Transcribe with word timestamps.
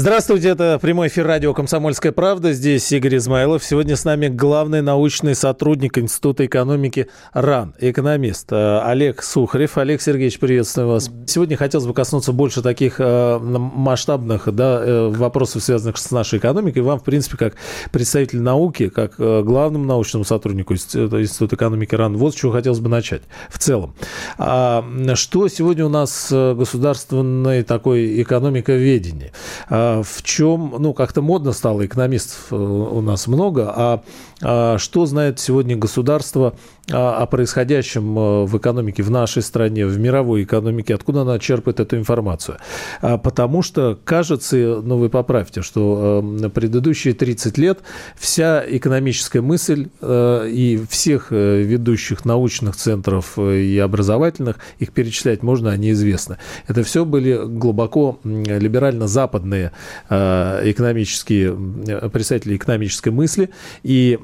Здравствуйте, 0.00 0.48
это 0.48 0.78
прямой 0.80 1.08
эфир 1.08 1.26
радио 1.26 1.52
«Комсомольская 1.52 2.10
правда». 2.10 2.54
Здесь 2.54 2.90
Игорь 2.90 3.18
Измайлов. 3.18 3.62
Сегодня 3.62 3.96
с 3.96 4.06
нами 4.06 4.28
главный 4.28 4.80
научный 4.80 5.34
сотрудник 5.34 5.98
Института 5.98 6.46
экономики 6.46 7.08
РАН, 7.34 7.74
экономист 7.78 8.50
э, 8.50 8.80
Олег 8.82 9.22
Сухарев. 9.22 9.76
Олег 9.76 10.00
Сергеевич, 10.00 10.38
приветствую 10.38 10.88
вас. 10.88 11.10
Сегодня 11.26 11.58
хотелось 11.58 11.86
бы 11.86 11.92
коснуться 11.92 12.32
больше 12.32 12.62
таких 12.62 12.94
э, 12.98 13.38
масштабных 13.40 14.48
да, 14.54 14.80
э, 14.82 15.08
вопросов, 15.08 15.62
связанных 15.62 15.98
с 15.98 16.10
нашей 16.10 16.38
экономикой. 16.38 16.78
Вам, 16.78 16.98
в 16.98 17.04
принципе, 17.04 17.36
как 17.36 17.56
представитель 17.92 18.40
науки, 18.40 18.88
как 18.88 19.16
главному 19.18 19.84
научному 19.84 20.24
сотруднику 20.24 20.72
Института 20.72 21.56
экономики 21.56 21.94
РАН, 21.94 22.16
вот 22.16 22.32
с 22.32 22.38
чего 22.38 22.52
хотелось 22.52 22.80
бы 22.80 22.88
начать 22.88 23.20
в 23.50 23.58
целом. 23.58 23.94
А 24.38 24.82
что 25.14 25.46
сегодня 25.48 25.84
у 25.84 25.90
нас 25.90 26.28
государственной 26.30 27.64
такой 27.64 28.22
экономиковедение? 28.22 29.32
А, 29.68 29.89
в 30.02 30.22
чем, 30.22 30.74
ну, 30.78 30.94
как-то 30.94 31.22
модно 31.22 31.52
стало, 31.52 31.84
экономистов 31.84 32.48
э, 32.50 32.56
у 32.56 33.00
нас 33.00 33.26
много, 33.26 33.72
а, 33.74 34.02
а 34.42 34.78
что 34.78 35.06
знает 35.06 35.38
сегодня 35.40 35.76
государство 35.76 36.54
о 36.92 37.26
происходящем 37.26 38.18
э, 38.18 38.44
в 38.44 38.58
экономике 38.58 39.02
в 39.02 39.10
нашей 39.10 39.42
стране, 39.42 39.86
в 39.86 39.98
мировой 39.98 40.44
экономике, 40.44 40.94
откуда 40.94 41.22
она 41.22 41.38
черпает 41.38 41.80
эту 41.80 41.96
информацию. 41.96 42.58
А, 43.00 43.18
потому 43.18 43.62
что 43.62 43.98
кажется, 44.04 44.56
ну 44.56 44.98
вы 44.98 45.08
поправьте, 45.08 45.62
что 45.62 46.22
э, 46.42 46.48
предыдущие 46.48 47.14
30 47.14 47.58
лет 47.58 47.80
вся 48.16 48.62
экономическая 48.66 49.40
мысль 49.40 49.88
и 50.02 50.82
всех 50.88 51.30
ведущих 51.30 52.24
научных 52.24 52.76
центров 52.76 53.38
и 53.38 53.78
образовательных, 53.78 54.58
их 54.78 54.92
перечислять 54.92 55.42
можно, 55.42 55.70
они 55.70 55.92
известны. 55.92 56.38
Это 56.66 56.82
все 56.82 57.04
были 57.04 57.40
глубоко 57.44 58.18
либерально-западные 58.24 59.72
Э, 60.08 60.60
экономические, 60.64 61.56
э, 61.86 62.08
представители 62.08 62.56
экономической 62.56 63.10
мысли, 63.10 63.50
и 63.82 64.18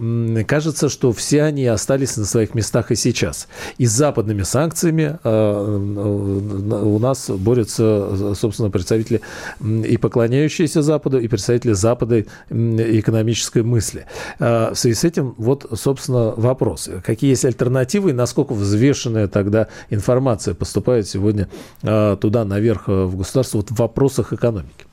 кажется, 0.47 0.89
что 0.89 1.13
все 1.13 1.43
они 1.43 1.67
остались 1.67 2.17
на 2.17 2.25
своих 2.25 2.55
местах 2.57 2.91
и 2.91 2.97
сейчас. 2.97 3.49
И 3.79 3.87
с 3.87 3.93
западными 3.93 4.43
санкциями 4.43 5.19
э, 5.23 6.79
у 6.83 6.99
нас 6.99 7.31
борются, 7.31 8.35
собственно, 8.35 8.71
представители 8.71 9.21
и 9.63 9.97
поклоняющиеся 9.97 10.83
Западу, 10.83 11.19
и 11.19 11.29
представители 11.29 11.73
Запада 11.73 12.25
экономической 12.51 13.63
мысли. 13.63 14.07
В 14.39 14.75
связи 14.75 14.95
с 14.95 15.05
этим, 15.05 15.35
вот, 15.39 15.67
собственно, 15.75 16.33
вопрос. 16.37 16.89
Какие 17.05 17.31
есть 17.31 17.45
альтернативы 17.45 18.11
и 18.11 18.13
насколько 18.13 18.53
взвешенная 18.55 19.29
тогда 19.29 19.69
информация 19.91 20.55
поступает 20.55 21.07
сегодня 21.09 21.49
туда, 21.83 22.45
наверх 22.45 22.89
в 22.89 23.17
государство 23.17 23.59
вот 23.59 23.71
в 23.71 23.77
вопросах 23.77 24.33
экономики? 24.33 24.87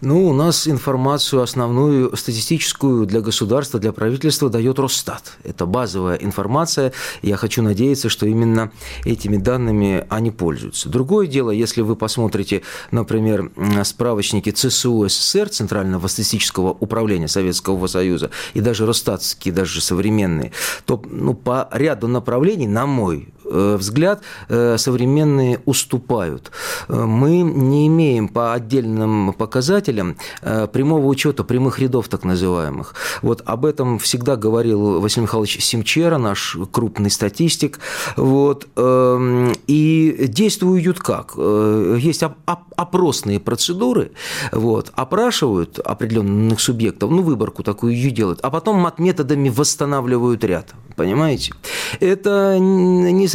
Ну, 0.00 0.28
у 0.28 0.32
нас 0.32 0.68
информацию 0.68 1.42
основную 1.42 2.16
статистическую 2.16 3.06
для 3.06 3.20
государства, 3.20 3.80
для 3.80 3.92
правительства 3.92 4.50
дает 4.50 4.78
Росстат. 4.78 5.36
Это 5.44 5.66
базовая 5.66 6.16
информация. 6.16 6.92
Я 7.22 7.36
хочу 7.36 7.62
надеяться, 7.62 8.08
что 8.08 8.26
именно 8.26 8.72
этими 9.04 9.36
данными 9.36 10.06
они 10.08 10.30
пользуются. 10.30 10.88
Другое 10.88 11.26
дело, 11.26 11.50
если 11.50 11.80
вы 11.80 11.96
посмотрите, 11.96 12.62
например, 12.90 13.50
справочники 13.84 14.50
ЦСУ 14.50 15.08
СССР, 15.08 15.48
Центрального 15.48 16.06
статистического 16.08 16.70
управления 16.70 17.28
Советского 17.28 17.86
Союза, 17.86 18.30
и 18.54 18.60
даже 18.60 18.86
Росстатские, 18.86 19.52
даже 19.54 19.80
современные, 19.80 20.52
то 20.84 21.02
ну, 21.08 21.34
по 21.34 21.68
ряду 21.72 22.08
направлений, 22.08 22.66
на 22.66 22.86
мой 22.86 23.28
взгляд 23.50 24.22
э, 24.48 24.76
современные 24.78 25.60
уступают. 25.64 26.50
Э, 26.88 27.04
мы 27.04 27.40
не 27.40 27.86
имеем 27.86 28.28
по 28.28 28.54
отдельным 28.54 29.32
показателям 29.32 30.16
прямого 30.72 31.06
учета 31.06 31.44
прямых 31.44 31.78
рядов 31.78 32.08
так 32.08 32.24
называемых. 32.24 32.94
Вот 33.22 33.42
об 33.44 33.64
этом 33.64 33.98
всегда 33.98 34.36
говорил 34.36 35.00
Василий 35.00 35.22
Михайлович 35.22 35.62
Симчера, 35.62 36.18
наш 36.18 36.56
крупный 36.70 37.10
статистик. 37.10 37.78
Вот. 38.16 38.68
Эм, 38.76 39.52
и 39.66 40.26
действуют 40.28 40.98
как? 40.98 41.34
Есть 41.36 42.22
опросные 42.76 43.40
процедуры, 43.40 44.12
вот, 44.52 44.92
опрашивают 44.94 45.78
определенных 45.78 46.60
субъектов, 46.60 47.10
ну, 47.10 47.22
выборку 47.22 47.62
такую 47.62 47.94
делают, 48.10 48.40
а 48.42 48.50
потом 48.50 48.80
методами 48.98 49.48
восстанавливают 49.48 50.44
ряд. 50.44 50.74
Понимаете? 50.96 51.52
Это 52.00 52.58
не 52.58 53.28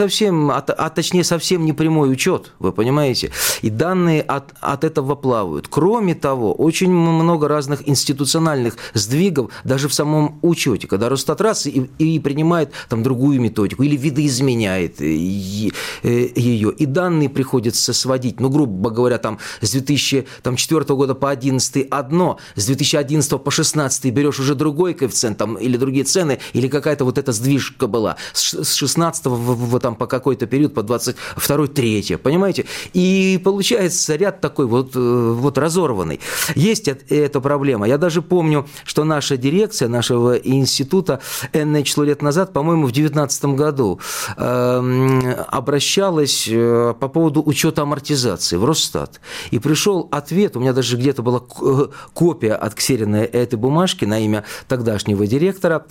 а, 0.52 0.60
а 0.60 0.90
точнее 0.90 1.24
совсем 1.24 1.66
не 1.66 1.74
прямой 1.74 2.12
учет, 2.12 2.54
вы 2.60 2.72
понимаете? 2.72 3.32
И 3.62 3.70
данные 3.70 4.22
от, 4.22 4.54
от 4.62 4.84
этого 4.84 5.16
плавают. 5.16 5.68
Кроме 5.68 6.16
того, 6.16 6.54
очень 6.54 6.92
много 6.92 7.48
разных 7.48 7.88
институциональных 7.88 8.78
сдвигов 8.94 9.52
даже 9.64 9.88
в 9.88 9.94
самом 9.94 10.40
учете, 10.42 10.88
когда 10.88 11.10
Росстат 11.10 11.42
и, 11.66 11.90
и 11.98 12.20
принимает 12.20 12.72
там 12.88 13.04
другую 13.04 13.42
методику 13.42 13.84
или 13.84 13.98
видоизменяет 13.98 15.02
ее, 15.02 16.72
и 16.72 16.86
данные 16.86 17.30
приходится 17.30 17.94
сводить, 17.94 18.40
ну, 18.40 18.50
грубо 18.50 18.90
говоря, 18.90 19.18
там 19.18 19.40
с 19.62 19.72
2004 19.72 20.84
года 20.96 21.16
по 21.16 21.28
2011 21.30 21.88
одно, 21.90 22.38
с 22.56 22.66
2011 22.66 23.30
по 23.32 23.38
2016 23.38 24.06
берешь 24.12 24.40
уже 24.40 24.56
другой 24.56 24.94
коэффициент 24.94 25.38
там, 25.38 25.56
или 25.56 25.78
другие 25.78 26.06
цены, 26.06 26.40
или 26.54 26.68
какая-то 26.68 27.06
вот 27.06 27.18
эта 27.18 27.32
сдвижка 27.32 27.88
была. 27.88 28.18
С 28.34 28.74
16 28.74 29.26
в, 29.26 29.30
в, 29.32 29.80
там, 29.80 29.91
по 29.96 30.08
какой-то 30.08 30.46
период, 30.48 30.74
по 30.74 30.84
22 30.84 31.68
3 31.68 32.18
понимаете? 32.24 32.66
И 32.94 33.40
получается 33.44 34.16
ряд 34.16 34.42
такой 34.42 34.66
вот, 34.66 34.96
э, 34.96 35.00
вот 35.00 35.58
разорванный. 35.58 36.20
Есть 36.56 36.88
эта 36.88 37.42
проблема. 37.42 37.88
Я 37.88 37.98
даже 37.98 38.22
помню, 38.22 38.68
что 38.86 39.04
наша 39.04 39.38
дирекция 39.38 39.88
нашего 39.88 40.36
института 40.38 41.20
энное 41.54 41.84
число 41.84 42.04
лет 42.04 42.22
назад, 42.22 42.54
по-моему, 42.54 42.88
в 42.88 42.92
2019 42.92 43.46
году 43.46 44.00
э, 44.38 45.34
обращалась 45.48 46.48
э, 46.50 46.94
по 47.00 47.08
поводу 47.08 47.42
учета 47.46 47.84
амортизации 47.84 48.58
в 48.58 48.66
Росстат. 48.66 49.20
И 49.52 49.60
пришел 49.60 50.08
ответ, 50.12 50.56
у 50.56 50.60
меня 50.60 50.74
даже 50.74 50.98
где-то 50.98 51.22
была 51.22 51.42
э, 51.62 51.88
копия 52.14 52.54
отксеренная 52.54 53.26
этой 53.26 53.56
бумажки 53.56 54.06
на 54.06 54.20
имя 54.20 54.44
тогдашнего 54.68 55.28
директора 55.28 55.86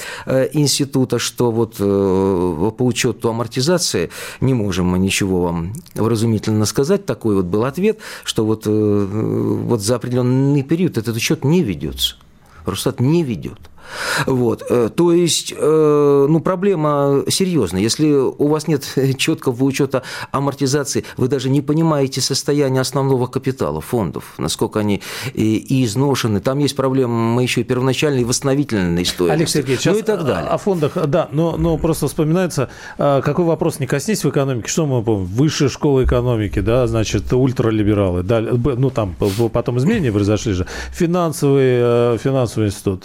института, 0.52 1.18
что 1.18 1.50
вот 1.50 1.76
по 1.76 2.84
учету 2.84 3.28
амортизации 3.28 3.89
не 4.40 4.54
можем 4.54 4.86
мы 4.86 4.98
ничего 4.98 5.42
вам 5.42 5.72
вразумительно 5.94 6.64
сказать. 6.66 7.06
Такой 7.06 7.36
вот 7.36 7.46
был 7.46 7.64
ответ, 7.64 7.98
что 8.24 8.44
вот, 8.44 8.66
вот 8.66 9.80
за 9.80 9.96
определенный 9.96 10.62
период 10.62 10.98
этот 10.98 11.16
учет 11.16 11.44
не 11.44 11.62
ведется. 11.62 12.16
Росстат 12.66 13.00
не 13.00 13.22
ведет. 13.22 13.69
Вот. 14.26 14.62
Э, 14.68 14.90
то 14.94 15.12
есть, 15.12 15.54
э, 15.56 16.26
ну, 16.28 16.40
проблема 16.40 17.24
серьезная. 17.28 17.82
Если 17.82 18.10
у 18.12 18.48
вас 18.48 18.68
нет 18.68 18.86
четкого 19.18 19.64
учета 19.64 20.02
амортизации, 20.30 21.04
вы 21.16 21.28
даже 21.28 21.50
не 21.50 21.60
понимаете 21.60 22.20
состояние 22.20 22.80
основного 22.80 23.26
капитала 23.26 23.80
фондов, 23.80 24.34
насколько 24.38 24.80
они 24.80 25.02
и 25.34 25.84
изношены. 25.84 26.40
Там 26.40 26.58
есть 26.58 26.76
проблемы 26.76 27.14
мы 27.30 27.42
еще 27.42 27.60
и 27.60 27.64
первоначальной 27.64 28.22
и 28.22 28.24
восстановительной 28.24 29.04
стоимости. 29.04 29.40
Алексей 29.40 29.58
Сергеевич, 29.60 29.84
ну 29.86 29.96
и 29.96 30.02
так 30.02 30.24
далее. 30.24 30.50
О 30.50 30.58
фондах, 30.58 30.92
да, 31.06 31.28
но, 31.32 31.56
но 31.56 31.76
просто 31.78 32.08
вспоминается, 32.08 32.70
а, 32.98 33.20
какой 33.22 33.44
вопрос 33.44 33.80
не 33.80 33.86
коснись 33.86 34.24
в 34.24 34.28
экономике, 34.30 34.68
что 34.68 34.86
мы 34.86 35.02
помним? 35.02 35.26
Высшая 35.26 35.68
школа 35.68 36.04
экономики, 36.04 36.60
да, 36.60 36.86
значит, 36.86 37.32
ультралибералы, 37.32 38.22
да, 38.22 38.40
ну, 38.40 38.90
там 38.90 39.14
потом 39.52 39.78
изменения 39.78 40.12
произошли 40.12 40.52
же, 40.52 40.66
финансовый, 40.92 42.14
э, 42.14 42.18
финансовый 42.22 42.68
институт, 42.68 43.02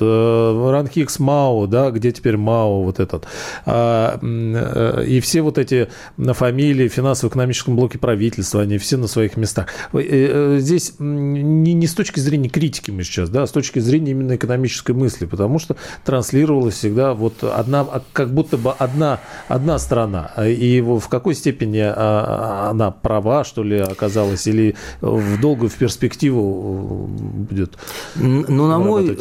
Ранхикс 0.75 1.19
Мао, 1.19 1.67
да, 1.67 1.89
где 1.91 2.11
теперь 2.11 2.37
Мао 2.37 2.83
вот 2.83 2.99
этот. 2.99 3.25
А, 3.65 4.19
э, 4.21 5.05
и 5.07 5.19
все 5.21 5.41
вот 5.41 5.57
эти 5.57 5.87
фамилии 6.17 6.87
в 6.87 6.93
финансово-экономическом 6.93 7.75
блоке 7.75 7.97
правительства, 7.97 8.61
они 8.61 8.77
все 8.77 8.97
на 8.97 9.07
своих 9.07 9.37
местах. 9.37 9.67
Э, 9.93 9.99
э, 10.01 10.57
здесь 10.59 10.95
не, 10.99 11.73
не 11.73 11.87
с 11.87 11.93
точки 11.93 12.19
зрения 12.19 12.49
критики 12.49 12.91
мы 12.91 13.03
сейчас, 13.03 13.29
да, 13.29 13.43
а 13.43 13.47
с 13.47 13.51
точки 13.51 13.79
зрения 13.79 14.11
именно 14.11 14.35
экономической 14.35 14.91
мысли, 14.91 15.25
потому 15.25 15.59
что 15.59 15.77
транслировалась 16.03 16.75
всегда 16.75 17.13
вот 17.13 17.43
одна, 17.43 17.85
как 18.11 18.33
будто 18.33 18.57
бы 18.57 18.71
одна, 18.71 19.19
одна 19.47 19.79
страна. 19.79 20.31
И 20.45 20.81
в 20.81 21.07
какой 21.07 21.35
степени 21.35 21.83
а, 21.85 22.69
она 22.71 22.91
права, 22.91 23.43
что 23.43 23.63
ли, 23.63 23.79
оказалась, 23.79 24.45
или 24.47 24.75
в 24.99 25.39
долгую 25.39 25.69
в 25.69 25.75
перспективу 25.75 27.07
будет? 27.07 27.77
Ну, 28.15 28.67
на 28.67 28.79
мой, 28.79 29.17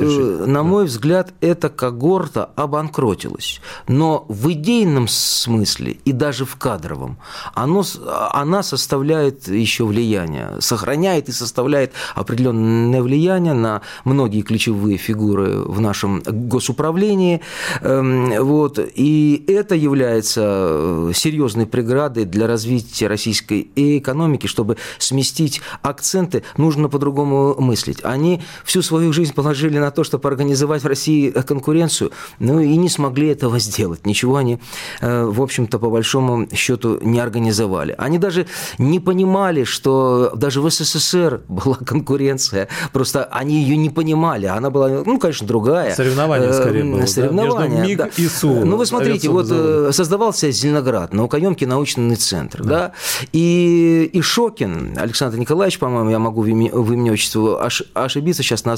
на 0.47 0.63
мой 0.63 0.87
взгляд, 0.87 1.33
эта 1.45 1.69
когорта 1.69 2.51
обанкротилась. 2.57 3.61
Но 3.87 4.25
в 4.29 4.51
идейном 4.53 5.09
смысле 5.09 5.99
и 6.05 6.13
даже 6.13 6.47
в 6.47 6.57
кадровом 6.57 7.19
оно, 7.55 7.85
она 8.33 8.63
составляет 8.63 9.47
еще 9.49 9.85
влияние, 9.85 10.57
сохраняет 10.61 11.29
и 11.29 11.33
составляет 11.33 11.93
определенное 12.15 13.03
влияние 13.03 13.53
на 13.53 13.83
многие 14.05 14.41
ключевые 14.41 14.97
фигуры 14.97 15.59
в 15.59 15.81
нашем 15.83 16.23
госуправлении. 16.25 17.43
Эм, 17.83 18.43
вот. 18.43 18.79
И 18.95 19.45
это 19.47 19.75
является 19.75 20.41
э, 20.45 21.13
серьезной 21.15 21.67
преградой 21.67 22.25
для 22.25 22.47
развития 22.47 23.07
российской 23.07 23.69
экономики, 23.77 24.47
чтобы 24.47 24.79
сместить 24.99 25.61
акценты, 25.83 26.43
нужно 26.57 26.89
по-другому 26.89 27.55
мыслить. 27.61 27.99
Они 28.03 28.41
всю 28.65 28.81
свою 28.81 29.13
жизнь 29.13 29.35
положили 29.35 29.79
на 29.79 29.91
то, 29.91 30.05
чтобы 30.05 30.27
организовать 30.27 30.83
в 30.83 30.87
России 30.87 31.34
конкуренцию, 31.43 32.13
ну 32.39 32.61
и 32.61 32.77
не 32.77 32.89
смогли 32.89 33.29
этого 33.29 33.59
сделать. 33.59 34.07
Ничего 34.07 34.37
они, 34.37 34.61
э, 35.01 35.25
в 35.25 35.43
общем-то, 35.43 35.79
по 35.79 35.91
большому 35.91 36.49
счету 36.55 36.99
не 37.03 37.21
организовали. 37.21 37.95
Они 37.99 38.19
даже 38.19 38.47
не 38.79 39.01
понимали, 39.01 39.65
что 39.65 40.33
даже 40.35 40.61
в 40.61 40.71
СССР 40.71 41.43
была 41.49 41.77
конкуренция, 41.77 42.69
просто 42.93 43.25
они 43.25 43.63
ее 43.63 43.77
не 43.77 43.91
понимали. 43.91 44.47
Она 44.47 44.71
была, 44.71 44.89
ну, 44.89 45.19
конечно, 45.19 45.47
другая. 45.47 45.95
Соревнование 45.95 46.53
скорее 46.53 46.85
было. 46.85 47.07
Соревнование, 47.07 47.79
да? 47.81 47.87
МИГ 47.87 47.99
да. 47.99 48.11
и 48.17 48.29
СУ. 48.29 48.65
Ну, 48.65 48.77
вы 48.77 48.87
смотрите, 48.87 49.29
вот 49.29 49.47
завод. 49.47 49.89
Э, 49.89 49.93
создавался 49.93 50.51
Зеленоград, 50.51 51.13
наукоемкий 51.13 51.67
научный 51.67 52.17
центр, 52.17 52.63
да, 52.63 52.69
да? 52.69 52.93
И, 53.33 54.11
и 54.13 54.21
Шокин, 54.21 54.97
Александр 54.97 55.39
Николаевич, 55.39 55.79
по-моему, 55.79 56.11
я 56.11 56.19
могу 56.19 56.43
в 56.43 56.47
имя, 56.47 56.71
в 56.73 56.93
имя 56.93 57.13
отчеству 57.13 57.59
ошибиться 57.95 58.43
сейчас 58.43 58.65
на, 58.65 58.77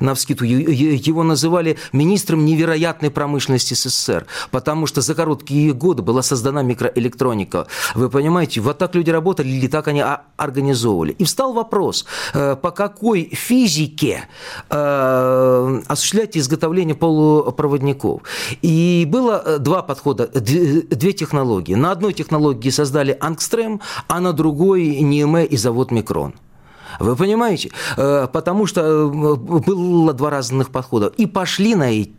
на 0.00 0.14
вскидку, 0.14 0.44
его 0.44 1.22
называли 1.22 1.78
министром 1.92 2.44
невероятной 2.44 3.10
промышленности 3.10 3.74
СССР, 3.74 4.26
потому 4.50 4.86
что 4.86 5.00
за 5.00 5.14
короткие 5.14 5.72
годы 5.72 6.02
была 6.02 6.22
создана 6.22 6.62
микроэлектроника. 6.62 7.66
Вы 7.94 8.08
понимаете, 8.10 8.60
вот 8.60 8.78
так 8.78 8.94
люди 8.94 9.10
работали 9.10 9.48
или 9.48 9.68
так 9.68 9.88
они 9.88 10.04
организовывали. 10.36 11.12
И 11.12 11.24
встал 11.24 11.52
вопрос, 11.52 12.06
э, 12.34 12.56
по 12.56 12.70
какой 12.70 13.30
физике 13.32 14.28
э, 14.70 15.80
осуществлять 15.86 16.36
изготовление 16.36 16.94
полупроводников. 16.94 18.22
И 18.62 19.06
было 19.08 19.42
э, 19.44 19.58
два 19.58 19.82
подхода, 19.82 20.26
две 20.26 21.12
технологии. 21.12 21.74
На 21.74 21.92
одной 21.92 22.12
технологии 22.12 22.70
создали 22.70 23.16
Ангстрем, 23.20 23.80
а 24.08 24.20
на 24.20 24.32
другой 24.32 25.00
НИМЭ 25.00 25.46
и 25.46 25.56
завод 25.56 25.90
Микрон. 25.90 26.34
Вы 27.00 27.16
понимаете? 27.16 27.70
Потому 27.96 28.66
что 28.66 29.08
было 29.08 30.12
два 30.12 30.30
разных 30.30 30.70
подхода. 30.70 31.12
И 31.16 31.26
пошли 31.26 31.74
на 31.74 31.90
эти 31.90 32.12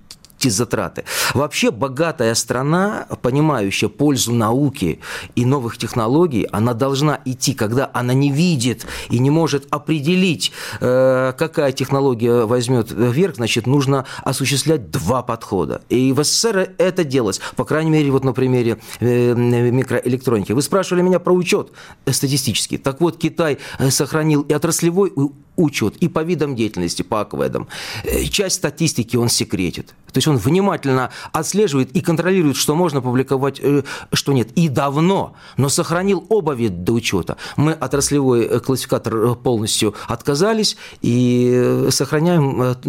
эти 0.43 0.49
затраты. 0.49 1.03
Вообще 1.33 1.71
богатая 1.71 2.35
страна, 2.35 3.07
понимающая 3.21 3.89
пользу 3.89 4.33
науки 4.33 4.99
и 5.35 5.45
новых 5.45 5.77
технологий, 5.77 6.47
она 6.51 6.73
должна 6.73 7.19
идти, 7.25 7.53
когда 7.53 7.89
она 7.93 8.13
не 8.13 8.31
видит 8.31 8.85
и 9.09 9.19
не 9.19 9.29
может 9.29 9.67
определить, 9.69 10.51
э, 10.81 11.33
какая 11.37 11.71
технология 11.71 12.45
возьмет 12.45 12.91
вверх, 12.91 13.35
значит, 13.35 13.67
нужно 13.67 14.05
осуществлять 14.23 14.91
два 14.91 15.23
подхода. 15.23 15.81
И 15.89 16.11
в 16.11 16.23
СССР 16.23 16.71
это 16.77 17.03
делалось, 17.03 17.39
по 17.55 17.63
крайней 17.63 17.91
мере, 17.91 18.11
вот 18.11 18.23
на 18.23 18.33
примере 18.33 18.79
э, 18.99 19.33
микроэлектроники. 19.33 20.51
Вы 20.51 20.61
спрашивали 20.61 21.01
меня 21.01 21.19
про 21.19 21.33
учет 21.33 21.71
статистический. 22.09 22.77
Так 22.77 22.99
вот, 23.01 23.17
Китай 23.17 23.59
сохранил 23.89 24.41
и 24.41 24.53
отраслевой 24.53 25.13
учет, 25.55 25.95
и 25.97 26.07
по 26.07 26.23
видам 26.23 26.55
деятельности, 26.55 27.01
по 27.01 27.21
акведам. 27.21 27.67
Э, 28.03 28.23
часть 28.25 28.55
статистики 28.55 29.17
он 29.17 29.29
секретит. 29.29 29.93
То 30.11 30.17
есть 30.17 30.27
он 30.27 30.37
внимательно 30.37 31.09
отслеживает 31.31 31.91
и 31.95 32.01
контролирует, 32.01 32.55
что 32.55 32.75
можно 32.75 33.01
публиковать, 33.01 33.59
э, 33.61 33.83
что 34.13 34.33
нет. 34.33 34.49
И 34.55 34.69
давно, 34.69 35.35
но 35.57 35.69
сохранил 35.69 36.25
оба 36.29 36.53
вида 36.53 36.93
учета. 36.93 37.37
Мы 37.57 37.73
отраслевой 37.73 38.45
э, 38.45 38.59
классификатор 38.59 39.35
полностью 39.35 39.95
отказались 40.07 40.77
и 41.01 41.87
сохраняем 41.89 42.79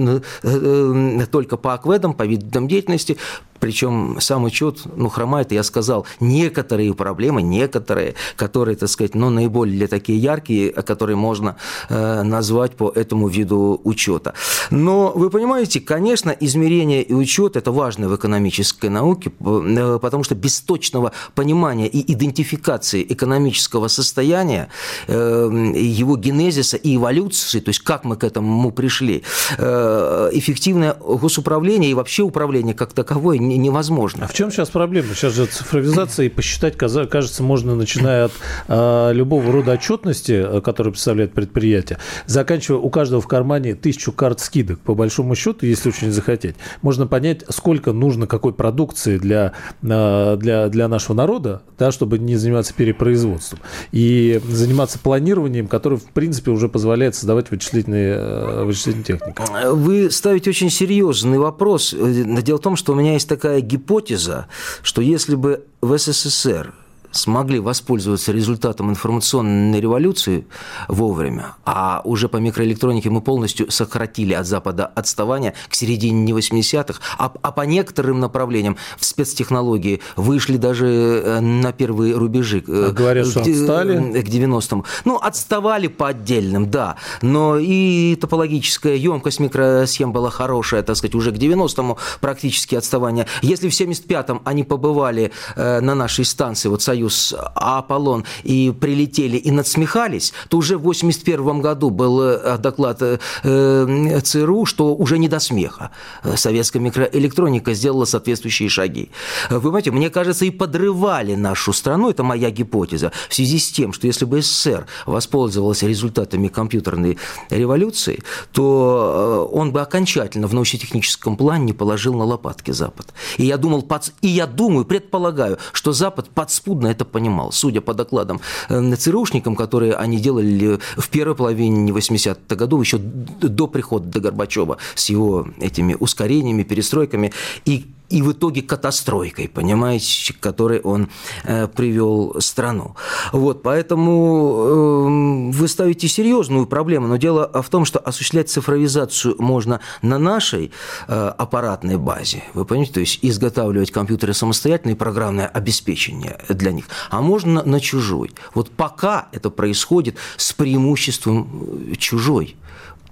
только 1.26 1.56
по 1.56 1.74
акведам, 1.74 2.14
по 2.14 2.24
видам 2.24 2.68
деятельности, 2.68 3.16
причем 3.64 4.18
сам 4.20 4.44
учет, 4.44 4.80
ну, 4.94 5.08
хромает, 5.08 5.50
я 5.50 5.62
сказал, 5.62 6.06
некоторые 6.20 6.92
проблемы, 6.92 7.40
некоторые, 7.40 8.14
которые, 8.36 8.76
так 8.76 8.90
сказать, 8.90 9.14
ну, 9.14 9.30
наиболее 9.30 9.86
такие 9.86 10.18
яркие, 10.18 10.70
которые 10.70 11.16
можно 11.16 11.56
э, 11.88 12.22
назвать 12.24 12.76
по 12.76 12.92
этому 12.94 13.26
виду 13.26 13.80
учета. 13.84 14.34
Но 14.70 15.12
вы 15.14 15.30
понимаете, 15.30 15.80
конечно, 15.80 16.30
измерение 16.40 17.02
и 17.02 17.14
учет– 17.14 17.56
это 17.60 17.72
важно 17.72 18.10
в 18.10 18.14
экономической 18.14 18.90
науке, 18.90 19.32
э, 19.40 19.98
потому 20.02 20.24
что 20.24 20.34
без 20.34 20.60
точного 20.60 21.12
понимания 21.34 21.88
и 21.88 22.12
идентификации 22.12 23.02
экономического 23.08 23.88
состояния, 23.88 24.68
э, 25.08 25.72
его 25.74 26.18
генезиса 26.18 26.76
и 26.76 26.96
эволюции, 26.96 27.60
то 27.60 27.70
есть 27.70 27.80
как 27.80 28.04
мы 28.04 28.16
к 28.16 28.24
этому 28.24 28.70
пришли, 28.72 29.22
э, 29.56 30.30
эффективное 30.34 30.92
госуправление 30.92 31.90
и 31.90 31.94
вообще 31.94 32.22
управление 32.24 32.74
как 32.74 32.92
таковое 32.92 33.38
невозможно. 33.56 34.24
А 34.24 34.28
в 34.28 34.34
чем 34.34 34.50
сейчас 34.50 34.70
проблема? 34.70 35.14
Сейчас 35.14 35.34
же 35.34 35.46
цифровизация, 35.46 36.26
и 36.26 36.28
посчитать, 36.28 36.76
кажется, 36.76 37.42
можно, 37.42 37.74
начиная 37.74 38.26
от 38.26 38.32
э, 38.68 39.12
любого 39.12 39.52
рода 39.52 39.72
отчетности, 39.72 40.32
э, 40.32 40.60
которую 40.60 40.92
представляет 40.92 41.32
предприятие, 41.32 41.98
заканчивая 42.26 42.80
у 42.80 42.90
каждого 42.90 43.20
в 43.20 43.26
кармане 43.26 43.74
тысячу 43.74 44.12
карт 44.12 44.40
скидок. 44.40 44.80
По 44.80 44.94
большому 44.94 45.34
счету, 45.34 45.66
если 45.66 45.88
очень 45.88 46.10
захотеть, 46.10 46.56
можно 46.82 47.06
понять, 47.06 47.44
сколько 47.48 47.92
нужно 47.92 48.26
какой 48.26 48.52
продукции 48.52 49.18
для, 49.18 49.52
э, 49.82 50.36
для, 50.38 50.68
для 50.68 50.88
нашего 50.88 51.14
народа, 51.14 51.62
да, 51.78 51.92
чтобы 51.92 52.18
не 52.18 52.36
заниматься 52.36 52.74
перепроизводством. 52.74 53.60
И 53.92 54.40
заниматься 54.48 54.98
планированием, 54.98 55.66
которое, 55.66 55.96
в 55.96 56.04
принципе, 56.04 56.50
уже 56.50 56.68
позволяет 56.68 57.14
создавать 57.14 57.50
вычислительные, 57.50 58.14
э, 58.16 58.64
вычислительные 58.64 59.04
техники. 59.04 59.42
Вы 59.70 60.10
ставите 60.10 60.50
очень 60.50 60.70
серьезный 60.70 61.38
вопрос. 61.38 61.94
Дело 61.94 62.58
в 62.58 62.62
том, 62.62 62.76
что 62.76 62.92
у 62.92 62.96
меня 62.96 63.14
есть 63.14 63.28
такая 63.28 63.43
гипотеза, 63.60 64.46
что 64.82 65.02
если 65.02 65.34
бы 65.34 65.66
в 65.80 65.96
СССР 65.96 66.72
смогли 67.16 67.60
воспользоваться 67.60 68.32
результатом 68.32 68.90
информационной 68.90 69.80
революции 69.80 70.46
вовремя, 70.88 71.54
а 71.64 72.02
уже 72.04 72.28
по 72.28 72.38
микроэлектронике 72.38 73.10
мы 73.10 73.20
полностью 73.20 73.70
сократили 73.70 74.34
от 74.34 74.46
Запада 74.46 74.86
отставание 74.86 75.54
к 75.68 75.74
середине 75.74 76.32
80-х, 76.32 77.00
а, 77.18 77.32
а 77.40 77.52
по 77.52 77.62
некоторым 77.62 78.20
направлениям 78.20 78.76
в 78.98 79.04
спецтехнологии 79.04 80.00
вышли 80.16 80.56
даже 80.56 80.86
э, 80.86 81.40
на 81.40 81.72
первые 81.72 82.16
рубежи. 82.16 82.62
А 82.66 82.90
говорят, 82.90 83.26
что 83.28 83.40
отстали? 83.40 84.22
К 84.22 84.28
90-м. 84.28 84.84
Ну, 85.04 85.16
отставали 85.16 85.86
по 85.86 86.08
отдельным, 86.08 86.70
да, 86.70 86.96
но 87.22 87.58
и 87.58 88.16
топологическая 88.20 88.96
емкость 88.96 89.40
микросхем 89.40 90.12
была 90.12 90.30
хорошая, 90.30 90.82
так 90.82 90.96
сказать, 90.96 91.14
уже 91.14 91.32
к 91.32 91.36
90-му 91.36 91.98
практически 92.20 92.74
отставание. 92.74 93.26
Если 93.42 93.68
в 93.68 93.72
75-м 93.72 94.42
они 94.44 94.64
побывали 94.64 95.30
э, 95.54 95.80
на 95.80 95.94
нашей 95.94 96.24
станции, 96.24 96.68
вот 96.68 96.82
Союз 96.82 97.03
Союз, 97.04 97.34
Аполлон 97.54 98.24
и 98.42 98.72
прилетели 98.78 99.36
и 99.36 99.50
надсмехались, 99.50 100.32
то 100.48 100.58
уже 100.58 100.76
в 100.76 100.80
1981 100.80 101.60
году 101.60 101.90
был 101.90 102.20
э, 102.20 102.58
доклад 102.58 103.02
э, 103.02 103.18
э, 103.42 104.20
ЦРУ, 104.20 104.64
что 104.64 104.94
уже 104.94 105.18
не 105.18 105.28
до 105.28 105.38
смеха. 105.38 105.90
Советская 106.36 106.80
микроэлектроника 106.80 107.74
сделала 107.74 108.04
соответствующие 108.04 108.68
шаги. 108.68 109.10
Вы 109.50 109.60
понимаете, 109.60 109.90
мне 109.90 110.10
кажется, 110.10 110.44
и 110.44 110.50
подрывали 110.50 111.34
нашу 111.34 111.72
страну, 111.72 112.10
это 112.10 112.22
моя 112.22 112.50
гипотеза, 112.50 113.12
в 113.28 113.34
связи 113.34 113.58
с 113.58 113.70
тем, 113.70 113.92
что 113.92 114.06
если 114.06 114.24
бы 114.24 114.40
СССР 114.40 114.86
воспользовался 115.06 115.86
результатами 115.86 116.48
компьютерной 116.48 117.18
революции, 117.50 118.22
то 118.52 119.48
он 119.52 119.72
бы 119.72 119.80
окончательно 119.80 120.46
в 120.46 120.54
научно-техническом 120.54 121.36
плане 121.36 121.64
не 121.64 121.72
положил 121.72 122.14
на 122.14 122.24
лопатки 122.24 122.70
Запад. 122.70 123.12
И 123.36 123.44
я 123.44 123.56
думал, 123.56 123.86
и 124.22 124.28
я 124.28 124.46
думаю, 124.46 124.84
предполагаю, 124.84 125.58
что 125.72 125.92
Запад 125.92 126.30
подспудно 126.30 126.93
это 126.94 127.04
понимал. 127.04 127.52
Судя 127.52 127.80
по 127.80 127.94
докладам 127.94 128.40
э, 128.68 128.96
ЦРУшникам, 128.96 129.56
которые 129.56 129.94
они 129.94 130.18
делали 130.18 130.78
в 130.96 131.08
первой 131.08 131.34
половине 131.34 131.92
80-х 131.92 132.56
годов, 132.56 132.80
еще 132.80 132.98
до 132.98 133.66
прихода 133.66 134.06
до 134.06 134.20
Горбачева 134.20 134.78
с 134.94 135.10
его 135.10 135.46
этими 135.60 135.96
ускорениями, 135.98 136.62
перестройками, 136.62 137.32
и 137.66 137.84
и 138.10 138.22
в 138.22 138.32
итоге 138.32 138.62
катастройкой, 138.62 139.48
понимаете, 139.48 140.34
которой 140.38 140.80
он 140.80 141.08
э, 141.44 141.66
привел 141.68 142.36
страну. 142.40 142.96
Вот, 143.32 143.62
поэтому 143.62 145.50
э, 145.50 145.56
вы 145.56 145.68
ставите 145.68 146.06
серьезную 146.08 146.66
проблему, 146.66 147.06
но 147.06 147.16
дело 147.16 147.50
в 147.62 147.68
том, 147.70 147.84
что 147.84 147.98
осуществлять 147.98 148.50
цифровизацию 148.50 149.36
можно 149.38 149.80
на 150.02 150.18
нашей 150.18 150.70
э, 151.08 151.32
аппаратной 151.38 151.96
базе, 151.96 152.44
вы 152.52 152.64
понимаете, 152.64 152.94
то 152.94 153.00
есть 153.00 153.18
изготавливать 153.22 153.90
компьютеры 153.90 154.34
самостоятельно 154.34 154.92
и 154.92 154.94
программное 154.94 155.46
обеспечение 155.46 156.38
для 156.48 156.72
них, 156.72 156.86
а 157.10 157.22
можно 157.22 157.62
на 157.64 157.80
чужой. 157.80 158.32
Вот 158.54 158.70
пока 158.70 159.28
это 159.32 159.50
происходит 159.50 160.16
с 160.36 160.52
преимуществом 160.52 161.94
чужой 161.98 162.56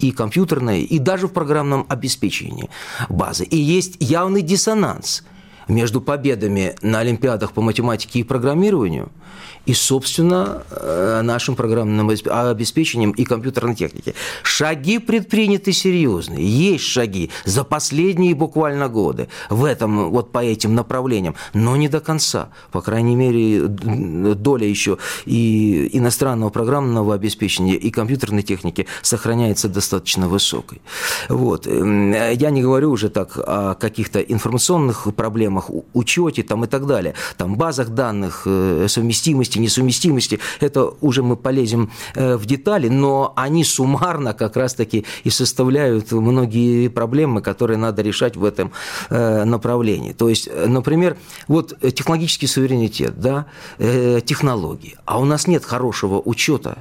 и 0.02 0.10
компьютерной, 0.10 0.82
и 0.82 0.98
даже 0.98 1.26
в 1.28 1.32
программном 1.32 1.86
обеспечении 1.88 2.68
базы. 3.08 3.44
И 3.44 3.56
есть 3.56 3.96
явный 4.00 4.42
диссонанс 4.42 5.22
между 5.72 6.00
победами 6.00 6.74
на 6.82 7.00
Олимпиадах 7.00 7.52
по 7.52 7.62
математике 7.62 8.20
и 8.20 8.24
программированию– 8.24 9.10
и, 9.66 9.74
собственно, 9.74 10.62
э, 10.70 11.20
нашим 11.22 11.54
программным 11.54 12.10
обеспечением 12.10 13.12
и 13.12 13.24
компьютерной 13.24 13.74
техники. 13.74 14.14
Шаги 14.42 14.98
предприняты 14.98 15.72
серьезные. 15.72 16.44
Есть 16.44 16.84
шаги 16.84 17.30
за 17.44 17.64
последние 17.64 18.34
буквально 18.34 18.88
годы 18.88 19.28
в 19.50 19.64
этом, 19.64 20.10
вот 20.10 20.32
по 20.32 20.42
этим 20.44 20.74
направлениям, 20.74 21.36
но 21.54 21.76
не 21.76 21.88
до 21.88 22.00
конца. 22.00 22.48
По 22.72 22.80
крайней 22.80 23.14
мере, 23.14 23.66
доля 23.68 24.66
еще 24.66 24.98
и 25.26 25.88
иностранного 25.92 26.50
программного 26.50 27.14
обеспечения, 27.14 27.76
и 27.76 27.90
компьютерной 27.90 28.42
техники 28.42 28.86
сохраняется 29.02 29.68
достаточно 29.68 30.28
высокой. 30.28 30.80
Вот. 31.28 31.66
Я 31.66 32.50
не 32.50 32.62
говорю 32.62 32.90
уже 32.90 33.10
так 33.10 33.32
о 33.36 33.74
каких-то 33.74 34.20
информационных 34.20 35.06
проблемах, 35.14 35.61
учете 35.92 36.42
там 36.42 36.64
и 36.64 36.66
так 36.66 36.86
далее, 36.86 37.14
там 37.36 37.56
базах 37.56 37.90
данных, 37.90 38.42
э, 38.46 38.86
совместимости 38.88 39.22
совместимости, 39.22 39.58
несовместимости, 39.58 40.38
это 40.60 40.92
уже 41.00 41.22
мы 41.22 41.36
полезем 41.36 41.90
э, 42.14 42.36
в 42.36 42.46
детали, 42.46 42.88
но 42.88 43.32
они 43.36 43.64
суммарно 43.64 44.34
как 44.34 44.56
раз-таки 44.56 45.04
и 45.24 45.30
составляют 45.30 46.12
многие 46.12 46.88
проблемы, 46.88 47.40
которые 47.42 47.76
надо 47.76 48.02
решать 48.02 48.36
в 48.36 48.44
этом 48.44 48.72
э, 49.10 49.44
направлении. 49.44 50.12
То 50.12 50.28
есть, 50.28 50.48
например, 50.66 51.16
вот 51.48 51.78
технологический 51.94 52.46
суверенитет, 52.46 53.20
да, 53.20 53.46
технологии, 53.78 54.96
а 55.04 55.18
у 55.18 55.24
нас 55.24 55.46
нет 55.46 55.64
хорошего 55.64 56.20
учета 56.24 56.78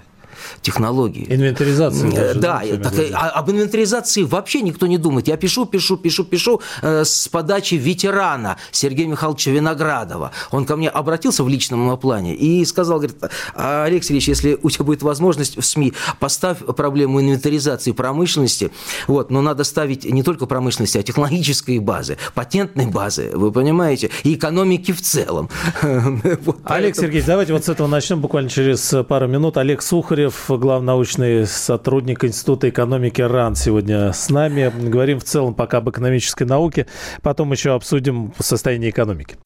технологии. 0.62 1.26
Инвентаризация. 1.30 2.12
Даже, 2.12 2.40
да, 2.40 2.62
да 2.78 2.90
так, 2.90 2.94
а, 3.14 3.30
об 3.30 3.50
инвентаризации 3.52 4.24
вообще 4.24 4.62
никто 4.62 4.88
не 4.88 4.98
думает. 4.98 5.28
Я 5.28 5.38
пишу, 5.38 5.66
пишу, 5.66 5.98
пишу, 5.98 6.24
пишу 6.24 6.62
э, 6.82 7.04
с 7.06 7.28
подачи 7.28 7.76
ветерана 7.76 8.58
Сергея 8.72 9.08
Михайловича 9.08 9.52
Виноградова. 9.52 10.32
Он 10.52 10.66
ко 10.66 10.76
мне 10.76 10.90
обратился 10.90 11.44
в 11.44 11.50
личном 11.50 11.98
плане 11.98 12.36
и 12.36 12.64
сказал, 12.66 12.98
говорит, 12.98 13.18
«А, 13.56 13.86
Олег 13.86 14.04
Сергеевич, 14.04 14.28
если 14.28 14.60
у 14.62 14.70
тебя 14.70 14.86
будет 14.86 15.04
возможность 15.04 15.58
в 15.58 15.62
СМИ, 15.62 15.94
поставь 16.20 16.60
проблему 16.76 17.22
инвентаризации 17.22 17.92
промышленности, 17.92 18.72
вот, 19.08 19.32
но 19.32 19.42
надо 19.42 19.64
ставить 19.64 20.06
не 20.06 20.24
только 20.24 20.46
промышленности, 20.46 20.98
а 20.98 21.04
технологической 21.04 21.80
базы, 21.80 22.18
патентной 22.34 22.88
базы, 22.88 23.32
вы 23.34 23.52
понимаете, 23.52 24.10
и 24.24 24.36
экономики 24.36 24.92
в 24.92 25.02
целом. 25.02 25.50
Олег 26.64 26.96
Сергеевич, 26.96 27.26
давайте 27.26 27.54
вот 27.54 27.66
с 27.66 27.70
этого 27.70 27.88
начнем 27.88 28.22
буквально 28.22 28.50
через 28.50 28.94
пару 29.08 29.28
минут. 29.28 29.58
Олег 29.58 29.82
Сухарев, 29.82 30.41
научный 30.50 31.46
сотрудник 31.46 32.24
Института 32.24 32.70
экономики 32.70 33.22
РАН 33.22 33.56
сегодня 33.56 34.12
с 34.14 34.30
нами. 34.30 34.72
Говорим 34.90 35.20
в 35.20 35.24
целом 35.24 35.54
пока 35.54 35.78
об 35.78 35.90
экономической 35.90 36.44
науке, 36.44 36.88
потом 37.22 37.52
еще 37.52 37.74
обсудим 37.74 38.34
состояние 38.40 38.90
экономики. 38.90 39.38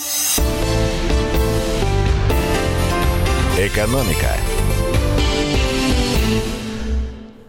Экономика. 3.57 4.35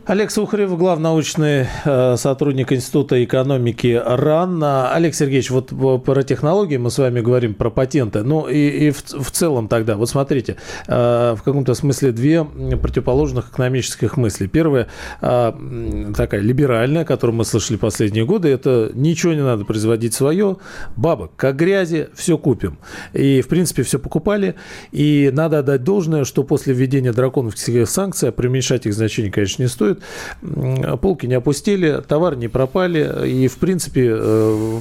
Олег 0.06 0.30
Сухарев, 0.30 0.78
главный 0.78 1.02
научный 1.02 1.66
э, 1.84 2.16
сотрудник 2.16 2.72
Института 2.72 3.24
экономики 3.24 4.00
РАН. 4.04 4.62
Олег 4.62 5.16
Сергеевич, 5.16 5.50
вот 5.50 5.72
про 6.04 6.22
технологии 6.22 6.76
мы 6.76 6.92
с 6.92 6.98
вами 6.98 7.20
говорим, 7.20 7.54
про 7.54 7.70
патенты. 7.70 8.22
Ну 8.22 8.46
и, 8.48 8.86
и 8.86 8.90
в, 8.92 9.02
в 9.02 9.30
целом 9.32 9.66
тогда, 9.66 9.96
вот 9.96 10.08
смотрите, 10.08 10.58
э, 10.86 11.34
в 11.36 11.42
каком-то 11.42 11.74
смысле 11.74 12.12
две 12.12 12.44
противоположных 12.44 13.50
экономических 13.50 14.16
мысли. 14.16 14.46
Первая 14.46 14.86
э, 15.22 16.12
такая 16.16 16.40
либеральная, 16.40 17.04
которую 17.04 17.38
мы 17.38 17.44
слышали 17.44 17.76
последние 17.76 18.24
годы, 18.24 18.48
это 18.48 18.92
ничего 18.94 19.32
не 19.32 19.42
надо 19.42 19.64
производить 19.64 20.14
свое, 20.14 20.58
бабок, 20.94 21.32
как 21.34 21.56
грязи, 21.56 22.10
все 22.14 22.38
купим. 22.38 22.78
И, 23.12 23.40
в 23.40 23.48
принципе, 23.48 23.82
все 23.82 23.98
покупали. 23.98 24.54
И 24.92 25.32
надо 25.32 25.58
отдать 25.58 25.82
должное, 25.82 26.22
что 26.22 26.44
после 26.44 26.74
введения 26.74 27.12
драконовских 27.12 27.88
санкций, 27.90 28.28
а 28.28 28.32
преуменьшать 28.32 28.86
их 28.86 28.94
значение, 28.94 29.32
конечно, 29.32 29.64
не 29.64 29.68
стоит, 29.68 29.95
происходит. 29.96 31.00
Полки 31.00 31.26
не 31.26 31.34
опустили, 31.34 32.02
товар 32.06 32.36
не 32.36 32.48
пропали. 32.48 33.28
И, 33.28 33.48
в 33.48 33.56
принципе, 33.58 34.14
э, 34.18 34.78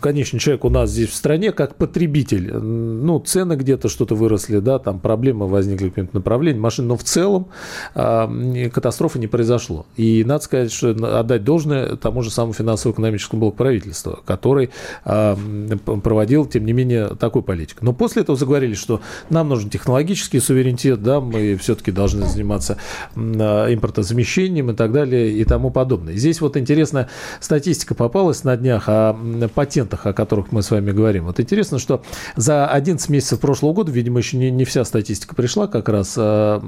конечный 0.00 0.40
человек 0.40 0.64
у 0.64 0.70
нас 0.70 0.90
здесь 0.90 1.10
в 1.10 1.14
стране 1.14 1.52
как 1.52 1.76
потребитель. 1.76 2.52
Ну, 2.56 3.18
цены 3.20 3.54
где-то 3.54 3.88
что-то 3.88 4.14
выросли, 4.14 4.58
да, 4.58 4.78
там 4.78 5.00
проблемы 5.00 5.46
возникли 5.48 5.88
в 5.88 5.90
каком-то 5.90 6.16
направлении 6.16 6.60
машин, 6.60 6.86
но 6.86 6.96
в 6.96 7.04
целом 7.04 7.48
а, 7.94 8.30
катастрофы 8.72 9.18
не 9.18 9.26
произошло. 9.26 9.86
И 9.96 10.24
надо 10.24 10.44
сказать, 10.44 10.72
что 10.72 10.90
отдать 11.18 11.44
должное 11.44 11.96
тому 11.96 12.22
же 12.22 12.30
самому 12.30 12.52
финансово-экономическому 12.52 13.40
блоку 13.40 13.56
правительства, 13.58 14.20
который 14.24 14.70
а, 15.04 15.36
проводил, 16.02 16.46
тем 16.46 16.64
не 16.64 16.72
менее, 16.72 17.08
такую 17.18 17.42
политику. 17.42 17.84
Но 17.84 17.92
после 17.92 18.22
этого 18.22 18.36
заговорили, 18.36 18.74
что 18.74 19.00
нам 19.30 19.48
нужен 19.48 19.70
технологический 19.70 20.40
суверенитет, 20.40 21.02
да, 21.02 21.20
мы 21.20 21.56
все-таки 21.56 21.90
должны 21.90 22.26
заниматься 22.26 22.78
импортозамещением 23.14 24.25
замещением 24.26 24.70
и 24.70 24.74
так 24.74 24.92
далее 24.92 25.32
и 25.32 25.44
тому 25.44 25.70
подобное. 25.70 26.14
Здесь 26.14 26.40
вот 26.40 26.56
интересная 26.56 27.08
статистика 27.40 27.94
попалась 27.94 28.44
на 28.44 28.56
днях 28.56 28.84
о 28.88 29.16
патентах, 29.54 30.06
о 30.06 30.12
которых 30.12 30.52
мы 30.52 30.62
с 30.62 30.70
вами 30.70 30.90
говорим. 30.90 31.26
Вот 31.26 31.40
интересно, 31.40 31.78
что 31.78 32.02
за 32.34 32.66
11 32.66 33.08
месяцев 33.08 33.40
прошлого 33.40 33.72
года, 33.72 33.92
видимо, 33.92 34.18
еще 34.18 34.36
не, 34.36 34.50
не 34.50 34.64
вся 34.64 34.84
статистика 34.84 35.34
пришла 35.34 35.68
как 35.68 35.88
раз, 35.88 36.14
а, 36.18 36.60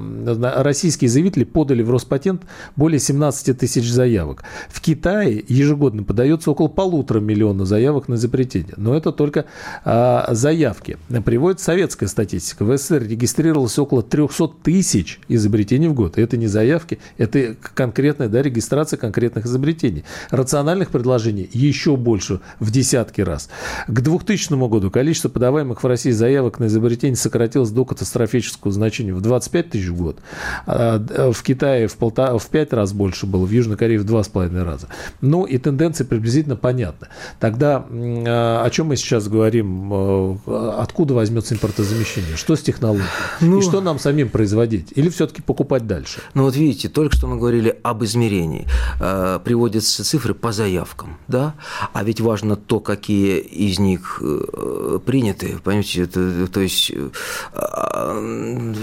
российские 0.63 1.09
заявители 1.09 1.43
подали 1.43 1.83
в 1.83 1.91
Роспатент 1.91 2.43
более 2.75 2.99
17 2.99 3.57
тысяч 3.57 3.89
заявок. 3.91 4.43
В 4.69 4.81
Китае 4.81 5.43
ежегодно 5.47 6.03
подается 6.03 6.51
около 6.51 6.67
полутора 6.67 7.19
миллиона 7.19 7.65
заявок 7.65 8.07
на 8.07 8.15
изобретение. 8.15 8.73
Но 8.77 8.95
это 8.95 9.11
только 9.11 9.45
а, 9.83 10.29
заявки. 10.31 10.97
Приводит 11.25 11.59
советская 11.59 12.07
статистика. 12.07 12.63
В 12.63 12.77
СССР 12.77 13.03
регистрировалось 13.03 13.77
около 13.77 14.01
300 14.01 14.47
тысяч 14.63 15.19
изобретений 15.27 15.87
в 15.87 15.93
год. 15.93 16.17
Это 16.17 16.37
не 16.37 16.47
заявки, 16.47 16.99
это 17.17 17.48
конкретная 17.55 18.27
да, 18.29 18.41
регистрация 18.41 18.97
конкретных 18.97 19.45
изобретений. 19.45 20.03
Рациональных 20.31 20.89
предложений 20.89 21.49
еще 21.51 21.95
больше, 21.95 22.39
в 22.59 22.71
десятки 22.71 23.21
раз. 23.21 23.49
К 23.87 24.01
2000 24.01 24.67
году 24.67 24.91
количество 24.91 25.29
подаваемых 25.29 25.83
в 25.83 25.87
России 25.87 26.11
заявок 26.11 26.59
на 26.59 26.65
изобретение 26.65 27.15
сократилось 27.15 27.69
до 27.71 27.85
катастрофического 27.85 28.71
значения 28.71 29.13
в 29.13 29.21
25 29.21 29.69
тысяч 29.69 29.87
в 29.87 29.97
год. 29.97 30.19
А, 30.65 31.31
в 31.31 31.43
Китае 31.43 31.87
в, 31.87 31.95
полта, 31.95 32.37
в 32.37 32.47
5 32.47 32.73
раз 32.73 32.93
больше 32.93 33.25
было, 33.25 33.45
в 33.45 33.51
Южной 33.51 33.77
Корее 33.77 33.99
в 33.99 34.05
2,5 34.05 34.63
раза. 34.63 34.87
Ну 35.21 35.45
и 35.45 35.57
тенденции 35.57 36.03
приблизительно 36.03 36.55
понятны. 36.55 37.07
Тогда 37.39 37.85
а, 37.89 38.63
о 38.65 38.69
чем 38.69 38.87
мы 38.87 38.95
сейчас 38.95 39.27
говорим? 39.27 39.91
А, 39.91 40.79
откуда 40.81 41.13
возьмется 41.13 41.55
импортозамещение? 41.55 42.35
Что 42.35 42.55
с 42.55 42.61
технологией? 42.61 43.07
Ну, 43.41 43.59
и 43.59 43.61
что 43.61 43.81
нам 43.81 43.99
самим 43.99 44.29
производить? 44.29 44.93
Или 44.95 45.09
все-таки 45.09 45.41
покупать 45.41 45.87
дальше? 45.87 46.19
Ну 46.33 46.43
вот 46.43 46.55
видите, 46.55 46.89
только 46.89 47.15
что 47.15 47.27
мы 47.27 47.37
говорили 47.39 47.79
об 47.83 48.03
измерении. 48.03 48.67
Э, 48.99 49.39
приводятся 49.43 50.03
цифры 50.03 50.33
по 50.33 50.51
заявкам, 50.51 51.17
да? 51.27 51.55
А 51.93 52.03
ведь 52.03 52.21
важно 52.21 52.55
то, 52.55 52.79
какие 52.79 53.39
из 53.39 53.79
них 53.79 54.21
э, 54.21 54.99
приняты, 55.05 55.57
понимаете, 55.63 56.03
это, 56.03 56.47
то 56.47 56.59
есть 56.59 56.91
э, 56.93 57.09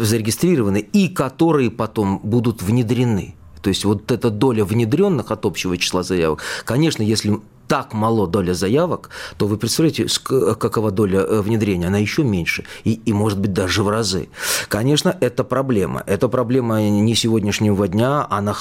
зарегистрированы, 0.02 0.78
и 0.78 1.08
которые 1.08 1.70
потом 1.70 2.20
будут 2.22 2.62
внедрены. 2.62 3.34
То 3.62 3.70
есть 3.70 3.84
вот 3.84 4.12
эта 4.12 4.30
доля 4.30 4.64
внедренных 4.64 5.30
от 5.30 5.44
общего 5.44 5.76
числа 5.76 6.02
заявок, 6.02 6.40
конечно, 6.64 7.02
если 7.02 7.40
так 7.68 7.92
мало 7.92 8.26
доля 8.26 8.54
заявок, 8.54 9.10
то 9.36 9.46
вы 9.46 9.56
представляете, 9.56 10.06
какова 10.22 10.90
доля 10.90 11.20
э, 11.20 11.40
внедрения? 11.40 11.86
Она 11.86 11.98
еще 11.98 12.22
меньше, 12.22 12.64
и, 12.84 12.94
и 12.94 13.12
может 13.12 13.38
быть 13.38 13.52
даже 13.52 13.82
в 13.82 13.88
разы. 13.88 14.28
Конечно, 14.68 15.16
это 15.20 15.44
проблема. 15.44 16.02
Это 16.06 16.28
проблема 16.28 16.80
не 16.88 17.14
сегодняшнего 17.14 17.88
дня, 17.88 18.26
она 18.30 18.54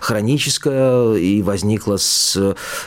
хроническая 0.00 1.14
и 1.14 1.42
возникла 1.42 1.96
с 1.96 2.36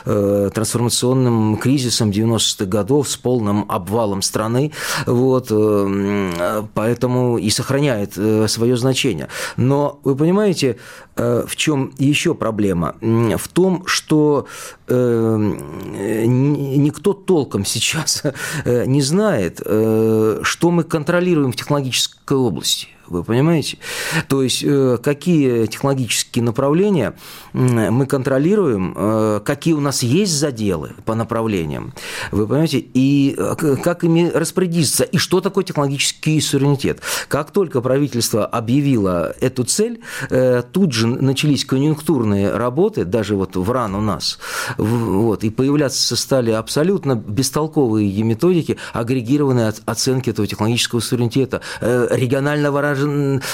э, 0.04 0.50
трансформационным 0.54 1.56
кризисом 1.56 2.10
90-х 2.10 2.66
годов, 2.66 3.08
с 3.08 3.16
полным 3.16 3.64
обвалом 3.68 4.22
страны, 4.22 4.72
вот, 5.06 5.48
э, 5.50 6.62
поэтому 6.74 7.38
и 7.38 7.50
сохраняет 7.50 8.14
э, 8.16 8.46
свое 8.48 8.76
значение. 8.76 9.28
Но 9.56 10.00
вы 10.04 10.16
понимаете, 10.16 10.76
э, 11.13 11.13
в 11.16 11.56
чем 11.56 11.92
еще 11.98 12.34
проблема? 12.34 12.96
В 13.00 13.48
том, 13.48 13.86
что 13.86 14.46
э, 14.88 15.36
никто 16.26 17.12
толком 17.12 17.64
сейчас 17.64 18.22
э, 18.64 18.84
не 18.86 19.02
знает, 19.02 19.60
э, 19.64 20.40
что 20.42 20.70
мы 20.70 20.84
контролируем 20.84 21.52
в 21.52 21.56
технологической 21.56 22.36
области. 22.36 22.88
Вы 23.06 23.22
понимаете? 23.22 23.78
То 24.28 24.42
есть, 24.42 24.62
э, 24.64 24.98
какие 25.02 25.66
технологические 25.66 26.42
направления 26.42 27.14
мы 27.52 28.06
контролируем, 28.06 28.94
э, 28.96 29.40
какие 29.44 29.74
у 29.74 29.80
нас 29.80 30.02
есть 30.02 30.32
заделы 30.32 30.92
по 31.04 31.14
направлениям, 31.14 31.92
вы 32.32 32.46
понимаете, 32.46 32.78
и 32.78 33.34
э, 33.36 33.76
как 33.82 34.04
ими 34.04 34.30
распорядиться, 34.32 35.04
и 35.04 35.18
что 35.18 35.40
такое 35.40 35.64
технологический 35.64 36.40
суверенитет. 36.40 37.00
Как 37.28 37.50
только 37.50 37.80
правительство 37.80 38.46
объявило 38.46 39.34
эту 39.40 39.64
цель, 39.64 40.00
тут 40.72 40.92
же 40.92 41.06
начались 41.06 41.64
конъюнктурные 41.64 42.56
работы, 42.56 43.04
даже 43.04 43.36
вот 43.36 43.56
в 43.56 43.70
РАН 43.70 43.94
у 43.94 44.00
нас, 44.00 44.38
вот, 44.78 45.44
и 45.44 45.50
появляться 45.50 46.16
стали 46.16 46.50
абсолютно 46.50 47.14
бестолковые 47.14 48.22
методики 48.22 48.78
агрегированной 48.92 49.72
оценки 49.84 50.30
этого 50.30 50.46
технологического 50.46 51.00
суверенитета, 51.00 51.60
регионального 51.80 52.80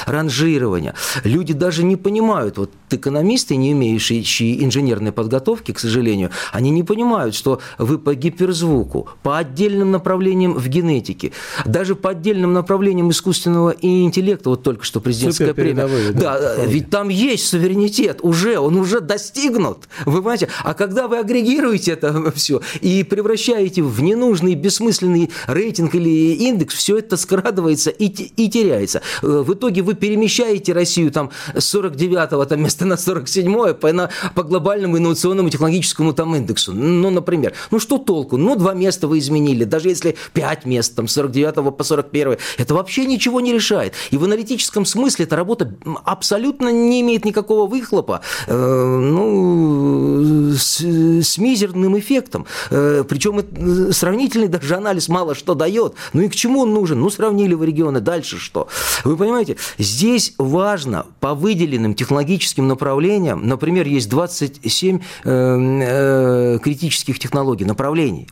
ранжирования. 0.07 0.95
Люди 1.25 1.53
даже 1.53 1.85
не 1.85 1.97
понимают, 1.97 2.59
вот 2.59 2.71
экономисты, 2.91 3.57
не 3.57 3.73
имеющие 3.73 4.65
инженерной 4.65 5.13
подготовки, 5.13 5.73
к 5.73 5.79
сожалению, 5.79 6.31
они 6.53 6.71
не 6.71 6.83
понимают, 6.83 7.35
что 7.35 7.61
вы 7.79 7.99
по 7.99 8.15
гиперзвуку, 8.15 9.09
по 9.23 9.39
отдельным 9.39 9.91
направлениям 9.91 10.55
в 10.55 10.69
генетике, 10.69 11.33
даже 11.65 11.95
по 11.95 12.11
отдельным 12.11 12.53
направлениям 12.53 13.11
искусственного 13.11 13.75
интеллекта, 13.81 14.51
вот 14.51 14.63
только 14.63 14.85
что 14.85 15.01
президентская 15.01 15.55
премия. 15.55 16.13
Да, 16.13 16.41
да, 16.41 16.65
ведь 16.65 16.91
там 16.91 17.09
есть 17.09 17.47
суверенитет 17.47 18.21
уже, 18.23 18.59
он 18.59 18.77
уже 18.77 19.01
достигнут. 19.01 19.89
Вы 20.05 20.19
понимаете? 20.19 20.49
А 20.65 20.75
когда 20.75 21.09
вы 21.09 21.19
агрегируете 21.19 21.93
это 21.93 22.33
все 22.35 22.61
и 22.81 23.03
превращаете 23.03 23.83
в 23.83 24.01
ненужный, 24.03 24.55
бессмысленный 24.55 25.31
рейтинг 25.47 25.95
или 25.95 26.35
индекс, 26.35 26.75
все 26.75 26.99
это 26.99 27.17
скрадывается 27.17 27.91
и, 27.91 28.07
и 28.07 28.49
теряется. 28.49 29.03
Э, 29.31 29.43
в 29.43 29.55
итоге 29.55 29.83
вы 29.83 29.95
перемещаете 29.95 30.73
Россию 30.73 31.11
там 31.13 31.31
с 31.55 31.75
49-го 31.75 32.45
там, 32.45 32.63
места 32.63 32.85
на 32.85 32.95
47-е 32.95 33.75
по, 33.75 33.93
на, 33.93 34.11
по 34.35 34.43
глобальному 34.43 34.99
инновационному 34.99 35.51
технологическому 35.51 36.13
там 36.13 36.35
индексу. 36.37 36.73
Ну, 36.73 37.11
например. 37.11 37.55
Ну, 37.71 37.79
что 37.79 37.99
толку? 37.99 38.37
Ну, 38.37 38.57
два 38.57 38.75
места 38.75 39.07
вы 39.07 39.19
изменили. 39.19 39.65
Даже 39.65 39.89
если 39.89 40.17
5 40.33 40.67
мест, 40.67 40.95
там, 40.95 41.09
с 41.09 41.13
49 41.13 41.77
по 41.77 41.85
41 41.85 42.37
это 42.59 42.75
вообще 42.75 43.07
ничего 43.07 43.41
не 43.41 43.53
решает. 43.53 43.95
И 44.11 44.17
в 44.17 44.25
аналитическом 44.25 44.85
смысле 44.85 45.25
эта 45.25 45.37
работа 45.37 45.73
абсолютно 46.05 46.71
не 46.73 47.01
имеет 47.01 47.25
никакого 47.25 47.67
выхлопа. 47.67 48.21
Э, 48.47 48.55
ну, 48.55 50.53
с, 50.55 50.81
с 50.81 51.39
мизерным 51.39 51.99
эффектом. 51.99 52.47
Э, 52.71 53.05
причем 53.09 53.41
э, 53.41 53.93
сравнительный 53.93 54.49
даже 54.49 54.77
анализ 54.77 55.09
мало 55.09 55.35
что 55.35 55.55
дает. 55.55 55.95
Ну 56.13 56.23
и 56.23 56.29
к 56.29 56.35
чему 56.35 56.61
он 56.61 56.75
нужен? 56.75 57.01
Ну, 57.01 57.11
сравнили 57.11 57.55
вы 57.55 57.67
регионы, 57.67 58.01
дальше 58.01 58.39
что? 58.39 58.69
Вы 59.05 59.17
понимаете, 59.21 59.57
здесь 59.79 60.35
важно 60.39 61.07
по 61.21 61.35
выделенным 61.35 61.95
технологическим 61.95 62.67
направлениям, 62.67 63.47
например, 63.47 63.87
есть 63.87 64.09
27 64.09 64.99
э, 64.99 65.01
э, 65.25 66.59
критических 66.63 67.19
технологий, 67.19 67.65
направлений, 67.65 68.29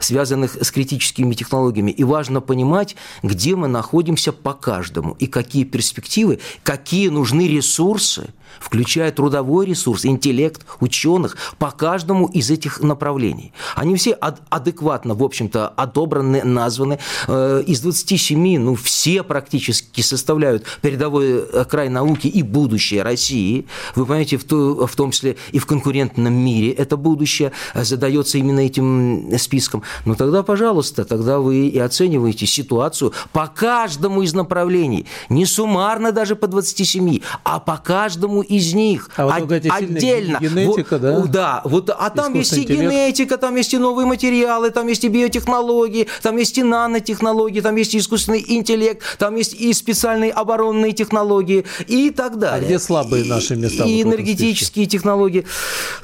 связанных 0.00 0.56
с 0.62 0.70
критическими 0.70 1.34
технологиями, 1.34 1.90
и 1.90 2.04
важно 2.04 2.40
понимать, 2.40 2.96
где 3.22 3.56
мы 3.56 3.68
находимся 3.68 4.32
по 4.32 4.54
каждому, 4.54 5.16
и 5.18 5.26
какие 5.26 5.64
перспективы, 5.64 6.38
какие 6.62 7.08
нужны 7.08 7.48
ресурсы, 7.48 8.32
включая 8.60 9.12
трудовой 9.12 9.66
ресурс, 9.66 10.04
интеллект 10.06 10.64
ученых 10.80 11.36
по 11.58 11.70
каждому 11.70 12.26
из 12.26 12.50
этих 12.50 12.80
направлений. 12.80 13.52
Они 13.74 13.96
все 13.96 14.16
ад- 14.20 14.40
адекватно, 14.48 15.14
в 15.14 15.22
общем-то, 15.22 15.68
отобраны, 15.68 16.42
названы. 16.44 16.98
Э, 17.26 17.62
из 17.66 17.80
27, 17.80 18.58
ну, 18.58 18.74
все 18.74 19.22
практически 19.22 20.00
составляют 20.28 20.64
передовой 20.82 21.46
э, 21.50 21.64
край 21.64 21.88
науки 21.88 22.26
и 22.26 22.42
будущее 22.42 23.02
России. 23.02 23.66
Вы 23.94 24.04
понимаете, 24.04 24.36
в, 24.36 24.44
то, 24.44 24.86
в 24.86 24.94
том 24.94 25.10
числе 25.10 25.36
и 25.52 25.58
в 25.58 25.64
конкурентном 25.64 26.34
мире 26.34 26.70
это 26.72 26.98
будущее 26.98 27.52
задается 27.74 28.36
именно 28.36 28.60
этим 28.60 29.38
списком. 29.38 29.82
Но 30.04 30.14
тогда, 30.14 30.42
пожалуйста, 30.42 31.06
тогда 31.06 31.38
вы 31.38 31.68
и 31.68 31.78
оцениваете 31.78 32.44
ситуацию 32.44 33.14
по 33.32 33.46
каждому 33.46 34.20
из 34.20 34.34
направлений. 34.34 35.06
Не 35.30 35.46
суммарно 35.46 36.12
даже 36.12 36.36
по 36.36 36.46
27, 36.46 37.20
а 37.42 37.58
по 37.58 37.78
каждому 37.78 38.42
из 38.42 38.74
них. 38.74 39.08
А 39.16 39.40
вот 39.40 39.50
от, 39.50 39.66
отдельно. 39.70 40.38
Генетика, 40.42 40.98
вот, 40.98 41.30
да? 41.30 41.38
Да, 41.38 41.62
вот, 41.64 41.88
а 41.88 42.10
там 42.10 42.34
есть 42.34 42.52
и 42.52 42.62
интеллект. 42.62 42.82
генетика, 42.82 43.38
там 43.38 43.56
есть 43.56 43.72
и 43.72 43.78
новые 43.78 44.04
материалы, 44.06 44.70
там 44.70 44.88
есть 44.88 45.04
и 45.04 45.08
биотехнологии, 45.08 46.06
там 46.20 46.36
есть 46.36 46.58
и 46.58 46.62
нанотехнологии, 46.62 47.62
там 47.62 47.76
есть 47.76 47.94
и 47.94 47.98
искусственный 47.98 48.44
интеллект, 48.46 49.02
там 49.18 49.34
есть 49.36 49.54
и 49.54 49.72
специальные 49.72 50.17
оборонные 50.26 50.92
технологии 50.92 51.64
и 51.86 52.10
так 52.10 52.38
далее. 52.38 52.64
А 52.64 52.68
где 52.68 52.78
слабые 52.78 53.24
наши 53.24 53.56
места? 53.56 53.84
И 53.84 54.02
энергетические 54.02 54.86
технологии. 54.86 55.44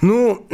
Ну, 0.00 0.46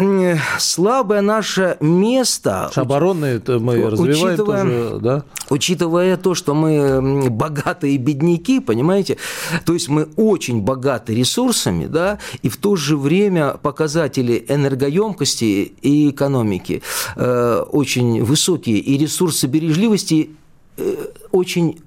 слабое 0.58 1.20
наше 1.20 1.76
место... 1.80 2.70
Оборонные 2.74 3.40
мы 3.46 3.90
развиваем 3.90 4.34
учитывая, 4.34 4.64
тоже, 4.64 4.98
да? 5.00 5.24
Учитывая 5.50 6.16
то, 6.16 6.34
что 6.34 6.54
мы 6.54 7.28
богатые 7.30 7.96
бедняки, 7.98 8.60
понимаете, 8.60 9.16
то 9.64 9.74
есть 9.74 9.88
мы 9.88 10.08
очень 10.16 10.62
богаты 10.62 11.14
ресурсами, 11.14 11.86
да, 11.86 12.18
и 12.42 12.48
в 12.48 12.56
то 12.56 12.76
же 12.76 12.96
время 12.96 13.58
показатели 13.62 14.44
энергоемкости 14.48 15.72
и 15.82 16.10
экономики 16.10 16.82
э, 17.16 17.64
очень 17.70 18.22
высокие, 18.22 18.78
и 18.78 18.98
ресурсы 18.98 19.46
бережливости 19.46 20.30
э, 20.76 21.06
очень 21.32 21.80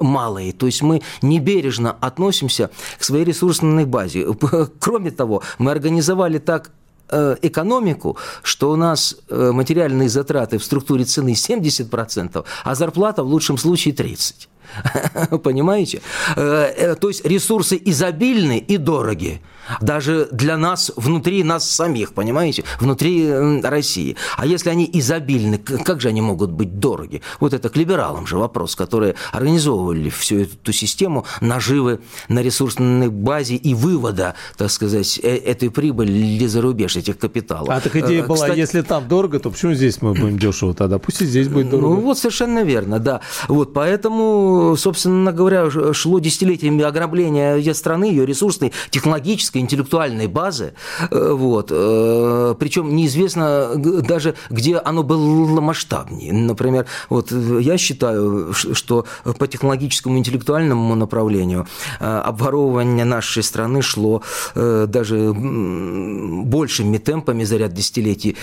малые. 0.00 0.52
То 0.52 0.66
есть 0.66 0.82
мы 0.82 1.02
небережно 1.22 1.96
относимся 2.00 2.70
к 2.98 3.04
своей 3.04 3.24
ресурсной 3.24 3.84
базе. 3.84 4.26
Кроме 4.80 5.10
того, 5.10 5.42
мы 5.58 5.70
организовали 5.70 6.38
так 6.38 6.70
э, 7.10 7.36
экономику, 7.42 8.16
что 8.42 8.70
у 8.72 8.76
нас 8.76 9.16
э, 9.28 9.52
материальные 9.52 10.08
затраты 10.08 10.58
в 10.58 10.64
структуре 10.64 11.04
цены 11.04 11.32
70%, 11.32 12.44
а 12.64 12.74
зарплата 12.74 13.22
в 13.22 13.26
лучшем 13.26 13.58
случае 13.58 13.94
30%. 13.94 15.38
Понимаете? 15.38 16.00
То 16.34 17.08
есть 17.08 17.26
ресурсы 17.26 17.78
изобильны 17.84 18.58
и 18.58 18.78
дороги 18.78 19.42
даже 19.80 20.28
для 20.32 20.56
нас, 20.56 20.92
внутри 20.96 21.42
нас 21.42 21.68
самих, 21.68 22.12
понимаете, 22.14 22.64
внутри 22.80 23.30
России. 23.62 24.16
А 24.36 24.46
если 24.46 24.70
они 24.70 24.88
изобильны, 24.92 25.58
как 25.58 26.00
же 26.00 26.08
они 26.08 26.20
могут 26.20 26.50
быть 26.50 26.78
дороги? 26.78 27.22
Вот 27.40 27.54
это 27.54 27.68
к 27.68 27.76
либералам 27.76 28.26
же 28.26 28.36
вопрос, 28.36 28.76
которые 28.76 29.14
организовывали 29.32 30.10
всю 30.10 30.40
эту 30.40 30.72
систему 30.72 31.24
наживы 31.40 32.00
на 32.28 32.42
ресурсной 32.42 33.08
базе 33.08 33.56
и 33.56 33.74
вывода, 33.74 34.34
так 34.56 34.70
сказать, 34.70 35.20
э, 35.22 35.36
этой 35.36 35.70
прибыли 35.70 36.46
за 36.46 36.60
рубеж, 36.60 36.96
этих 36.96 37.18
капиталов. 37.18 37.68
А 37.70 37.80
так 37.80 37.94
идея 37.96 38.22
э, 38.22 38.26
была, 38.26 38.36
Кстати, 38.36 38.58
если 38.58 38.82
там 38.82 39.08
дорого, 39.08 39.38
то 39.38 39.50
почему 39.50 39.74
здесь 39.74 40.02
мы 40.02 40.14
будем 40.14 40.38
дешево 40.38 40.74
тогда? 40.74 40.98
Пусть 40.98 41.22
и 41.22 41.26
здесь 41.26 41.48
будет 41.48 41.70
дорого. 41.70 41.94
Ну 41.94 42.00
вот 42.00 42.18
совершенно 42.18 42.62
верно, 42.62 42.98
да. 42.98 43.20
Вот 43.48 43.72
поэтому, 43.72 44.76
собственно 44.76 45.32
говоря, 45.32 45.70
шло 45.92 46.18
десятилетиями 46.18 46.84
ограбления 46.84 47.72
страны, 47.74 48.04
ее 48.04 48.26
ресурсной, 48.26 48.72
технологической, 48.90 49.61
интеллектуальной 49.62 50.26
базы, 50.26 50.74
э, 51.10 51.32
вот, 51.32 51.68
э, 51.70 52.54
причем 52.58 52.94
неизвестно 52.94 53.72
даже, 53.76 54.34
где 54.50 54.76
оно 54.76 55.02
было 55.02 55.60
масштабнее. 55.60 56.32
Например, 56.32 56.86
вот 57.08 57.32
я 57.32 57.78
считаю, 57.78 58.52
что 58.52 59.06
по 59.38 59.46
технологическому 59.46 60.18
интеллектуальному 60.18 60.94
направлению 60.94 61.66
э, 62.00 62.04
обворовывание 62.04 63.04
нашей 63.04 63.42
страны 63.42 63.82
шло 63.82 64.22
даже 64.54 65.32
большими 65.34 66.98
темпами 66.98 67.44
за 67.44 67.56
ряд 67.56 67.72
десятилетий, 67.72 68.36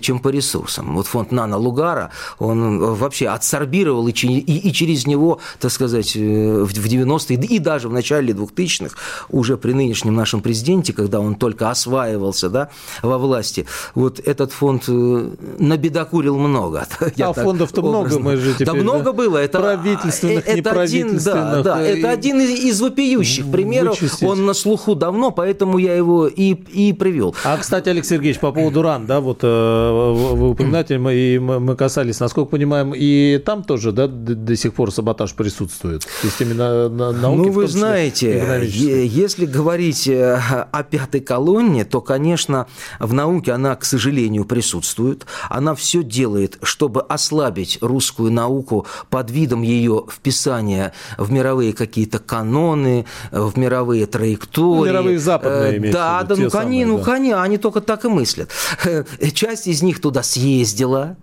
чем 0.00 0.18
по 0.18 0.28
ресурсам. 0.28 0.94
Вот 0.94 1.06
фонд 1.06 1.32
Нано 1.32 1.56
Лугара, 1.56 2.10
он 2.38 2.94
вообще 2.94 3.28
отсорбировал 3.28 4.08
и, 4.08 4.12
и 4.12 4.72
через 4.72 5.06
него, 5.06 5.40
так 5.60 5.72
сказать, 5.72 6.14
в 6.14 6.70
90-е 6.70 7.38
и 7.48 7.58
даже 7.58 7.88
в 7.88 7.92
начале 7.92 8.32
2000-х 8.32 8.96
уже 9.30 9.56
при 9.56 9.72
нынешнем 9.72 10.14
нашем 10.14 10.40
президенте, 10.48 10.94
когда 10.94 11.20
он 11.20 11.34
только 11.34 11.68
осваивался 11.68 12.48
да, 12.48 12.70
во 13.02 13.18
власти, 13.18 13.66
вот 13.94 14.18
этот 14.18 14.50
фонд 14.50 14.84
э, 14.88 15.30
набедокурил 15.58 16.38
много. 16.38 16.86
А 17.18 17.32
фондов-то 17.34 17.82
много, 17.82 18.18
мы 18.18 18.36
же 18.36 18.54
теперь... 18.54 18.66
Да 18.66 18.72
много 18.72 19.12
было. 19.12 19.36
Это, 19.36 19.58
правительственных, 19.60 20.46
это 20.46 20.56
неправительственных. 20.56 21.52
Один, 21.52 21.62
да, 21.62 21.62
да, 21.62 21.82
это 21.82 22.10
один 22.10 22.40
из, 22.40 22.80
вопиющих 22.80 23.50
примеров. 23.50 23.98
Он 24.22 24.46
на 24.46 24.54
слуху 24.54 24.94
давно, 24.94 25.30
поэтому 25.30 25.76
я 25.76 25.94
его 25.94 26.26
и, 26.26 26.52
и 26.52 26.94
привел. 26.94 27.34
А, 27.44 27.58
кстати, 27.58 27.90
Алексей 27.90 28.16
Сергеевич, 28.16 28.40
по 28.40 28.52
поводу 28.52 28.80
РАН, 28.80 29.04
да, 29.06 29.20
вот 29.20 29.40
э, 29.42 29.46
вы 29.46 30.50
упоминаете, 30.50 30.96
мы, 30.98 31.14
и 31.14 31.38
мы 31.38 31.76
касались, 31.76 32.20
насколько 32.20 32.50
понимаем, 32.50 32.94
и 32.96 33.38
там 33.44 33.64
тоже, 33.64 33.92
да, 33.92 34.06
до 34.06 34.56
сих 34.56 34.72
пор 34.72 34.92
саботаж 34.92 35.34
присутствует 35.34 36.06
системе 36.22 36.54
на, 36.54 36.88
на, 36.88 37.12
науки? 37.12 37.48
Ну, 37.48 37.52
вы 37.52 37.68
знаете, 37.68 38.62
если 38.64 39.44
говорить 39.44 40.08
э, 40.08 40.37
о 40.72 40.82
пятой 40.82 41.20
колонне, 41.20 41.84
то, 41.84 42.00
конечно, 42.00 42.66
в 42.98 43.12
науке 43.12 43.52
она, 43.52 43.76
к 43.76 43.84
сожалению, 43.84 44.44
присутствует. 44.44 45.26
Она 45.48 45.74
все 45.74 46.02
делает, 46.02 46.58
чтобы 46.62 47.02
ослабить 47.02 47.78
русскую 47.80 48.30
науку 48.30 48.86
под 49.10 49.30
видом 49.30 49.62
ее 49.62 50.04
вписания 50.10 50.92
в 51.16 51.30
мировые 51.30 51.72
какие-то 51.72 52.18
каноны, 52.18 53.06
в 53.30 53.58
мировые 53.58 54.06
траектории. 54.06 54.78
Ну, 54.78 54.84
мировые 54.86 55.18
западные 55.18 55.78
э, 55.78 55.92
Да, 55.92 56.22
да, 56.22 56.36
ну, 56.36 56.50
самые, 56.50 56.86
ну, 56.86 56.98
да. 56.98 57.12
они, 57.12 57.32
они 57.32 57.58
только 57.58 57.80
так 57.80 58.04
и 58.04 58.08
мыслят. 58.08 58.50
Часть 59.34 59.66
из 59.66 59.82
них 59.82 60.00
туда 60.00 60.22
съездила, 60.22 61.16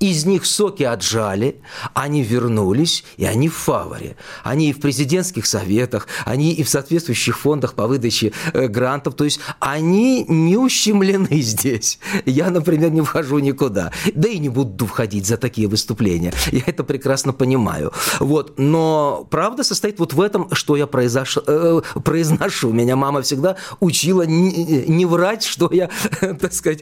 из 0.00 0.26
них 0.26 0.44
соки 0.44 0.82
отжали, 0.82 1.60
они 1.94 2.22
вернулись, 2.22 3.04
и 3.16 3.24
они 3.24 3.48
в 3.48 3.54
фаворе. 3.54 4.16
Они 4.42 4.70
и 4.70 4.72
в 4.72 4.80
президентских 4.80 5.46
советах, 5.46 6.06
они 6.24 6.52
и 6.52 6.62
в 6.62 6.68
соответствующих 6.68 7.38
фондах 7.38 7.74
по 7.74 7.86
выдаче 7.86 8.32
э, 8.52 8.66
грантов. 8.68 9.14
То 9.14 9.24
есть 9.24 9.40
они 9.58 10.24
не 10.24 10.56
ущемлены 10.56 11.28
здесь. 11.40 11.98
Я, 12.26 12.50
например, 12.50 12.90
не 12.90 13.00
вхожу 13.00 13.38
никуда. 13.38 13.92
Да 14.14 14.28
и 14.28 14.38
не 14.38 14.48
буду 14.48 14.86
входить 14.86 15.26
за 15.26 15.36
такие 15.36 15.68
выступления. 15.68 16.32
Я 16.52 16.62
это 16.66 16.84
прекрасно 16.84 17.32
понимаю. 17.32 17.92
Вот. 18.20 18.58
Но 18.58 19.26
правда 19.30 19.62
состоит 19.62 19.98
вот 19.98 20.12
в 20.12 20.20
этом, 20.20 20.54
что 20.54 20.76
я 20.76 20.86
произош... 20.86 21.38
э, 21.46 21.80
произношу. 22.04 22.72
Меня 22.72 22.96
мама 22.96 23.22
всегда 23.22 23.56
учила 23.80 24.22
не, 24.22 24.84
не 24.86 25.06
врать, 25.06 25.42
что 25.42 25.70
я, 25.72 25.88
так 26.20 26.52
сказать, 26.52 26.80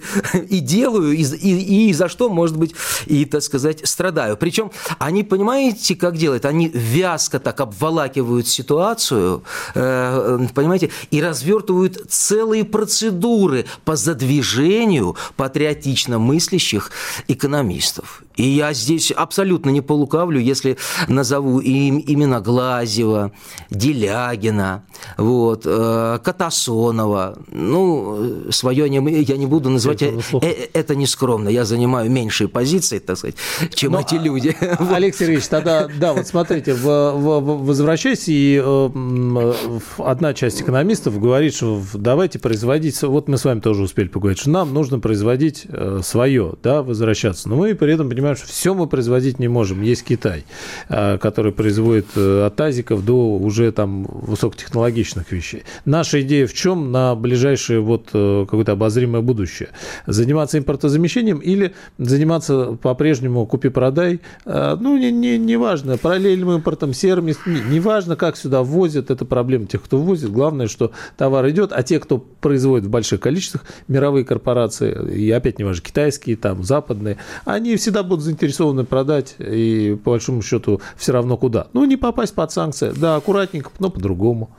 и 0.48 0.58
делаю, 0.60 1.12
и, 1.12 1.22
и, 1.22 1.88
и 1.88 1.92
за 1.92 2.08
что, 2.08 2.28
может 2.28 2.56
быть, 2.56 2.74
и, 3.06 3.24
так 3.24 3.42
сказать, 3.42 3.86
страдаю. 3.86 4.36
Причем 4.36 4.70
они, 4.98 5.22
понимаете, 5.22 5.96
как 5.96 6.16
делают? 6.16 6.44
Они 6.44 6.68
вязко 6.68 7.38
так 7.38 7.60
обволакивают 7.60 8.46
ситуацию, 8.48 9.42
э, 9.74 10.46
понимаете, 10.54 10.90
и 11.10 11.22
развертывают 11.22 12.06
целые 12.08 12.64
процедуры 12.64 13.66
по 13.84 13.96
задвижению 13.96 15.16
патриотично 15.36 16.18
мыслящих 16.18 16.90
экономистов. 17.28 18.22
И 18.36 18.42
я 18.42 18.72
здесь 18.72 19.12
абсолютно 19.12 19.70
не 19.70 19.80
полукавлю, 19.80 20.40
если 20.40 20.76
назову 21.08 21.60
им 21.60 22.02
имена 22.04 22.40
Глазева, 22.40 23.32
Делягина, 23.70 24.84
вот, 25.16 25.62
э, 25.64 26.18
Катасонова. 26.22 27.38
Ну, 27.50 28.50
свое 28.50 28.86
я 28.86 29.36
не 29.36 29.46
буду 29.46 29.70
называть. 29.70 30.02
Это, 30.02 30.20
э, 30.42 30.68
это 30.72 30.96
не 30.96 31.06
скромно. 31.06 31.48
Я 31.48 31.64
занимаю 31.64 32.10
меньшие 32.10 32.48
позиции, 32.48 32.93
так 33.00 33.18
сказать, 33.18 33.36
чем 33.74 33.92
Но, 33.92 34.00
эти 34.00 34.14
люди. 34.14 34.56
А, 34.60 34.96
Олег 34.96 35.14
Сергеевич, 35.14 35.46
тогда, 35.46 35.88
да, 35.98 36.12
вот 36.12 36.26
смотрите, 36.26 36.74
в, 36.74 36.82
в, 36.82 37.64
возвращаясь, 37.64 38.24
и 38.28 38.60
э, 38.64 39.52
одна 39.98 40.34
часть 40.34 40.60
экономистов 40.62 41.20
говорит, 41.20 41.54
что 41.54 41.82
давайте 41.94 42.38
производить, 42.38 43.00
вот 43.02 43.28
мы 43.28 43.38
с 43.38 43.44
вами 43.44 43.60
тоже 43.60 43.82
успели 43.82 44.08
поговорить, 44.08 44.40
что 44.40 44.50
нам 44.50 44.72
нужно 44.74 44.98
производить 45.00 45.66
э, 45.68 46.00
свое, 46.02 46.54
да, 46.62 46.82
возвращаться. 46.82 47.48
Но 47.48 47.56
мы 47.56 47.74
при 47.74 47.92
этом 47.92 48.08
понимаем, 48.08 48.36
что 48.36 48.46
все 48.46 48.74
мы 48.74 48.86
производить 48.86 49.38
не 49.38 49.48
можем. 49.48 49.82
Есть 49.82 50.04
Китай, 50.04 50.44
э, 50.88 51.18
который 51.18 51.52
производит 51.52 52.06
э, 52.16 52.46
от 52.46 52.56
тазиков 52.56 53.04
до 53.04 53.36
уже 53.36 53.70
там 53.72 54.04
высокотехнологичных 54.04 55.30
вещей. 55.32 55.64
Наша 55.84 56.22
идея 56.22 56.46
в 56.46 56.54
чем 56.54 56.92
на 56.92 57.14
ближайшее 57.14 57.80
вот 57.80 58.06
какое-то 58.06 58.72
обозримое 58.72 59.20
будущее? 59.20 59.70
Заниматься 60.06 60.58
импортозамещением 60.58 61.38
или 61.38 61.74
заниматься 61.98 62.76
по-прежнему 62.84 63.46
купи-продай. 63.46 64.20
А, 64.44 64.76
ну, 64.76 64.98
не, 64.98 65.10
не, 65.10 65.38
не 65.38 65.56
важно, 65.56 65.96
параллельным 65.96 66.50
импортом, 66.50 66.92
серым, 66.92 67.26
не, 67.26 67.34
не 67.46 67.80
важно, 67.80 68.14
как 68.14 68.36
сюда 68.36 68.62
ввозят, 68.62 69.10
это 69.10 69.24
проблема 69.24 69.64
тех, 69.64 69.82
кто 69.82 69.96
ввозит. 69.96 70.30
Главное, 70.30 70.68
что 70.68 70.92
товар 71.16 71.48
идет, 71.48 71.72
а 71.72 71.82
те, 71.82 71.98
кто 71.98 72.18
производит 72.18 72.86
в 72.86 72.90
больших 72.90 73.20
количествах, 73.20 73.64
мировые 73.88 74.26
корпорации, 74.26 75.14
и 75.14 75.30
опять 75.30 75.58
не 75.58 75.64
важно, 75.64 75.82
китайские, 75.82 76.36
там, 76.36 76.62
западные, 76.62 77.16
они 77.46 77.74
всегда 77.76 78.02
будут 78.02 78.22
заинтересованы 78.22 78.84
продать, 78.84 79.36
и 79.38 79.98
по 80.04 80.10
большому 80.10 80.42
счету 80.42 80.82
все 80.94 81.12
равно 81.12 81.38
куда. 81.38 81.68
Ну, 81.72 81.86
не 81.86 81.96
попасть 81.96 82.34
под 82.34 82.52
санкции, 82.52 82.92
да, 82.94 83.16
аккуратненько, 83.16 83.70
но 83.78 83.88
по-другому. 83.88 84.50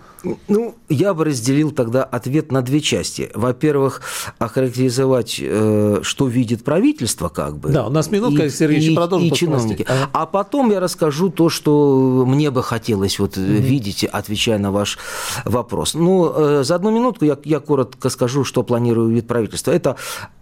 Ну, 0.47 0.75
я 0.89 1.13
бы 1.13 1.25
разделил 1.25 1.71
тогда 1.71 2.03
ответ 2.03 2.51
на 2.51 2.61
две 2.61 2.81
части. 2.81 3.29
Во-первых, 3.33 4.01
охарактеризовать, 4.39 5.39
э, 5.39 5.99
что 6.01 6.27
видит 6.27 6.63
правительство, 6.63 7.29
как 7.29 7.57
бы. 7.57 7.69
Да, 7.69 7.87
у 7.87 7.89
нас 7.89 8.09
минутка, 8.11 8.45
и, 8.45 8.49
Сергеевич, 8.49 8.91
и, 8.91 8.95
продолжим. 8.95 9.27
И 9.27 9.31
чиновники. 9.31 9.85
Ага. 9.87 10.09
А 10.13 10.25
потом 10.25 10.71
я 10.71 10.79
расскажу 10.79 11.29
то, 11.29 11.49
что 11.49 12.23
мне 12.27 12.51
бы 12.51 12.63
хотелось 12.63 13.19
вот 13.19 13.37
mm-hmm. 13.37 13.59
видеть, 13.59 14.03
отвечая 14.03 14.57
на 14.57 14.71
ваш 14.71 14.97
вопрос. 15.45 15.93
Ну, 15.93 16.31
э, 16.35 16.63
за 16.63 16.75
одну 16.75 16.91
минутку 16.91 17.25
я, 17.25 17.37
я 17.43 17.59
коротко 17.59 18.09
скажу, 18.09 18.43
что 18.43 18.63
планирует 18.63 19.13
вид 19.13 19.27
правительства. 19.27 19.71
Это 19.71 19.95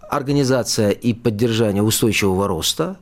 организация 0.08 0.90
и 0.90 1.12
поддержание 1.12 1.82
устойчивого 1.82 2.48
роста, 2.48 2.96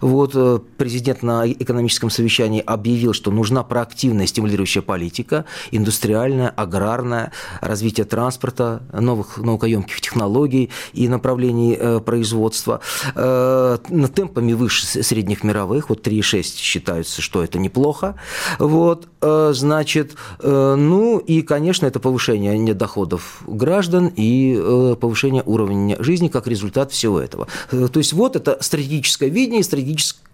вот 0.00 0.32
э, 0.34 0.60
президент 0.76 1.22
на 1.22 1.50
экономическом 1.50 2.10
совещании 2.10 2.62
объявил, 2.64 3.12
что 3.12 3.30
нужна 3.30 3.62
проактивная 3.62 4.26
стимулирующая 4.26 4.82
политика, 4.82 5.44
индустриальная, 5.70 6.48
аграрная, 6.48 7.32
развитие 7.60 8.06
транспорта, 8.06 8.82
новых 8.92 9.38
наукоемких 9.38 10.00
технологий 10.00 10.70
и 10.92 11.08
направлений 11.08 11.76
э, 11.78 12.00
производства. 12.00 12.80
Э, 13.14 13.78
темпами 14.14 14.52
выше 14.52 14.86
средних 14.86 15.44
мировых, 15.44 15.90
вот 15.90 16.06
3,6 16.06 16.56
считается, 16.56 17.20
что 17.20 17.42
это 17.42 17.58
неплохо. 17.58 18.14
Вот, 18.58 19.08
значит, 19.20 20.16
ну 20.42 21.18
и, 21.18 21.42
конечно, 21.42 21.86
это 21.86 22.00
повышение 22.00 22.74
доходов 22.74 23.42
граждан 23.46 24.12
и 24.14 24.94
повышение 25.00 25.42
уровня 25.44 25.96
жизни 26.02 26.28
как 26.28 26.46
результат 26.46 26.92
всего 26.92 27.20
этого. 27.20 27.48
То 27.70 27.98
есть 27.98 28.12
вот 28.12 28.36
это 28.36 28.58
стратегическое 28.60 29.28
видение, 29.28 29.62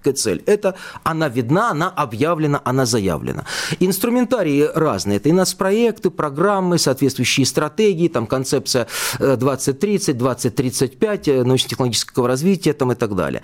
стратегическая 0.03 0.13
цель. 0.13 0.43
Это 0.47 0.75
она 1.05 1.29
видна, 1.29 1.71
она 1.71 1.89
объявлена, 1.89 2.61
она 2.65 2.87
заявлена. 2.87 3.45
Инструментарии 3.81 4.69
разные. 4.75 5.17
Это 5.17 5.29
и 5.29 5.33
нас 5.33 5.55
проекты, 5.55 6.11
программы, 6.11 6.79
соответствующие 6.79 7.47
стратегии, 7.47 8.09
там 8.09 8.27
концепция 8.27 8.87
2030, 9.19 10.17
2035, 10.17 11.29
э, 11.29 11.45
научно-технологического 11.45 12.29
развития 12.29 12.73
там, 12.73 12.93
и 12.93 12.95
так 12.95 13.15
далее. 13.15 13.43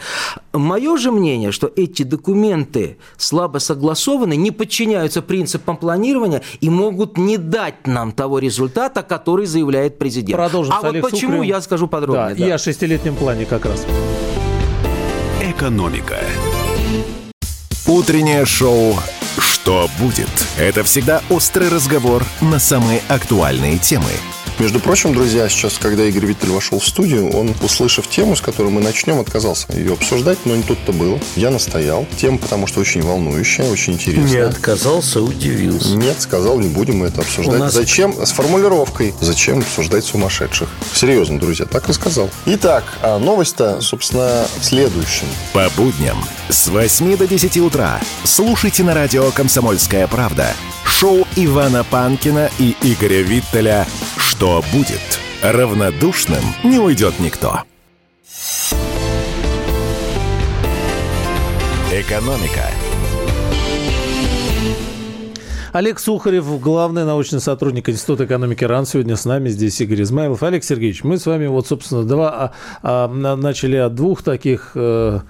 Мое 0.52 0.96
же 0.96 1.12
мнение, 1.12 1.52
что 1.52 1.70
эти 1.76 2.02
документы 2.02 2.98
слабо 3.16 3.58
согласованы, 3.58 4.36
не 4.36 4.50
подчиняются 4.50 5.22
принципам 5.22 5.76
планирования 5.76 6.42
и 6.60 6.70
могут 6.70 7.18
не 7.18 7.36
дать 7.36 7.86
нам 7.86 8.12
того 8.12 8.38
результата, 8.38 9.02
который 9.02 9.46
заявляет 9.46 9.98
президент. 9.98 10.36
Продолжим 10.36 10.74
а 10.74 10.80
вот 10.80 11.00
почему, 11.00 11.32
Сукрин. 11.32 11.42
я 11.42 11.60
скажу 11.60 11.86
подробнее. 11.86 12.34
Да, 12.34 12.34
да. 12.34 12.46
И 12.46 12.50
о 12.50 12.58
шестилетнем 12.58 13.14
плане 13.14 13.44
как 13.44 13.64
раз. 13.64 13.86
Экономика. 15.58 16.20
Утреннее 17.88 18.46
шоу 18.46 18.94
«Что 19.68 19.90
будет?» 19.98 20.30
Это 20.56 20.82
всегда 20.82 21.20
острый 21.28 21.68
разговор 21.68 22.24
на 22.40 22.58
самые 22.58 23.02
актуальные 23.06 23.76
темы– 23.76 24.08
между 24.58 24.80
прочим, 24.80 25.14
друзья, 25.14 25.48
сейчас, 25.48 25.78
когда 25.78 26.04
Игорь 26.04 26.26
Виттель 26.26 26.50
вошел 26.50 26.80
в 26.80 26.84
студию, 26.84 27.30
он, 27.30 27.54
услышав 27.62 28.08
тему, 28.08 28.34
с 28.34 28.40
которой 28.40 28.72
мы 28.72 28.80
начнем, 28.80 29.20
отказался 29.20 29.72
ее 29.72 29.92
обсуждать, 29.92 30.38
но 30.44 30.56
не 30.56 30.64
тут-то 30.64 30.92
было. 30.92 31.20
Я 31.36 31.50
настоял. 31.50 32.06
Тема, 32.16 32.38
потому 32.38 32.66
что 32.66 32.80
очень 32.80 33.00
волнующая, 33.00 33.70
очень 33.70 33.92
интересная. 33.92 34.28
Не 34.28 34.38
отказался, 34.38 35.22
удивился. 35.22 35.96
Нет, 35.96 36.20
сказал, 36.20 36.58
не 36.58 36.66
будем 36.66 36.98
мы 36.98 37.06
это 37.06 37.20
обсуждать. 37.20 37.60
Нас... 37.60 37.72
Зачем? 37.72 38.12
С 38.26 38.32
формулировкой. 38.32 39.14
Зачем 39.20 39.60
обсуждать 39.60 40.04
сумасшедших? 40.04 40.68
Серьезно, 40.92 41.38
друзья, 41.38 41.64
так 41.64 41.88
и 41.88 41.92
сказал. 41.92 42.28
Итак, 42.46 42.98
а 43.00 43.20
новость-то, 43.20 43.80
собственно, 43.80 44.44
в 44.58 44.64
следующем. 44.64 45.28
По 45.52 45.70
будням 45.76 46.18
с 46.48 46.66
8 46.66 47.16
до 47.16 47.28
10 47.28 47.58
утра 47.58 48.00
слушайте 48.24 48.82
на 48.82 48.94
радио 48.94 49.30
«Комсомольская 49.58 50.06
правда» 50.06 50.54
шоу 50.84 51.26
Ивана 51.34 51.82
Панкина 51.82 52.48
и 52.60 52.76
Игоря 52.80 53.22
Виттеля 53.22 53.88
«Что 54.16 54.62
будет?» 54.72 55.00
Равнодушным 55.42 56.44
не 56.62 56.78
уйдет 56.78 57.18
никто. 57.18 57.64
Экономика 61.90 62.70
Олег 65.72 65.98
Сухарев, 65.98 66.60
главный 66.62 67.04
научный 67.04 67.40
сотрудник 67.40 67.90
Института 67.90 68.24
экономики 68.24 68.64
РАН. 68.64 68.86
Сегодня 68.86 69.16
с 69.16 69.26
нами 69.26 69.50
здесь 69.50 69.78
Игорь 69.82 70.02
Измайлов. 70.02 70.42
Олег 70.42 70.64
Сергеевич, 70.64 71.04
мы 71.04 71.18
с 71.18 71.26
вами 71.26 71.46
вот, 71.46 71.66
собственно, 71.66 72.04
два, 72.04 72.30
а, 72.30 72.52
а, 72.82 73.36
начали 73.36 73.76
от 73.76 73.94
двух 73.94 74.22
таких, 74.22 74.70
э, 74.74 75.20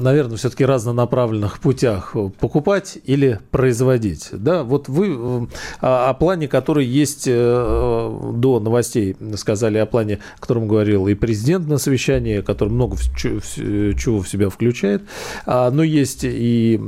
наверное, 0.00 0.36
все-таки 0.36 0.64
разнонаправленных 0.64 1.60
путях. 1.60 2.16
Покупать 2.40 2.98
или 3.04 3.38
производить. 3.52 4.30
Да, 4.32 4.64
вот 4.64 4.88
вы 4.88 5.06
э, 5.10 5.46
о, 5.80 6.08
о 6.10 6.14
плане, 6.14 6.48
который 6.48 6.84
есть 6.84 7.28
э, 7.28 8.20
до 8.34 8.58
новостей, 8.58 9.16
сказали 9.36 9.78
о 9.78 9.86
плане, 9.86 10.18
о 10.38 10.40
котором 10.40 10.66
говорил 10.66 11.06
и 11.06 11.14
президент 11.14 11.68
на 11.68 11.78
совещании, 11.78 12.40
который 12.40 12.70
много 12.70 12.96
чего 12.96 14.22
в 14.22 14.28
себя 14.28 14.48
включает. 14.48 15.02
А, 15.46 15.70
но 15.70 15.84
есть 15.84 16.24
и, 16.24 16.80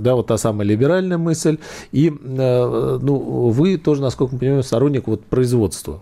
да, 0.00 0.14
вот 0.14 0.28
та 0.28 0.38
самая 0.38 0.66
либеральная 0.66 1.18
мысль, 1.18 1.58
и 1.90 2.10
Э, 2.22 2.31
ну, 2.36 3.48
вы 3.50 3.76
тоже, 3.78 4.02
насколько 4.02 4.34
мы 4.34 4.38
понимаем, 4.38 4.62
сторонник 4.62 5.06
вот 5.06 5.24
производства. 5.24 6.00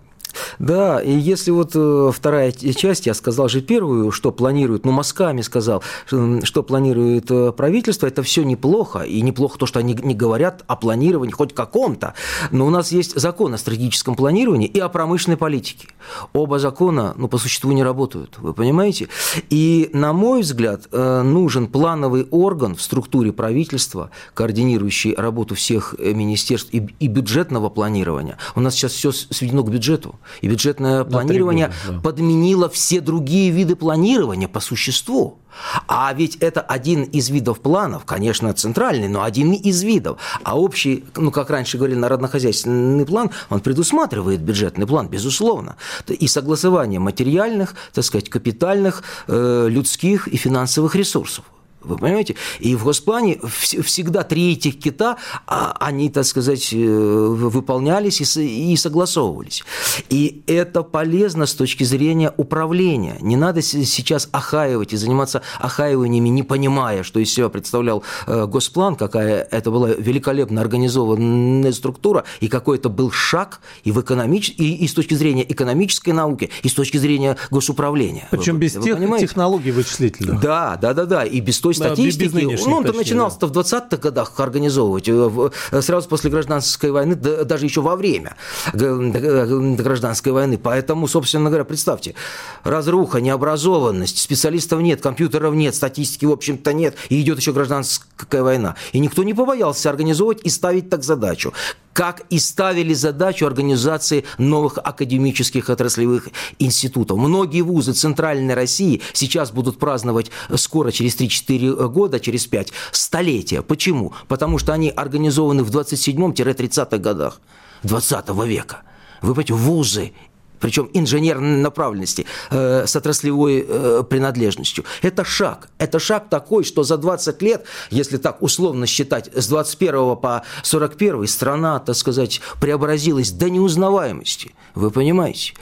Да, 0.59 0.99
и 1.01 1.11
если 1.11 1.51
вот 1.51 1.71
э, 1.75 2.11
вторая 2.13 2.51
часть, 2.51 3.05
я 3.05 3.13
сказал 3.13 3.49
же 3.49 3.61
первую, 3.61 4.11
что 4.11 4.31
планирует, 4.31 4.85
ну, 4.85 4.91
мазками 4.91 5.41
сказал, 5.41 5.83
что 6.05 6.63
планирует 6.63 7.29
э, 7.29 7.51
правительство, 7.51 8.07
это 8.07 8.23
все 8.23 8.43
неплохо, 8.43 8.99
и 8.99 9.21
неплохо 9.21 9.57
то, 9.57 9.65
что 9.65 9.79
они 9.79 9.97
не 10.01 10.13
говорят 10.13 10.63
о 10.67 10.75
планировании 10.75 11.33
хоть 11.33 11.53
каком-то, 11.53 12.13
но 12.51 12.65
у 12.65 12.69
нас 12.69 12.91
есть 12.91 13.19
закон 13.19 13.53
о 13.53 13.57
стратегическом 13.57 14.15
планировании 14.15 14.67
и 14.67 14.79
о 14.79 14.89
промышленной 14.89 15.37
политике. 15.37 15.87
Оба 16.33 16.59
закона, 16.59 17.13
ну, 17.17 17.27
по 17.27 17.37
существу 17.37 17.71
не 17.71 17.83
работают, 17.83 18.37
вы 18.39 18.53
понимаете? 18.53 19.09
И, 19.49 19.89
на 19.93 20.13
мой 20.13 20.41
взгляд, 20.41 20.87
э, 20.91 21.21
нужен 21.21 21.67
плановый 21.67 22.27
орган 22.31 22.75
в 22.75 22.81
структуре 22.81 23.31
правительства, 23.31 24.11
координирующий 24.33 25.15
работу 25.15 25.55
всех 25.55 25.95
министерств 25.99 26.69
и 26.71 27.07
бюджетного 27.07 27.69
планирования. 27.69 28.37
У 28.55 28.61
нас 28.61 28.75
сейчас 28.75 28.93
все 28.93 29.11
сведено 29.11 29.63
к 29.63 29.69
бюджету. 29.69 30.15
И 30.41 30.47
бюджетное 30.47 31.03
планирование 31.03 31.67
года, 31.67 31.97
да. 31.97 31.99
подменило 32.01 32.69
все 32.69 33.01
другие 33.01 33.51
виды 33.51 33.75
планирования 33.75 34.47
по 34.47 34.59
существу. 34.59 35.39
А 35.87 36.13
ведь 36.13 36.37
это 36.37 36.61
один 36.61 37.03
из 37.03 37.29
видов 37.29 37.59
планов, 37.59 38.05
конечно, 38.05 38.53
центральный, 38.53 39.07
но 39.07 39.23
один 39.23 39.53
из 39.53 39.83
видов. 39.83 40.17
А 40.43 40.57
общий, 40.57 41.03
ну, 41.15 41.31
как 41.31 41.49
раньше 41.49 41.77
говорили, 41.77 41.97
народно-хозяйственный 41.97 43.05
план, 43.05 43.31
он 43.49 43.59
предусматривает 43.59 44.41
бюджетный 44.41 44.87
план, 44.87 45.07
безусловно. 45.07 45.75
И 46.07 46.27
согласование 46.27 46.99
материальных, 46.99 47.75
так 47.93 48.05
сказать, 48.05 48.29
капитальных, 48.29 49.03
э, 49.27 49.67
людских 49.69 50.27
и 50.27 50.37
финансовых 50.37 50.95
ресурсов. 50.95 51.45
Вы 51.83 51.97
понимаете? 51.97 52.35
И 52.59 52.75
в 52.75 52.83
Госплане 52.83 53.39
всегда 53.43 54.23
три 54.23 54.53
этих 54.53 54.79
кита, 54.79 55.17
а, 55.47 55.75
они, 55.79 56.09
так 56.09 56.25
сказать, 56.25 56.69
э, 56.73 56.77
выполнялись 56.77 58.21
и 58.37 58.75
согласовывались. 58.75 59.63
И 60.09 60.43
это 60.47 60.83
полезно 60.83 61.45
с 61.45 61.53
точки 61.53 61.83
зрения 61.83 62.33
управления. 62.37 63.17
Не 63.21 63.35
надо 63.35 63.61
сейчас 63.61 64.29
охаивать 64.31 64.93
и 64.93 64.97
заниматься 64.97 65.41
охаиваниями, 65.59 66.29
не 66.29 66.43
понимая, 66.43 67.03
что 67.03 67.19
из 67.19 67.33
себя 67.33 67.49
представлял 67.49 68.03
э, 68.27 68.45
Госплан, 68.45 68.95
какая 68.95 69.47
это 69.49 69.71
была 69.71 69.89
великолепно 69.89 70.61
организованная 70.61 71.71
структура, 71.71 72.25
и 72.39 72.47
какой 72.47 72.77
это 72.77 72.89
был 72.89 73.11
шаг 73.11 73.61
и, 73.83 73.91
в 73.91 73.99
экономич... 73.99 74.49
и, 74.49 74.75
и 74.75 74.87
с 74.87 74.93
точки 74.93 75.15
зрения 75.15 75.49
экономической 75.49 76.11
науки, 76.11 76.49
и 76.63 76.69
с 76.69 76.73
точки 76.73 76.97
зрения 76.97 77.37
госуправления. 77.49 78.27
Причем 78.29 78.55
вы, 78.55 78.59
без 78.59 78.75
вы 78.75 78.83
тех 78.83 78.97
понимаете? 78.97 79.27
технологий 79.27 79.71
вычислительных. 79.71 80.39
Да, 80.39 80.77
да, 80.79 80.93
да, 80.93 81.05
да. 81.05 81.25
И 81.25 81.39
без 81.39 81.59
той 81.59 81.70
той 81.77 82.11
статистики, 82.11 82.57
ну, 82.65 82.75
он-то 82.75 82.93
начинался-то 82.93 83.47
в 83.47 83.51
20-х 83.51 83.97
годах 83.97 84.39
организовывать, 84.39 85.07
э, 85.07 85.49
э, 85.71 85.81
сразу 85.81 86.07
после 86.07 86.29
гражданской 86.29 86.91
войны, 86.91 87.15
даже 87.15 87.65
еще 87.65 87.81
во 87.81 87.95
время 87.95 88.35
гражданской 88.73 90.31
войны. 90.31 90.57
Поэтому, 90.57 91.07
собственно 91.07 91.49
говоря, 91.49 91.65
представьте, 91.65 92.15
разруха, 92.63 93.21
необразованность, 93.21 94.19
специалистов 94.19 94.81
нет, 94.81 95.01
компьютеров 95.01 95.53
нет, 95.53 95.75
статистики, 95.75 96.25
в 96.25 96.31
общем-то, 96.31 96.73
нет, 96.73 96.95
и 97.09 97.21
идет 97.21 97.39
еще 97.39 97.53
гражданская 97.53 98.43
война. 98.43 98.75
И 98.93 98.99
никто 98.99 99.23
не 99.23 99.33
побоялся 99.33 99.89
организовывать 99.89 100.41
и 100.43 100.49
ставить 100.49 100.89
так 100.89 101.03
задачу 101.03 101.53
как 101.93 102.23
и 102.29 102.39
ставили 102.39 102.93
задачу 102.93 103.45
организации 103.45 104.23
новых 104.37 104.77
академических 104.77 105.69
отраслевых 105.69 106.29
институтов. 106.59 107.17
Многие 107.17 107.61
вузы 107.61 107.93
Центральной 107.93 108.53
России 108.53 109.01
сейчас 109.13 109.51
будут 109.51 109.77
праздновать 109.77 110.31
скоро, 110.55 110.91
через 110.91 111.15
3-4 111.17 111.89
года, 111.89 112.19
через 112.19 112.47
5, 112.47 112.71
столетия. 112.91 113.61
Почему? 113.61 114.13
Потому 114.27 114.57
что 114.57 114.73
они 114.73 114.89
организованы 114.89 115.63
в 115.63 115.69
27-30-х 115.75 116.97
годах 116.97 117.41
20 117.83 118.29
века. 118.45 118.83
Вы 119.21 119.33
понимаете, 119.33 119.53
вузы 119.53 120.13
причем 120.61 120.89
инженерной 120.93 121.57
направленности, 121.57 122.25
э, 122.49 122.85
с 122.87 122.95
отраслевой 122.95 123.65
э, 123.67 124.03
принадлежностью. 124.09 124.85
Это 125.01 125.25
шаг. 125.25 125.69
Это 125.77 125.99
шаг 125.99 126.29
такой, 126.29 126.63
что 126.63 126.83
за 126.83 126.97
20 126.97 127.41
лет, 127.41 127.65
если 127.89 128.17
так 128.17 128.41
условно 128.41 128.85
считать, 128.85 129.29
с 129.35 129.47
21 129.47 130.15
по 130.17 130.43
41 130.63 131.27
страна, 131.27 131.79
так 131.79 131.95
сказать, 131.95 132.41
преобразилась 132.59 133.31
до 133.31 133.49
неузнаваемости. 133.49 134.53
Вы 134.75 134.91
понимаете? 134.91 135.53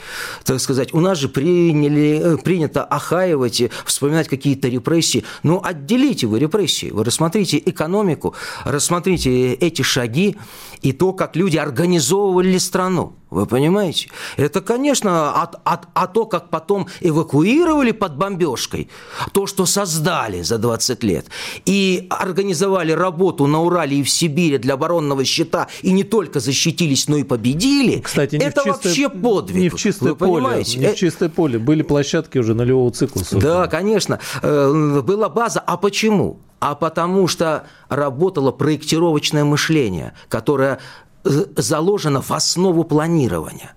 Так 0.43 0.59
сказать, 0.59 0.93
у 0.93 0.99
нас 0.99 1.17
же 1.17 1.29
приняли, 1.29 2.21
э, 2.21 2.38
принято 2.38 2.83
охаивать 2.83 3.63
вспоминать 3.85 4.27
какие-то 4.27 4.67
репрессии. 4.67 5.23
Ну, 5.43 5.62
отделите 5.63 6.27
вы 6.27 6.39
репрессии. 6.39 6.91
Вы 6.91 7.03
рассмотрите 7.03 7.57
экономику, 7.57 8.35
рассмотрите 8.65 9.53
эти 9.53 9.81
шаги 9.81 10.38
и 10.81 10.91
то, 10.91 11.13
как 11.13 11.35
люди 11.35 11.57
организовывали 11.57 12.57
страну. 12.57 13.18
Вы 13.29 13.45
понимаете? 13.45 14.09
Это, 14.37 14.61
конечно, 14.61 15.31
а, 15.31 15.51
а, 15.63 15.81
а 15.93 16.07
то, 16.07 16.25
как 16.25 16.49
потом 16.49 16.87
эвакуировали 16.99 17.91
под 17.91 18.17
бомбежкой, 18.17 18.89
то, 19.33 19.45
что 19.45 19.65
создали 19.65 20.41
за 20.41 20.57
20 20.57 21.03
лет, 21.03 21.27
и 21.65 22.07
организовали 22.09 22.91
работу 22.91 23.45
на 23.45 23.61
Урале 23.61 23.97
и 23.97 24.03
в 24.03 24.09
Сибири 24.09 24.57
для 24.57 24.73
оборонного 24.73 25.23
щита, 25.25 25.67
и 25.83 25.91
не 25.91 26.03
только 26.03 26.39
защитились, 26.39 27.07
но 27.07 27.17
и 27.17 27.23
победили, 27.23 27.99
Кстати, 27.99 28.35
не 28.35 28.45
это 28.45 28.61
в 28.61 28.65
чистое, 28.65 28.83
вообще 28.83 29.09
подвиг. 29.09 29.61
Не 29.61 29.69
в 29.69 29.75
чистое 29.75 30.15
поле, 30.15 30.43
понимаете? 30.43 30.79
не 30.79 30.87
в 30.87 30.95
чистое 30.95 31.29
поле. 31.29 31.59
Были 31.59 31.83
площадки 31.83 32.39
уже 32.39 32.55
нулевого 32.55 32.91
цикла. 32.91 33.21
Да, 33.31 33.67
конечно. 33.67 34.19
Э, 34.41 35.01
была 35.01 35.29
база. 35.29 35.59
А 35.59 35.77
почему? 35.77 36.39
а 36.59 36.75
потому 36.75 37.27
что 37.27 37.65
работало 37.87 38.51
проектировочное 38.51 39.45
мышление, 39.45 40.13
которое 40.27 40.79
заложено 41.23 42.21
в 42.21 42.32
основу 42.32 42.84
планирования. 42.84 43.71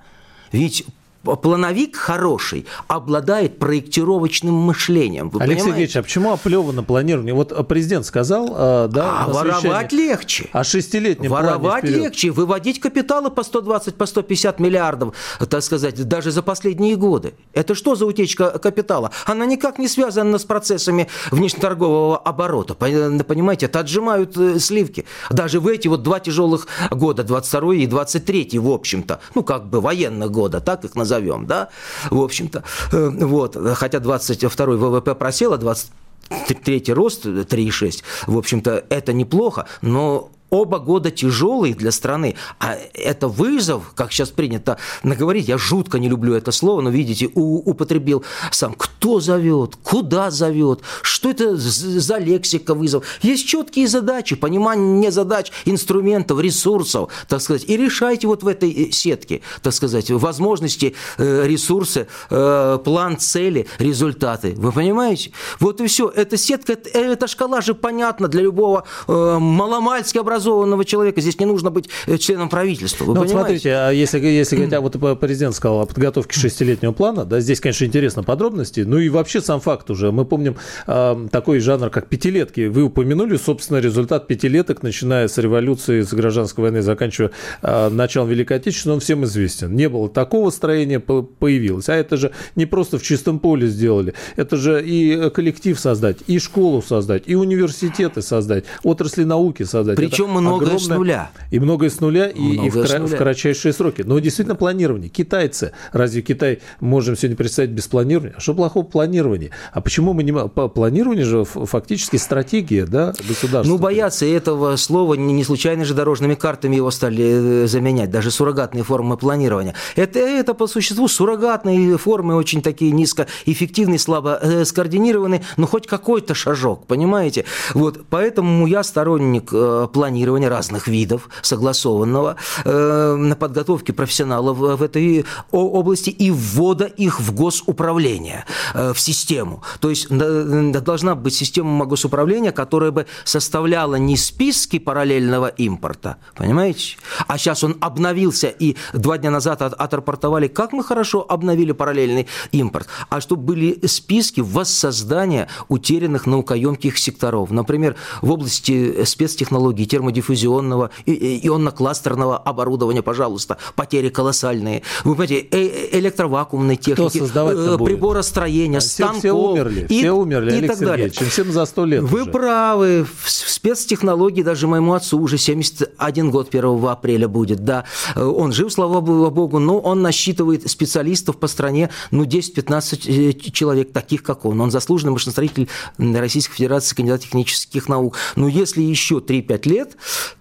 Ведь 0.52 0.86
плановик 1.22 1.96
хороший 1.96 2.66
обладает 2.88 3.58
проектировочным 3.58 4.54
мышлением. 4.54 5.30
Вы 5.30 5.42
Алексей 5.42 5.66
Сергеевич, 5.66 5.96
а 5.96 6.02
почему 6.02 6.32
оплевано 6.32 6.82
планирование? 6.82 7.34
Вот 7.34 7.68
президент 7.68 8.06
сказал, 8.06 8.48
э, 8.56 8.88
да, 8.88 9.24
А 9.24 9.28
воровать 9.28 9.92
легче. 9.92 10.48
А 10.52 10.64
шестилетнем 10.64 11.30
Воровать 11.30 11.84
легче, 11.84 12.30
выводить 12.30 12.80
капиталы 12.80 13.30
по 13.30 13.42
120, 13.42 13.94
по 13.94 14.06
150 14.06 14.60
миллиардов, 14.60 15.14
так 15.48 15.62
сказать, 15.62 16.06
даже 16.08 16.30
за 16.30 16.42
последние 16.42 16.96
годы. 16.96 17.34
Это 17.52 17.74
что 17.74 17.94
за 17.94 18.06
утечка 18.06 18.58
капитала? 18.58 19.10
Она 19.26 19.46
никак 19.46 19.78
не 19.78 19.88
связана 19.88 20.38
с 20.38 20.44
процессами 20.44 21.08
внешнеторгового 21.30 22.18
оборота. 22.18 22.74
Понимаете, 22.74 23.66
это 23.66 23.80
отжимают 23.80 24.36
э, 24.36 24.58
сливки. 24.58 25.04
Даже 25.30 25.60
в 25.60 25.68
эти 25.68 25.88
вот 25.88 26.02
два 26.02 26.20
тяжелых 26.20 26.66
года, 26.90 27.22
22 27.22 27.74
и 27.74 27.86
23, 27.86 28.58
в 28.58 28.70
общем-то, 28.70 29.20
ну, 29.34 29.42
как 29.42 29.68
бы 29.68 29.80
военных 29.80 30.30
года, 30.30 30.60
так 30.60 30.84
их 30.84 30.94
называют 30.94 31.11
назовем, 31.12 31.46
да, 31.46 31.68
в 32.10 32.20
общем-то. 32.20 32.64
Э, 32.92 33.10
вот, 33.10 33.56
хотя 33.74 34.00
22 34.00 34.66
ВВП 34.66 35.14
просело, 35.14 35.58
23 35.58 36.84
рост 36.88 37.26
3,6, 37.26 38.02
в 38.26 38.38
общем-то, 38.38 38.84
это 38.88 39.12
неплохо, 39.12 39.66
но 39.82 40.30
Оба 40.52 40.80
года 40.80 41.10
тяжелые 41.10 41.74
для 41.74 41.90
страны, 41.90 42.36
а 42.60 42.76
это 42.92 43.26
вызов, 43.26 43.92
как 43.94 44.12
сейчас 44.12 44.28
принято 44.28 44.76
наговорить, 45.02 45.48
я 45.48 45.56
жутко 45.56 45.98
не 45.98 46.10
люблю 46.10 46.34
это 46.34 46.52
слово, 46.52 46.82
но, 46.82 46.90
видите, 46.90 47.30
употребил 47.34 48.22
сам. 48.50 48.74
Кто 48.74 49.18
зовет, 49.18 49.76
куда 49.82 50.30
зовет, 50.30 50.80
что 51.00 51.30
это 51.30 51.56
за 51.56 52.18
лексика 52.18 52.74
вызов. 52.74 53.06
Есть 53.22 53.46
четкие 53.46 53.88
задачи, 53.88 54.36
понимание 54.36 55.10
задач, 55.10 55.50
инструментов, 55.64 56.38
ресурсов, 56.38 57.10
так 57.28 57.40
сказать, 57.40 57.64
и 57.66 57.74
решайте 57.78 58.26
вот 58.26 58.42
в 58.42 58.46
этой 58.46 58.70
э, 58.70 58.90
сетке, 58.92 59.40
так 59.62 59.72
сказать, 59.72 60.10
возможности, 60.10 60.94
э, 61.16 61.46
ресурсы, 61.46 62.08
э, 62.28 62.78
план, 62.84 63.16
цели, 63.16 63.66
результаты. 63.78 64.52
Вы 64.58 64.70
понимаете? 64.70 65.32
Вот 65.60 65.80
и 65.80 65.86
все. 65.86 66.10
Эта 66.10 66.36
сетка, 66.36 66.74
эта 66.74 67.26
шкала 67.26 67.62
же 67.62 67.72
понятна 67.74 68.28
для 68.28 68.42
любого 68.42 68.84
маломальски 69.08 70.18
образованного 70.18 70.41
образованного 70.42 70.84
человека. 70.84 71.20
Здесь 71.20 71.38
не 71.38 71.46
нужно 71.46 71.70
быть 71.70 71.88
э, 72.06 72.18
членом 72.18 72.48
правительства. 72.48 73.04
Вы 73.04 73.14
ну, 73.14 73.20
понимаете? 73.22 73.38
смотрите, 73.38 73.70
а 73.70 73.90
если, 73.90 74.18
если 74.18 74.74
а 74.74 74.80
вот 74.80 74.98
президент 75.20 75.54
сказал 75.54 75.82
о 75.82 75.86
подготовке 75.86 76.38
шестилетнего 76.38 76.92
плана, 76.92 77.24
да, 77.24 77.40
здесь, 77.40 77.60
конечно, 77.60 77.84
интересно 77.84 78.22
подробности, 78.22 78.80
ну 78.80 78.98
и 78.98 79.08
вообще 79.08 79.40
сам 79.40 79.60
факт 79.60 79.90
уже. 79.90 80.10
Мы 80.10 80.24
помним 80.24 80.56
э, 80.86 81.28
такой 81.30 81.60
жанр, 81.60 81.90
как 81.90 82.08
пятилетки. 82.08 82.66
Вы 82.66 82.82
упомянули, 82.82 83.36
собственно, 83.36 83.78
результат 83.78 84.26
пятилеток, 84.26 84.82
начиная 84.82 85.28
с 85.28 85.38
революции, 85.38 86.02
с 86.02 86.12
гражданской 86.12 86.62
войны, 86.62 86.82
заканчивая 86.82 87.30
э, 87.62 87.88
началом 87.88 88.28
Великой 88.28 88.58
Отечественной, 88.58 88.94
он 88.94 89.00
всем 89.00 89.24
известен. 89.24 89.74
Не 89.74 89.88
было 89.88 90.08
такого 90.08 90.50
строения, 90.50 91.00
появилось. 91.00 91.88
А 91.88 91.94
это 91.94 92.16
же 92.16 92.32
не 92.56 92.66
просто 92.66 92.98
в 92.98 93.02
чистом 93.02 93.38
поле 93.38 93.68
сделали. 93.68 94.14
Это 94.36 94.56
же 94.56 94.82
и 94.84 95.30
коллектив 95.30 95.78
создать, 95.78 96.18
и 96.26 96.38
школу 96.38 96.82
создать, 96.82 97.24
и 97.26 97.34
университеты 97.34 98.22
создать, 98.22 98.64
отрасли 98.82 99.24
науки 99.24 99.62
создать. 99.62 99.96
Причем 99.96 100.31
многое 100.40 100.66
огромное... 100.66 100.78
с 100.78 100.88
нуля. 100.88 101.30
И 101.50 101.60
многое 101.60 101.90
с 101.90 102.00
нуля, 102.00 102.28
и, 102.28 102.66
и 102.66 102.70
в, 102.70 102.86
кра... 102.86 103.00
в 103.00 103.16
кратчайшие 103.16 103.72
сроки. 103.72 104.02
Но 104.02 104.18
действительно 104.18 104.54
планирование. 104.54 105.08
Китайцы. 105.08 105.72
Разве 105.92 106.22
Китай 106.22 106.60
можем 106.80 107.16
сегодня 107.16 107.36
представить 107.36 107.70
без 107.70 107.86
планирования? 107.88 108.34
А 108.36 108.40
что 108.40 108.54
плохого 108.54 108.84
планирования? 108.84 109.50
А 109.72 109.80
почему 109.80 110.12
мы 110.12 110.22
не... 110.22 110.32
Планирование 110.32 111.24
же 111.24 111.44
фактически 111.44 112.16
стратегия 112.16 112.86
да, 112.86 113.12
государства. 113.28 113.72
Ну, 113.72 113.78
боятся 113.78 114.26
этого 114.26 114.76
слова. 114.76 115.14
Не 115.14 115.44
случайно 115.44 115.84
же 115.84 115.94
дорожными 115.94 116.34
картами 116.34 116.76
его 116.76 116.90
стали 116.90 117.64
э, 117.64 117.66
заменять. 117.66 118.10
Даже 118.10 118.30
суррогатные 118.30 118.84
формы 118.84 119.16
планирования. 119.16 119.74
Это, 119.96 120.18
это 120.18 120.54
по 120.54 120.66
существу 120.66 121.08
суррогатные 121.08 121.98
формы, 121.98 122.34
очень 122.34 122.62
такие 122.62 122.92
низкоэффективные, 122.92 123.98
слабо 123.98 124.38
э, 124.40 124.64
скоординированные, 124.64 125.42
но 125.56 125.66
хоть 125.66 125.86
какой-то 125.86 126.34
шажок, 126.34 126.86
понимаете? 126.86 127.44
Вот, 127.74 128.04
поэтому 128.08 128.66
я 128.66 128.82
сторонник 128.82 129.50
э, 129.52 129.88
планирования 130.22 130.48
разных 130.48 130.86
видов, 130.86 131.28
согласованного, 131.42 132.36
на 132.64 133.36
подготовке 133.36 133.92
профессионалов 133.92 134.56
в 134.58 134.82
этой 134.82 135.24
области 135.50 136.10
и 136.10 136.30
ввода 136.30 136.84
их 136.84 137.20
в 137.20 137.34
госуправление, 137.34 138.44
в 138.74 138.96
систему. 138.96 139.62
То 139.80 139.90
есть 139.90 140.08
должна 140.08 141.14
быть 141.14 141.34
система 141.34 141.86
госуправления, 141.86 142.52
которая 142.52 142.92
бы 142.92 143.06
составляла 143.24 143.96
не 143.96 144.16
списки 144.16 144.78
параллельного 144.78 145.48
импорта, 145.48 146.18
понимаете? 146.36 146.96
А 147.26 147.36
сейчас 147.38 147.64
он 147.64 147.76
обновился, 147.80 148.48
и 148.48 148.76
два 148.92 149.18
дня 149.18 149.30
назад 149.30 149.62
от, 149.62 149.74
отрапортовали, 149.74 150.46
как 150.48 150.72
мы 150.72 150.84
хорошо 150.84 151.26
обновили 151.28 151.72
параллельный 151.72 152.28
импорт, 152.52 152.86
а 153.10 153.20
чтобы 153.20 153.42
были 153.42 153.86
списки 153.86 154.40
воссоздания 154.40 155.48
утерянных 155.68 156.26
наукоемких 156.26 156.96
секторов. 156.96 157.50
Например, 157.50 157.96
в 158.20 158.30
области 158.30 159.04
спецтехнологий, 159.04 159.86
термодиффузионного, 160.12 160.90
ионно-кластерного 161.06 162.36
оборудования, 162.36 163.02
пожалуйста, 163.02 163.58
потери 163.74 164.08
колоссальные. 164.08 164.82
Вы 165.04 165.14
понимаете, 165.14 165.46
э 165.50 165.98
электровакуумной 165.98 166.76
техники, 166.76 167.18
э, 167.18 167.78
приборостроения, 167.84 168.80
все, 168.80 168.88
станков. 168.88 169.18
Все 169.20 169.32
умерли, 169.32 169.86
и, 169.88 169.98
все 169.98 170.12
умерли, 170.12 170.50
и 170.50 170.54
Олег 170.58 170.70
так 170.70 170.78
Сергеевич, 170.78 171.14
далее. 171.16 171.30
всем 171.30 171.52
за 171.52 171.64
сто 171.66 171.84
лет 171.84 172.02
Вы 172.02 172.22
уже. 172.22 172.30
правы, 172.30 173.06
в 173.22 173.30
спецтехнологии 173.30 174.42
даже 174.42 174.66
моему 174.66 174.94
отцу 174.94 175.18
уже 175.18 175.38
71 175.38 176.30
год 176.30 176.48
1 176.54 176.84
апреля 176.86 177.28
будет, 177.28 177.64
да. 177.64 177.84
Э, 178.14 178.24
он 178.24 178.52
жив, 178.52 178.72
слава 178.72 179.00
богу, 179.00 179.58
но 179.58 179.78
он 179.78 180.02
насчитывает 180.02 180.68
специалистов 180.70 181.36
по 181.36 181.46
стране, 181.46 181.90
ну, 182.10 182.24
10-15 182.24 183.06
э, 183.06 183.32
человек, 183.50 183.92
таких 183.92 184.22
как 184.22 184.44
он. 184.44 184.60
Он 184.60 184.70
заслуженный 184.70 185.12
машиностроитель 185.12 185.68
Российской 185.98 186.54
Федерации, 186.54 186.94
кандидат 186.94 187.22
технических 187.22 187.88
наук. 187.88 188.16
Но 188.36 188.48
если 188.48 188.82
еще 188.82 189.16
3-5 189.16 189.68
лет, 189.68 189.91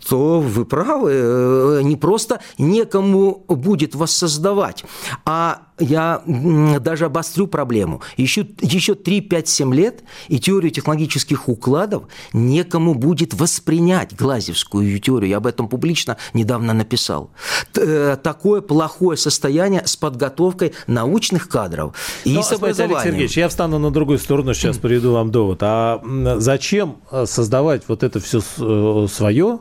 то 0.08 0.40
вы 0.40 0.66
правы, 0.66 1.12
э, 1.14 1.82
не 1.84 1.96
просто 1.96 2.42
некому 2.58 3.46
будет 3.48 3.96
воссоздавать, 3.96 4.84
а 5.26 5.68
я 5.82 6.22
даже 6.26 7.06
обострю 7.06 7.48
проблему. 7.48 8.02
Еще, 8.18 8.48
еще 8.62 8.94
3-5-7 8.94 9.74
лет 9.74 10.04
и 10.28 10.40
теорию 10.40 10.72
технологических 10.72 11.50
укладов 11.50 12.04
некому 12.34 12.94
будет 12.94 13.34
воспринять 13.34 14.16
Глазевскую 14.16 15.00
теорию. 15.00 15.30
Я 15.30 15.38
об 15.38 15.48
этом 15.48 15.68
публично 15.68 16.18
недавно 16.34 16.74
написал. 16.74 17.32
Э, 17.76 18.18
такое 18.22 18.62
плохое 18.62 19.18
состояние 19.18 19.84
с 19.86 19.98
подготовкой 19.98 20.74
научных 20.88 21.50
кадров 21.50 21.96
и 22.24 22.34
Но, 22.34 22.44
с 22.44 22.52
образованием. 22.52 22.98
Алексей 22.98 23.12
Сергеевич, 23.12 23.38
я 23.38 23.50
встану 23.50 23.80
на 23.80 23.92
другую 23.92 24.20
сторону, 24.20 24.54
сейчас 24.54 24.78
приведу 24.78 25.14
вам 25.14 25.32
довод. 25.32 25.60
А 25.62 26.02
зачем 26.38 26.98
э, 27.12 27.26
создавать 27.26 27.84
вот 27.88 28.04
это 28.04 28.20
все 28.20 28.40
э, 28.40 29.08
свое, 29.12 29.60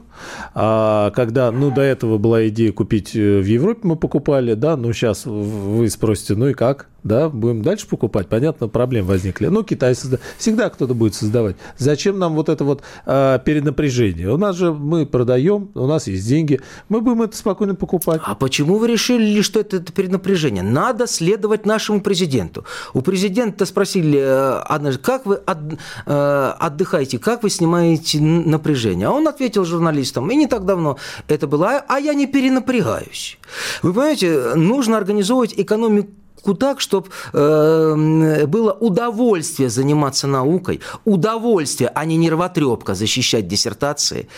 а, 0.55 1.11
когда, 1.11 1.51
ну, 1.51 1.71
до 1.71 1.81
этого 1.81 2.19
была 2.19 2.47
идея 2.49 2.73
купить 2.73 3.15
в 3.15 3.45
Европе, 3.45 3.81
мы 3.85 3.97
покупали, 3.97 4.55
да, 4.55 4.77
ну, 4.77 4.93
сейчас 4.93 5.27
вы 5.27 5.89
спросите, 5.89 6.35
ну 6.35 6.49
и 6.49 6.55
как? 6.55 6.90
Да, 7.03 7.29
будем 7.29 7.63
дальше 7.63 7.87
покупать, 7.87 8.29
понятно, 8.29 8.69
проблем 8.69 9.07
возникли. 9.07 9.47
Ну, 9.47 9.63
Китай 9.63 9.95
создает, 9.95 10.23
всегда 10.39 10.69
кто-то 10.71 10.95
будет 10.95 11.15
создавать. 11.15 11.57
Зачем 11.79 12.19
нам 12.19 12.35
вот 12.35 12.49
это 12.49 12.65
вот 12.65 12.83
э, 13.07 13.39
перенапряжение? 13.45 14.33
У 14.33 14.37
нас 14.37 14.57
же 14.57 14.73
мы 14.73 15.07
продаем, 15.07 15.71
у 15.75 15.87
нас 15.87 16.07
есть 16.07 16.27
деньги, 16.27 16.61
мы 16.89 17.01
будем 17.01 17.23
это 17.23 17.37
спокойно 17.37 17.75
покупать. 17.75 18.21
А 18.25 18.35
почему 18.35 18.77
вы 18.79 18.89
решили, 18.89 19.41
что 19.43 19.61
это, 19.61 19.77
это 19.77 19.93
перенапряжение? 19.93 20.63
Надо 20.63 21.07
следовать 21.07 21.67
нашему 21.67 22.01
президенту. 22.01 22.65
У 22.93 23.01
президента 23.01 23.67
спросили 23.67 24.19
э, 24.21 24.99
как 25.03 25.27
вы 25.27 25.37
от, 25.37 25.59
э, 26.07 26.53
отдыхаете, 26.59 27.19
как 27.19 27.43
вы 27.43 27.51
снимаете 27.51 28.21
напряжение? 28.21 29.09
А 29.09 29.13
он 29.13 29.27
ответил 29.27 29.65
журналистам, 29.65 30.31
и 30.31 30.37
не 30.37 30.47
так 30.47 30.65
давно 30.65 30.99
это 31.29 31.47
было, 31.47 31.83
а 31.89 31.99
я 31.99 32.15
не 32.15 32.27
перенапрягаюсь. 32.27 33.39
Вы 33.83 33.93
понимаете, 33.93 34.55
нужно 34.55 34.97
организовывать 34.97 35.55
экономику 35.57 36.11
так, 36.41 36.81
чтобы 36.81 37.09
э, 37.33 38.47
было 38.47 38.73
удовольствие 38.73 39.69
заниматься 39.69 40.27
наукой, 40.27 40.81
удовольствие, 41.05 41.91
а 41.95 42.05
не 42.05 42.17
нервотрепка 42.17 42.95
защищать 42.95 43.49
диссертации. 43.49 44.29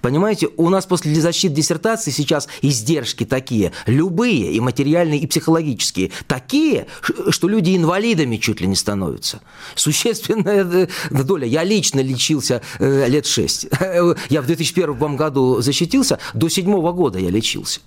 Понимаете, 0.00 0.48
у 0.56 0.68
нас 0.68 0.86
после 0.86 1.14
защиты 1.20 1.54
диссертации 1.54 2.10
сейчас 2.10 2.48
издержки 2.62 3.24
такие, 3.24 3.72
любые, 3.86 4.52
и 4.52 4.60
материальные, 4.60 5.20
и 5.20 5.26
психологические, 5.26 6.12
такие, 6.26 6.86
что 7.30 7.48
люди 7.48 7.76
инвалидами 7.76 8.36
чуть 8.36 8.60
ли 8.60 8.66
не 8.68 8.76
становятся. 8.76 9.40
Существенная 9.74 10.64
э, 10.64 10.88
доля. 11.10 11.46
Я 11.46 11.64
лично 11.64 12.00
лечился 12.00 12.62
э, 12.78 13.08
лет 13.08 13.26
шесть. 13.26 13.66
Я 14.30 14.42
в 14.42 14.46
2001 14.46 15.16
году 15.16 15.60
защитился, 15.60 16.18
до 16.34 16.48
седьмого 16.48 16.92
года 16.92 17.18
я 17.18 17.30
лечился. 17.30 17.80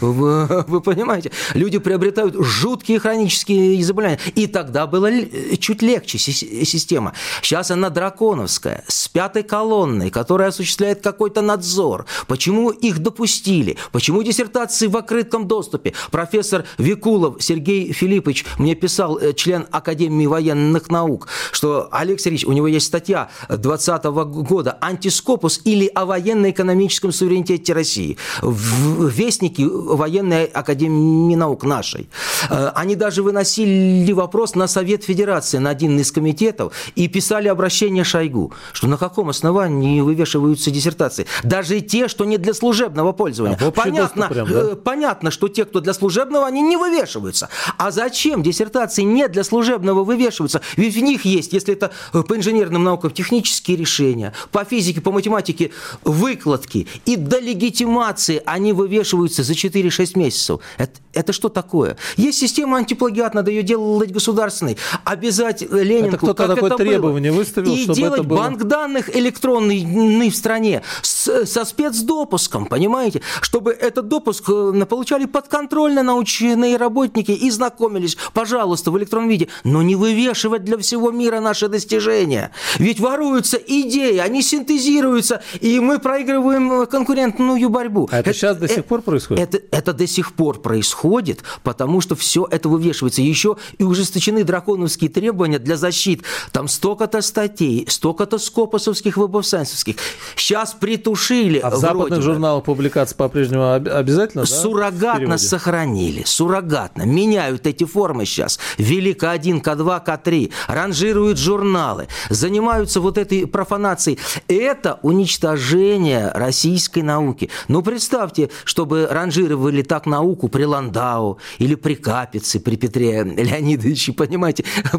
Вы, 0.00 0.46
вы 0.66 0.80
понимаете? 0.80 1.30
Люди 1.54 1.78
приобретают 1.78 2.34
жуткие 2.38 2.98
хронические 2.98 3.82
заболевания. 3.82 4.20
И 4.34 4.46
тогда 4.46 4.86
была 4.86 5.10
чуть 5.58 5.82
легче 5.82 6.18
система. 6.18 7.12
Сейчас 7.42 7.70
она 7.70 7.90
драконовская, 7.90 8.84
с 8.86 9.08
пятой 9.08 9.42
колонной, 9.42 10.10
которая 10.10 10.48
осуществляет 10.48 11.02
какой-то 11.02 11.42
надзор. 11.42 12.06
Почему 12.26 12.70
их 12.70 12.98
допустили? 13.00 13.76
Почему 13.92 14.22
диссертации 14.22 14.86
в 14.86 14.96
открытом 14.96 15.48
доступе? 15.48 15.94
Профессор 16.10 16.64
Викулов 16.78 17.42
Сергей 17.42 17.92
Филиппович 17.92 18.44
мне 18.58 18.74
писал, 18.74 19.18
э, 19.18 19.32
член 19.32 19.66
Академии 19.70 20.26
военных 20.26 20.90
наук, 20.90 21.28
что 21.52 21.88
Олег 21.92 22.20
Сергеевич, 22.20 22.46
у 22.46 22.52
него 22.52 22.66
есть 22.66 22.86
статья 22.86 23.28
2020 23.48 24.04
года 24.04 24.78
«Антископус» 24.80 25.60
или 25.64 25.86
о 25.94 26.04
военно-экономическом 26.06 27.12
суверенитете 27.12 27.72
России. 27.72 28.16
В 28.42 29.08
Вестнике 29.08 29.64
военной 29.96 30.44
академии 30.44 31.34
наук 31.34 31.64
нашей. 31.64 32.08
Э, 32.50 32.70
они 32.74 32.96
даже 32.96 33.22
выносили 33.22 34.12
вопрос 34.12 34.54
на 34.54 34.66
Совет 34.66 35.04
Федерации, 35.04 35.58
на 35.58 35.70
один 35.70 35.98
из 35.98 36.12
комитетов, 36.12 36.72
и 36.94 37.08
писали 37.08 37.48
обращение 37.48 38.04
Шойгу, 38.04 38.52
что 38.72 38.86
на 38.88 38.96
каком 38.96 39.28
основании 39.28 40.00
вывешиваются 40.00 40.70
диссертации. 40.70 41.26
Даже 41.42 41.80
те, 41.80 42.08
что 42.08 42.24
не 42.24 42.38
для 42.38 42.54
служебного 42.54 43.12
пользования. 43.12 43.58
А 43.60 43.70
понятно, 43.70 44.28
прям, 44.28 44.48
да? 44.48 44.60
Э, 44.60 44.76
понятно, 44.76 45.30
что 45.30 45.48
те, 45.48 45.64
кто 45.64 45.80
для 45.80 45.94
служебного, 45.94 46.46
они 46.46 46.60
не 46.62 46.76
вывешиваются. 46.76 47.48
А 47.76 47.90
зачем 47.90 48.42
диссертации 48.42 49.02
не 49.02 49.28
для 49.28 49.44
служебного 49.44 50.04
вывешиваются? 50.04 50.60
Ведь 50.76 50.94
в 50.94 51.00
них 51.00 51.24
есть, 51.24 51.52
если 51.52 51.74
это 51.74 51.92
по 52.12 52.36
инженерным 52.36 52.84
наукам, 52.84 53.10
технические 53.10 53.76
решения, 53.76 54.32
по 54.50 54.64
физике, 54.64 55.00
по 55.00 55.12
математике, 55.12 55.70
выкладки. 56.04 56.86
И 57.04 57.16
до 57.16 57.38
легитимации 57.38 58.42
они 58.44 58.72
вывешиваются, 58.72 59.42
зачитываются 59.42 59.67
4-6 59.68 60.18
месяцев. 60.18 60.60
Это, 60.76 61.00
это 61.12 61.32
что 61.32 61.48
такое? 61.48 61.96
Есть 62.16 62.38
система 62.38 62.78
антиплагиат, 62.78 63.34
надо 63.34 63.50
ее 63.50 63.62
делать 63.62 64.12
государственной. 64.12 64.76
Обязать 65.04 65.62
Ленинку, 65.62 66.08
это 66.08 66.16
кто-то 66.18 66.48
такое 66.48 66.70
это 66.70 66.76
требование 66.76 67.30
было. 67.30 67.40
выставил, 67.40 67.74
И 67.74 67.82
чтобы 67.82 67.96
делать 67.96 68.20
это 68.20 68.28
было... 68.28 68.38
банк 68.38 68.62
данных 68.64 69.14
электронный 69.16 70.30
в 70.30 70.36
стране 70.36 70.82
с, 71.02 71.46
со 71.46 71.64
спецдопуском, 71.64 72.66
понимаете? 72.66 73.22
Чтобы 73.40 73.72
этот 73.72 74.08
допуск 74.08 74.48
э, 74.48 74.86
получали 74.88 75.26
подконтрольно 75.26 76.02
научные 76.02 76.76
работники 76.76 77.32
и 77.32 77.50
знакомились, 77.50 78.16
пожалуйста, 78.32 78.90
в 78.90 78.98
электронном 78.98 79.30
виде. 79.30 79.48
Но 79.64 79.82
не 79.82 79.96
вывешивать 79.96 80.64
для 80.64 80.78
всего 80.78 81.10
мира 81.10 81.40
наши 81.40 81.68
достижения. 81.68 82.50
Ведь 82.78 83.00
воруются 83.00 83.56
идеи, 83.56 84.18
они 84.18 84.42
синтезируются, 84.42 85.42
и 85.60 85.80
мы 85.80 85.98
проигрываем 85.98 86.86
конкурентную 86.86 87.68
борьбу. 87.68 88.08
А 88.10 88.18
это, 88.18 88.30
это 88.30 88.38
сейчас 88.38 88.56
до 88.56 88.68
сих 88.68 88.84
пор 88.84 89.02
происходит? 89.02 89.42
Это, 89.42 89.57
это 89.70 89.92
до 89.92 90.06
сих 90.06 90.32
пор 90.32 90.60
происходит, 90.60 91.42
потому 91.62 92.00
что 92.00 92.16
все 92.16 92.46
это 92.50 92.68
вывешивается. 92.68 93.22
Еще 93.22 93.56
и 93.78 93.84
ужесточены 93.84 94.44
драконовские 94.44 95.10
требования 95.10 95.58
для 95.58 95.76
защиты. 95.76 96.24
Там 96.52 96.68
столько-то 96.68 97.20
статей, 97.22 97.86
столько-то 97.88 98.38
скопосовских, 98.38 99.16
веб-сайенсовских. 99.16 99.96
Сейчас 100.36 100.74
притушили. 100.74 101.58
А 101.58 101.70
в 101.70 101.76
западных 101.76 102.22
журналах 102.22 102.64
публикации 102.64 103.16
по-прежнему 103.16 103.72
обязательно? 103.72 104.44
Суррогатно 104.46 105.28
да, 105.28 105.38
сохранили. 105.38 106.22
Суррогатно. 106.24 107.02
Меняют 107.02 107.66
эти 107.66 107.84
формы 107.84 108.24
сейчас. 108.26 108.58
Ввели 108.78 109.12
К1, 109.12 109.62
К2, 109.62 110.04
К3. 110.04 110.52
Ранжируют 110.68 111.38
журналы. 111.38 112.08
Занимаются 112.30 113.00
вот 113.00 113.18
этой 113.18 113.46
профанацией. 113.46 114.18
Это 114.48 114.98
уничтожение 115.02 116.30
российской 116.34 117.02
науки. 117.02 117.50
Ну, 117.68 117.82
представьте, 117.82 118.50
чтобы 118.64 119.08
ранжировали 119.48 119.82
так 119.82 120.06
науку 120.06 120.48
при 120.48 120.64
Ландау 120.64 121.38
или 121.58 121.74
при 121.74 121.94
Капице, 121.94 122.60
при 122.60 122.76
Петре 122.76 123.24
Леонидовиче, 123.24 124.12
понимаете? 124.12 124.64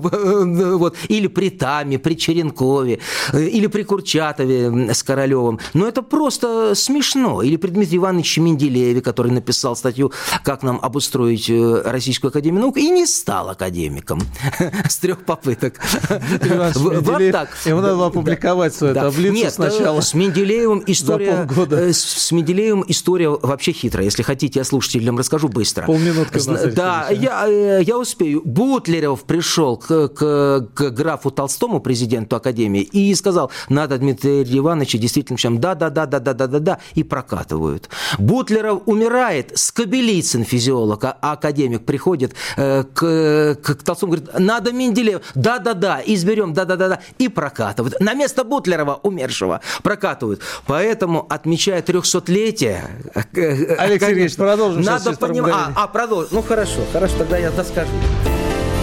Вот. 0.80 0.96
Или 1.10 1.28
при 1.28 1.50
Таме, 1.50 2.00
при 2.00 2.16
Черенкове, 2.16 3.00
или 3.34 3.68
при 3.68 3.84
Курчатове 3.84 4.94
с 4.94 5.04
Королевым. 5.04 5.60
Но 5.74 5.88
это 5.88 6.02
просто 6.02 6.74
смешно. 6.76 7.42
Или 7.42 7.58
при 7.58 7.70
Дмитрии 7.70 7.98
Ивановиче 7.98 8.42
Менделееве, 8.42 9.02
который 9.02 9.32
написал 9.32 9.76
статью 9.76 10.12
«Как 10.44 10.64
нам 10.64 10.80
обустроить 10.82 11.50
э, 11.50 11.82
Российскую 11.86 12.30
Академию 12.30 12.62
Наук» 12.62 12.78
и 12.78 12.90
не 12.90 13.06
стал 13.06 13.50
академиком 13.50 14.22
с 14.90 14.98
трех 14.98 15.26
попыток. 15.26 15.80
Вот 16.80 17.32
так. 17.32 17.50
Ему 17.66 17.82
надо 17.82 17.96
было 17.96 18.08
опубликовать 18.08 18.74
свою 18.74 18.94
таблицу 18.94 19.34
Нет, 19.34 19.54
сначала. 19.54 20.02
с 20.02 20.14
Менделеевым 20.14 20.84
история... 20.88 21.48
Э, 21.72 21.94
с 21.94 22.32
Менделеевым 22.32 22.86
история 22.88 23.30
вообще 23.30 23.72
хитрая. 23.72 24.06
Если 24.06 24.24
хотите, 24.24 24.39
я 24.48 24.64
слушателям 24.64 25.18
расскажу 25.18 25.50
быстро. 25.50 25.86
Полминутки 25.86 26.40
Да, 26.74 27.08
я, 27.10 27.48
э, 27.48 27.82
я 27.84 27.98
успею. 27.98 28.42
Бутлеров 28.46 29.24
пришел 29.24 29.78
к, 29.78 30.10
к, 30.10 30.68
к 30.74 30.90
графу 30.92 31.32
Толстому, 31.32 31.80
президенту 31.80 32.36
Академии, 32.36 32.82
и 32.82 33.14
сказал, 33.16 33.52
надо 33.70 33.98
Дмитрия 33.98 34.44
Ивановича 34.44 34.98
действительно 34.98 35.38
чем 35.38 35.60
да-да-да-да-да-да-да, 35.60 36.80
и 36.96 37.04
прокатывают. 37.04 37.90
Бутлеров 38.18 38.82
умирает, 38.86 39.52
Скобелицын, 39.56 40.44
физиолог, 40.44 41.04
а 41.04 41.18
академик, 41.22 41.86
приходит 41.86 42.34
э, 42.58 42.84
к, 42.84 43.58
к, 43.62 43.76
к 43.76 43.84
Толстому, 43.84 44.14
говорит, 44.14 44.40
надо 44.40 44.72
Менделеев, 44.72 45.22
да-да-да, 45.36 46.02
изберем, 46.06 46.54
да-да-да-да, 46.54 47.00
и 47.18 47.28
прокатывают. 47.28 48.00
На 48.00 48.14
место 48.14 48.44
Бутлерова, 48.44 49.00
умершего, 49.04 49.62
прокатывают. 49.84 50.42
Поэтому, 50.66 51.26
отмечая 51.30 51.82
300-летие... 51.82 52.82
Э, 53.14 53.22
э, 53.34 53.76
Алексей 53.76 54.29
Сергеевич, 54.30 54.36
продолжим 54.36 54.82
Надо 54.82 55.14
понимать... 55.14 55.54
А, 55.54 55.72
а, 55.76 55.88
продолжим. 55.88 56.30
Ну, 56.32 56.42
хорошо, 56.42 56.82
хорошо, 56.92 57.16
тогда 57.18 57.38
я 57.38 57.52
доскажу. 57.52 57.92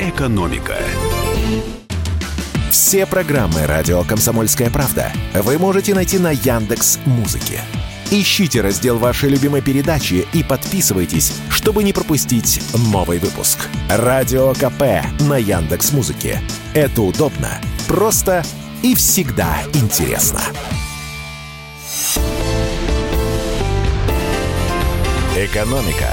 Экономика. 0.00 0.76
Все 2.70 3.06
программы 3.06 3.66
радио 3.66 4.04
Комсомольская 4.04 4.70
правда 4.70 5.12
вы 5.34 5.58
можете 5.58 5.94
найти 5.94 6.18
на 6.18 6.32
Яндекс 6.32 6.98
Музыке. 7.06 7.60
Ищите 8.10 8.60
раздел 8.60 8.98
вашей 8.98 9.30
любимой 9.30 9.62
передачи 9.62 10.26
и 10.32 10.44
подписывайтесь, 10.44 11.32
чтобы 11.50 11.82
не 11.82 11.92
пропустить 11.92 12.60
новый 12.92 13.18
выпуск. 13.18 13.58
Радио 13.88 14.52
КП 14.54 15.04
на 15.20 15.38
Яндекс 15.38 15.92
Музыке. 15.92 16.40
Это 16.74 17.02
удобно, 17.02 17.60
просто 17.88 18.44
и 18.82 18.94
всегда 18.94 19.56
интересно. 19.74 20.40
Экономика 25.46 26.12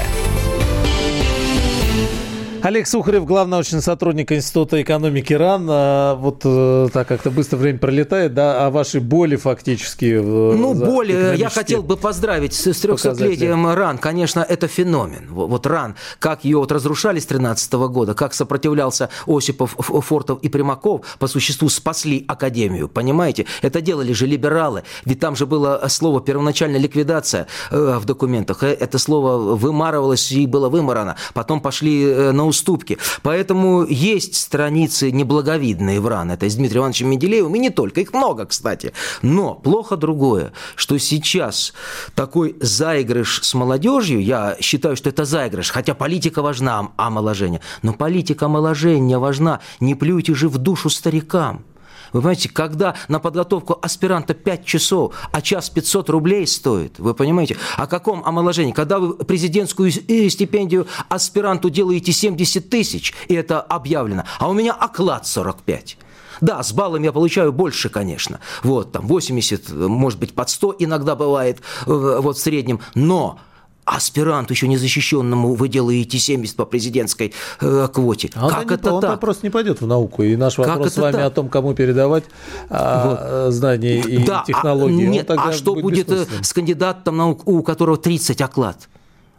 Олег 2.64 2.86
Сухарев, 2.86 3.26
главный 3.26 3.50
научный 3.50 3.82
сотрудник 3.82 4.32
Института 4.32 4.80
экономики 4.80 5.34
РАН. 5.34 5.66
А, 5.68 6.14
вот 6.14 6.40
э, 6.46 6.88
так 6.94 7.06
как-то 7.06 7.30
быстро 7.30 7.58
время 7.58 7.78
пролетает, 7.78 8.32
да, 8.32 8.64
а 8.64 8.70
ваши 8.70 9.00
боли 9.00 9.36
фактически... 9.36 10.14
Э, 10.16 10.22
ну, 10.22 10.72
боли, 10.72 11.36
я 11.36 11.50
хотел 11.50 11.82
бы 11.82 11.98
поздравить 11.98 12.54
с 12.54 12.66
300-летием 12.66 13.74
РАН. 13.74 13.98
Конечно, 13.98 14.40
это 14.40 14.66
феномен. 14.66 15.26
Вот 15.28 15.66
РАН, 15.66 15.96
как 16.18 16.46
ее 16.46 16.56
вот 16.56 16.72
разрушали 16.72 17.20
с 17.20 17.26
13 17.26 17.70
года, 17.74 18.14
как 18.14 18.32
сопротивлялся 18.32 19.10
Осипов, 19.26 19.76
Фортов 19.78 20.38
и 20.40 20.48
Примаков, 20.48 21.02
по 21.18 21.26
существу 21.26 21.68
спасли 21.68 22.24
Академию, 22.28 22.88
понимаете? 22.88 23.44
Это 23.60 23.82
делали 23.82 24.14
же 24.14 24.26
либералы. 24.26 24.84
Ведь 25.04 25.20
там 25.20 25.36
же 25.36 25.44
было 25.44 25.84
слово 25.88 26.22
первоначальная 26.22 26.80
ликвидация 26.80 27.46
э, 27.70 27.98
в 28.00 28.06
документах. 28.06 28.62
Это 28.62 28.98
слово 28.98 29.54
вымарывалось 29.54 30.32
и 30.32 30.46
было 30.46 30.70
вымарано. 30.70 31.16
Потом 31.34 31.60
пошли 31.60 32.32
на 32.32 32.53
уступки. 32.54 32.98
Поэтому 33.22 33.84
есть 33.84 34.36
страницы 34.36 35.10
неблаговидные 35.10 36.00
в 36.00 36.06
РАН. 36.06 36.30
Это 36.30 36.48
с 36.48 36.54
Дмитрием 36.54 36.82
Ивановичем 36.82 37.10
Менделеевым, 37.10 37.54
и 37.56 37.58
не 37.58 37.70
только. 37.70 38.00
Их 38.00 38.12
много, 38.12 38.46
кстати. 38.46 38.92
Но 39.22 39.54
плохо 39.54 39.96
другое, 39.96 40.52
что 40.76 40.98
сейчас 40.98 41.74
такой 42.14 42.56
заигрыш 42.60 43.40
с 43.42 43.54
молодежью, 43.54 44.22
я 44.22 44.56
считаю, 44.60 44.96
что 44.96 45.08
это 45.10 45.24
заигрыш, 45.24 45.70
хотя 45.70 45.94
политика 45.94 46.42
важна, 46.42 46.90
омоложение. 46.96 47.60
Но 47.82 47.92
политика 47.92 48.46
омоложения 48.46 49.18
важна. 49.18 49.60
Не 49.80 49.94
плюйте 49.94 50.34
же 50.34 50.48
в 50.48 50.58
душу 50.58 50.90
старикам. 50.90 51.64
Вы 52.14 52.20
понимаете, 52.20 52.48
когда 52.48 52.94
на 53.08 53.18
подготовку 53.18 53.76
аспиранта 53.82 54.34
5 54.34 54.64
часов, 54.64 55.14
а 55.32 55.42
час 55.42 55.68
500 55.68 56.08
рублей 56.10 56.46
стоит, 56.46 57.00
вы 57.00 57.12
понимаете, 57.12 57.56
о 57.76 57.88
каком 57.88 58.24
омоложении? 58.24 58.70
Когда 58.70 59.00
вы 59.00 59.14
президентскую 59.16 59.90
стипендию 59.90 60.86
аспиранту 61.08 61.70
делаете 61.70 62.12
70 62.12 62.70
тысяч, 62.70 63.12
и 63.26 63.34
это 63.34 63.60
объявлено, 63.60 64.22
а 64.38 64.48
у 64.48 64.52
меня 64.52 64.74
оклад 64.74 65.26
45. 65.26 65.98
Да, 66.40 66.62
с 66.62 66.72
баллом 66.72 67.02
я 67.02 67.10
получаю 67.10 67.52
больше, 67.52 67.88
конечно. 67.88 68.38
Вот, 68.62 68.92
там 68.92 69.08
80, 69.08 69.70
может 69.72 70.20
быть, 70.20 70.34
под 70.34 70.48
100 70.48 70.76
иногда 70.78 71.16
бывает, 71.16 71.62
э, 71.86 72.18
вот 72.20 72.36
в 72.36 72.40
среднем. 72.40 72.78
Но 72.94 73.40
аспиранту 73.84 74.52
еще 74.52 74.68
незащищенному 74.68 75.54
вы 75.54 75.68
делаете 75.68 76.18
70 76.18 76.56
по 76.56 76.64
президентской 76.64 77.34
э, 77.60 77.88
квоте. 77.92 78.30
А 78.34 78.48
как 78.48 78.66
он, 78.66 78.72
это 78.72 78.92
он 78.94 79.00
так? 79.00 79.20
просто 79.20 79.46
не 79.46 79.50
пойдет 79.50 79.80
в 79.80 79.86
науку. 79.86 80.22
И 80.22 80.36
наш 80.36 80.58
вопрос 80.58 80.94
с 80.94 80.96
вами 80.96 81.12
так? 81.12 81.26
о 81.26 81.30
том, 81.30 81.48
кому 81.48 81.74
передавать 81.74 82.24
а, 82.70 83.44
вот. 83.44 83.52
знания 83.52 84.00
и 84.00 84.24
да, 84.24 84.44
технологии. 84.46 85.06
А, 85.06 85.08
нет, 85.08 85.30
а 85.30 85.52
что 85.52 85.74
будет, 85.74 86.08
будет 86.08 86.10
э, 86.10 86.42
с 86.42 86.52
кандидатом 86.52 87.16
наук, 87.16 87.46
у 87.46 87.62
которого 87.62 87.96
30 87.96 88.40
оклад? 88.40 88.88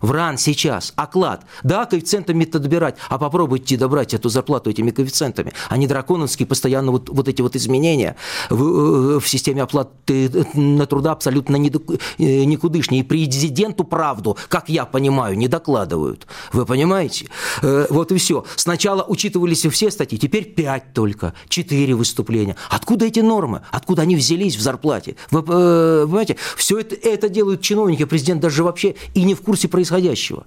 В 0.02 0.38
сейчас, 0.38 0.94
оклад. 0.96 1.46
Да, 1.64 1.86
коэффициентами 1.86 2.46
то 2.46 2.60
добирать, 2.60 2.98
а 3.10 3.18
попробуйте 3.18 3.78
добрать 3.78 4.14
эту 4.14 4.30
зарплату 4.30 4.70
этими 4.70 4.92
коэффициентами. 4.92 5.54
Они 5.70 5.88
драконовские, 5.88 6.48
постоянно 6.48 6.92
вот, 6.92 7.10
вот 7.10 7.28
эти 7.28 7.42
вот 7.42 7.56
изменения 7.56 8.16
в, 8.50 9.16
э, 9.16 9.20
в 9.20 9.28
системе 9.28 9.64
оплаты 9.64 10.30
на 10.54 10.86
труда 10.86 11.14
абсолютно 11.14 11.56
э, 11.56 12.44
никудышние. 12.44 13.02
И 13.02 13.04
президенту 13.04 13.84
правду, 13.84 14.38
как 14.50 14.70
я 14.70 14.86
понимаю, 14.86 15.38
не 15.38 15.48
докладывают. 15.48 16.28
Вы 16.54 16.66
понимаете? 16.66 17.28
Э, 17.62 17.88
вот 17.90 18.12
и 18.12 18.18
все. 18.18 18.46
Сначала 18.56 19.04
учитывались 19.04 19.66
все 19.66 19.90
статьи, 19.90 20.20
теперь 20.20 20.44
пять 20.44 20.94
только, 20.94 21.34
четыре 21.50 21.96
выступления. 21.96 22.56
Откуда 22.70 23.06
эти 23.06 23.22
нормы? 23.22 23.62
Откуда 23.72 24.04
они 24.04 24.16
взялись 24.16 24.56
в 24.56 24.62
зарплате? 24.62 25.16
Вы 25.32 25.42
понимаете? 25.42 26.38
Все 26.56 26.80
это, 26.80 26.96
это 26.96 27.30
делают 27.30 27.62
чиновники, 27.62 28.06
президент 28.06 28.42
даже 28.42 28.64
вообще 28.64 28.96
и 29.14 29.24
не 29.24 29.34
в 29.34 29.42
курсе 29.42 29.68
происходящего 29.68 29.85
происходящего. 29.86 30.46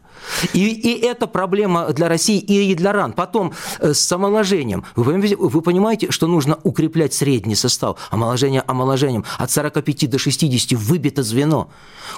И, 0.53 0.69
и 0.69 1.07
это 1.07 1.27
проблема 1.27 1.93
для 1.93 2.09
России 2.09 2.39
и 2.39 2.75
для 2.75 2.93
РАН. 2.93 3.13
Потом 3.13 3.53
э, 3.79 3.95
с 3.95 4.13
омоложением. 4.13 4.85
Вы 4.97 5.37
вы 5.39 5.63
понимаете, 5.63 6.11
что 6.11 6.27
нужно 6.27 6.59
укреплять 6.65 7.15
средний 7.15 7.55
состав? 7.55 7.99
Омоложение 8.11 8.63
омоложением. 8.67 9.25
От 9.39 9.51
45 9.51 10.11
до 10.11 10.19
60 10.19 10.79
выбито 10.79 11.23
звено. 11.23 11.71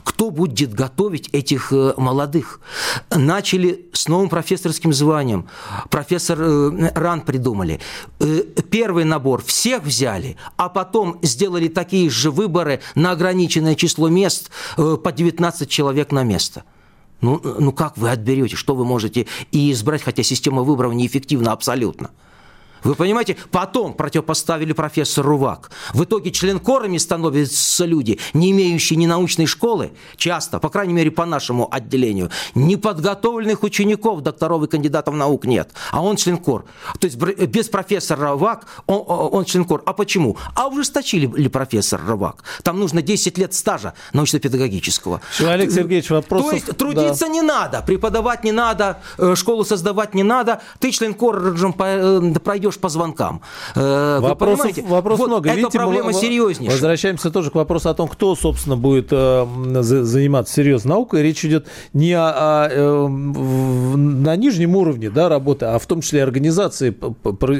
Кто 0.04 0.30
будет 0.30 0.74
готовить 0.74 1.28
этих 1.32 1.72
э, 1.72 1.94
молодых? 1.96 2.60
Начали 3.10 3.86
с 3.92 4.08
новым 4.08 4.28
профессорским 4.28 4.92
званием. 4.92 5.46
Профессор 5.90 6.38
э, 6.40 6.92
РАН 6.94 7.20
придумали. 7.20 7.80
Первый 8.70 9.04
набор 9.04 9.42
всех 9.42 9.82
взяли, 9.82 10.36
а 10.56 10.68
потом 10.68 11.18
сделали 11.22 11.68
такие 11.68 12.08
же 12.10 12.30
выборы 12.30 12.80
на 12.94 13.12
ограниченное 13.12 13.74
число 13.74 14.08
мест 14.08 14.50
по 14.76 15.12
19 15.12 15.68
человек 15.68 16.12
на 16.12 16.24
место. 16.24 16.64
Ну, 17.20 17.40
ну 17.58 17.72
как 17.72 17.98
вы 17.98 18.10
отберете? 18.10 18.56
Что 18.56 18.74
вы 18.74 18.84
можете 18.84 19.26
и 19.52 19.72
избрать, 19.72 20.02
хотя 20.02 20.22
система 20.22 20.62
выборов 20.62 20.94
неэффективна 20.94 21.52
абсолютно? 21.52 22.10
Вы 22.84 22.94
понимаете, 22.94 23.36
потом 23.50 23.94
противопоставили 23.94 24.72
профессор 24.72 25.24
Рувак. 25.24 25.70
В 25.92 26.04
итоге 26.04 26.30
членкорами 26.30 26.98
становятся 26.98 27.84
люди, 27.84 28.18
не 28.32 28.50
имеющие 28.52 28.96
ни 28.96 29.06
научной 29.06 29.46
школы, 29.46 29.92
часто, 30.16 30.58
по 30.58 30.68
крайней 30.68 30.94
мере, 30.94 31.10
по 31.10 31.26
нашему 31.26 31.68
отделению, 31.70 32.30
неподготовленных 32.54 33.62
учеников, 33.62 34.22
докторов 34.22 34.64
и 34.64 34.66
кандидатов 34.66 35.14
наук 35.14 35.44
нет. 35.44 35.70
А 35.90 36.02
он 36.02 36.16
членкор. 36.16 36.64
То 36.98 37.06
есть 37.06 37.16
без 37.18 37.68
профессора 37.68 38.30
Рувак 38.30 38.66
он, 38.86 39.02
он 39.06 39.44
членкор. 39.44 39.82
А 39.86 39.92
почему? 39.92 40.36
А 40.54 40.68
ужесточили 40.68 41.26
ли 41.26 41.48
профессор 41.48 42.00
Рувак? 42.06 42.44
Там 42.62 42.78
нужно 42.78 43.02
10 43.02 43.38
лет 43.38 43.54
стажа 43.54 43.94
научно-педагогического. 44.12 45.20
Олег 45.40 45.70
Сергеевич, 45.70 46.10
вопрос... 46.10 46.44
То 46.44 46.52
есть 46.52 46.76
трудиться 46.76 47.26
да. 47.26 47.28
не 47.28 47.42
надо, 47.42 47.82
преподавать 47.82 48.44
не 48.44 48.52
надо, 48.52 48.98
э, 49.18 49.34
школу 49.34 49.64
создавать 49.64 50.14
не 50.14 50.22
надо. 50.22 50.60
Ты 50.78 50.90
членкор 50.90 51.54
э, 51.56 52.34
пройдешь 52.42 52.69
идешь 52.70 52.78
по 52.78 52.88
звонкам. 52.88 53.42
Э, 53.74 54.18
Вопросов, 54.20 54.76
вопрос 54.88 55.18
вот 55.18 55.28
много. 55.28 55.48
Эта 55.48 55.58
Видите, 55.58 55.78
проблема 55.78 56.06
мы, 56.06 56.12
серьезнейшая. 56.12 56.70
Возвращаемся 56.70 57.30
тоже 57.30 57.50
к 57.50 57.54
вопросу 57.54 57.88
о 57.88 57.94
том, 57.94 58.08
кто, 58.08 58.34
собственно, 58.34 58.76
будет 58.76 59.08
э, 59.10 59.46
заниматься 59.82 60.54
серьезной 60.54 60.90
наукой. 60.90 61.22
Речь 61.22 61.44
идет 61.44 61.66
не 61.92 62.12
о, 62.12 62.30
о, 62.30 62.68
э, 62.70 63.08
на 63.08 64.36
нижнем 64.36 64.76
уровне 64.76 65.10
да, 65.10 65.28
работы, 65.28 65.66
а 65.66 65.78
в 65.78 65.86
том 65.86 66.00
числе 66.00 66.22
организации 66.22 66.94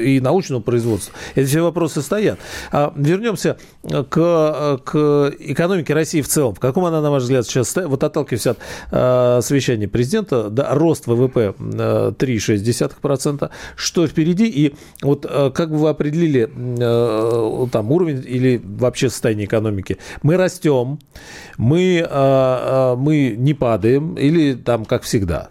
и 0.02 0.20
научного 0.20 0.61
производства. 0.61 1.14
Эти 1.34 1.46
все 1.46 1.62
вопросы 1.62 2.02
стоят. 2.02 2.38
А 2.72 2.92
вернемся 2.96 3.58
к, 3.82 4.80
к 4.84 5.34
экономике 5.38 5.94
России 5.94 6.22
в 6.22 6.28
целом. 6.28 6.54
В 6.54 6.61
каком 6.61 6.84
она, 6.84 7.00
на 7.00 7.11
ваш 7.11 7.24
взгляд, 7.24 7.46
сейчас 7.46 7.68
стоит? 7.68 7.88
Вот 7.88 8.02
отталкиваясь 8.04 8.46
от 8.46 8.58
э, 8.90 9.40
совещания 9.42 9.88
президента, 9.88 10.50
да, 10.50 10.74
рост 10.74 11.06
ВВП 11.06 11.54
э, 11.58 12.12
3,6%. 12.18 13.50
Что 13.76 14.06
впереди? 14.06 14.46
И 14.48 14.74
вот 15.03 15.26
э, 15.28 15.51
как 15.51 15.70
бы 15.70 15.78
вы 15.78 15.88
определили 15.88 16.48
э, 16.55 17.66
там 17.72 17.90
уровень 17.90 18.22
или 18.26 18.61
вообще 18.62 19.09
состояние 19.09 19.46
экономики? 19.46 19.96
Мы 20.22 20.36
растем, 20.36 20.98
мы, 21.57 22.07
э, 22.09 22.94
мы 22.98 23.34
не 23.36 23.55
падаем 23.55 24.14
или 24.14 24.55
там 24.55 24.84
как 24.84 25.03
всегда? 25.03 25.51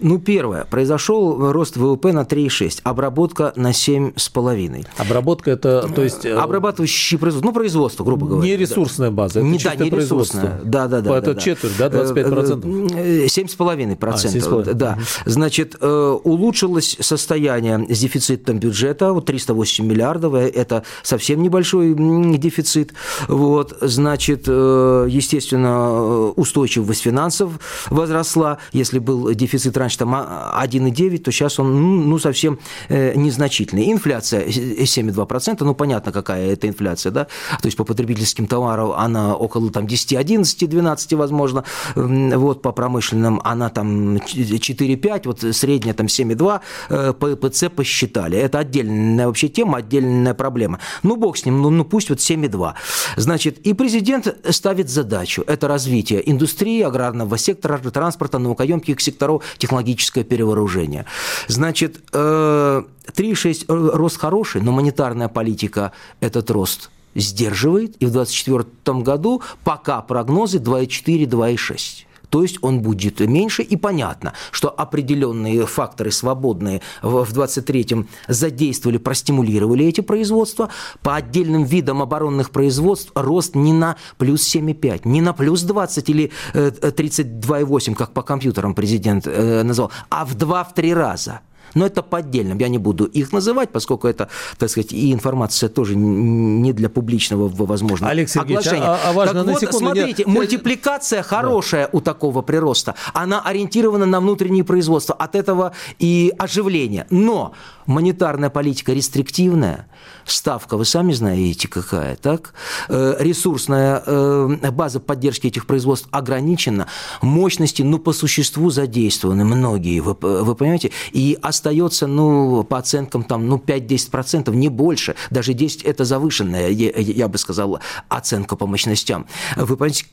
Ну, 0.00 0.18
первое. 0.18 0.64
Произошел 0.64 1.52
рост 1.52 1.76
ВВП 1.76 2.12
на 2.12 2.20
3,6, 2.20 2.80
обработка 2.84 3.52
на 3.56 3.70
7,5. 3.70 4.86
Обработка– 4.98 5.50
это, 5.52 5.88
то 5.94 6.02
есть… 6.02 6.26
Э, 6.26 6.34
Обрабатывающий 6.36 7.18
производство, 7.18 7.48
ну, 7.48 7.54
производство, 7.54 8.04
грубо 8.04 8.26
говоря. 8.26 8.46
Не 8.46 8.56
ресурсная 8.56 9.10
база, 9.10 9.40
это 9.40 9.48
не, 9.48 9.58
да, 9.58 9.74
не 9.74 9.90
ресурсная. 9.90 10.60
Да, 10.62 10.86
да, 10.86 11.00
да. 11.00 11.16
Это 11.16 11.34
да, 11.34 11.40
четверть, 11.40 11.72
да, 11.78 11.88
25%? 11.88 13.26
7,5%. 13.26 14.70
А, 14.70 14.74
да. 14.74 14.98
Значит, 15.24 15.76
э, 15.80 16.18
улучшилось 16.24 16.98
состояние 17.00 17.86
с 17.88 17.98
дефицитом 17.98 18.58
бюджета, 18.58 19.12
вот 19.12 19.24
308 19.24 19.86
миллиардов, 19.86 20.34
э, 20.34 20.48
это 20.48 20.82
совсем 21.02 21.42
небольшой 21.42 21.94
дефицит. 22.36 22.92
Вот, 23.28 23.76
значит, 23.80 24.46
естественно, 24.46 26.30
устойчивость 26.30 27.02
финансов 27.02 27.52
возросла, 27.88 28.58
если 28.72 28.98
был 28.98 29.32
дефицит 29.32 29.76
раньше 29.76 29.85
раньше 29.86 29.98
там 29.98 30.14
1,9, 30.14 31.18
то 31.18 31.30
сейчас 31.30 31.58
он 31.58 31.74
ну, 31.74 32.02
ну 32.02 32.18
совсем 32.18 32.58
э, 32.88 33.14
незначительный. 33.14 33.92
Инфляция 33.92 34.46
7,2%, 34.46 35.64
ну 35.64 35.74
понятно, 35.74 36.12
какая 36.12 36.52
это 36.52 36.68
инфляция, 36.68 37.12
да, 37.12 37.24
то 37.24 37.66
есть 37.66 37.76
по 37.76 37.84
потребительским 37.84 38.46
товарам 38.46 38.92
она 38.92 39.36
около 39.36 39.70
там 39.70 39.86
10, 39.86 40.14
11, 40.14 40.68
12, 40.68 41.12
возможно, 41.12 41.64
вот 41.94 42.62
по 42.62 42.72
промышленным 42.72 43.40
она 43.44 43.68
там 43.68 44.16
4,5, 44.16 45.22
вот 45.24 45.56
средняя 45.56 45.94
там 45.94 46.06
7,2, 46.06 46.60
э, 46.88 47.12
по 47.12 47.36
ПЦ 47.36 47.70
посчитали. 47.70 48.38
Это 48.38 48.58
отдельная 48.58 49.26
вообще 49.26 49.48
тема, 49.48 49.78
отдельная 49.78 50.34
проблема. 50.34 50.78
Ну, 51.02 51.16
бог 51.16 51.36
с 51.36 51.44
ним, 51.44 51.62
ну, 51.62 51.70
ну 51.70 51.84
пусть 51.84 52.10
вот 52.10 52.18
7,2. 52.18 52.74
Значит, 53.16 53.58
и 53.58 53.74
президент 53.74 54.36
ставит 54.50 54.88
задачу, 54.88 55.44
это 55.46 55.68
развитие 55.68 56.28
индустрии, 56.30 56.82
аграрного 56.82 57.38
сектора, 57.38 57.78
транспорта, 57.78 58.38
наукоемких 58.38 59.00
секторов, 59.00 59.42
технологий 59.58 59.75
технологическое 59.76 60.24
перевооружение. 60.24 61.04
Значит, 61.48 62.02
3,6 62.12 63.64
э, 63.68 63.96
рост 63.96 64.18
хороший, 64.18 64.62
но 64.62 64.72
монетарная 64.72 65.28
политика 65.28 65.92
этот 66.20 66.50
рост 66.50 66.90
сдерживает, 67.14 67.96
и 68.00 68.06
в 68.06 68.12
2024 68.12 69.02
году 69.02 69.42
пока 69.64 70.00
прогнозы 70.00 70.58
2,4-2,6 70.58 72.05
то 72.30 72.42
есть 72.42 72.58
он 72.62 72.80
будет 72.80 73.20
меньше, 73.20 73.62
и 73.62 73.76
понятно, 73.76 74.32
что 74.50 74.68
определенные 74.68 75.66
факторы 75.66 76.10
свободные 76.10 76.82
в 77.02 77.32
23-м 77.32 78.08
задействовали, 78.28 78.98
простимулировали 78.98 79.86
эти 79.86 80.00
производства. 80.00 80.70
По 81.02 81.16
отдельным 81.16 81.64
видам 81.64 82.02
оборонных 82.02 82.50
производств 82.50 83.12
рост 83.14 83.54
не 83.54 83.72
на 83.72 83.96
плюс 84.18 84.54
7,5, 84.54 85.02
не 85.04 85.20
на 85.20 85.32
плюс 85.32 85.62
20 85.62 86.08
или 86.10 86.32
32,8, 86.52 87.92
э, 87.92 87.94
как 87.94 88.12
по 88.12 88.22
компьютерам 88.22 88.74
президент 88.74 89.26
э, 89.26 89.62
назвал, 89.62 89.90
а 90.10 90.24
в 90.24 90.36
2-3 90.36 90.94
раза– 90.94 91.40
но 91.76 91.86
это 91.86 92.02
по 92.02 92.18
отдельным. 92.18 92.58
Я 92.58 92.68
не 92.68 92.78
буду 92.78 93.04
их 93.04 93.32
называть, 93.32 93.70
поскольку 93.70 94.08
это, 94.08 94.28
так 94.58 94.70
сказать, 94.70 94.92
и 94.92 95.12
информация 95.12 95.68
тоже 95.68 95.94
не 95.94 96.72
для 96.72 96.88
публичного, 96.88 97.48
возможно, 97.48 98.08
Олег 98.08 98.28
Сергеевич, 98.28 98.66
оглашения. 98.66 98.88
А, 98.88 99.00
а 99.04 99.12
важно 99.12 99.44
так 99.44 99.52
вот, 99.52 99.60
секунду, 99.60 99.78
смотрите, 99.78 100.24
я... 100.26 100.32
мультипликация 100.32 101.22
хорошая 101.22 101.84
да. 101.84 101.90
у 101.92 102.00
такого 102.00 102.42
прироста. 102.42 102.94
Она 103.12 103.40
ориентирована 103.42 104.06
на 104.06 104.20
внутреннее 104.20 104.64
производство. 104.64 105.14
От 105.14 105.34
этого 105.34 105.72
и 105.98 106.32
оживление. 106.38 107.06
Но 107.10 107.52
монетарная 107.86 108.50
политика 108.50 108.92
рестриктивная, 108.92 109.88
ставка, 110.24 110.76
вы 110.76 110.84
сами 110.84 111.12
знаете, 111.12 111.68
какая, 111.68 112.16
так? 112.16 112.54
Э, 112.88 113.16
ресурсная 113.18 114.02
э, 114.04 114.70
база 114.70 115.00
поддержки 115.00 115.46
этих 115.46 115.66
производств 115.66 116.08
ограничена, 116.10 116.86
мощности, 117.22 117.82
ну, 117.82 117.98
по 117.98 118.12
существу 118.12 118.70
задействованы 118.70 119.44
многие, 119.44 120.00
вы, 120.00 120.14
вы 120.20 120.54
понимаете? 120.54 120.90
И 121.12 121.38
остается, 121.42 121.65
ну, 122.06 122.64
по 122.64 122.78
оценкам, 122.78 123.24
там, 123.24 123.48
ну, 123.48 123.56
5-10%, 123.56 124.54
не 124.54 124.68
больше, 124.68 125.14
даже 125.30 125.54
10– 125.54 125.82
это 125.84 126.04
завышенная, 126.04 126.70
я 126.70 127.28
бы 127.28 127.38
сказал, 127.38 127.80
оценка 128.08 128.56
по 128.56 128.66
мощностям, 128.66 129.26
вы 129.56 129.76
понимаете, 129.76 130.06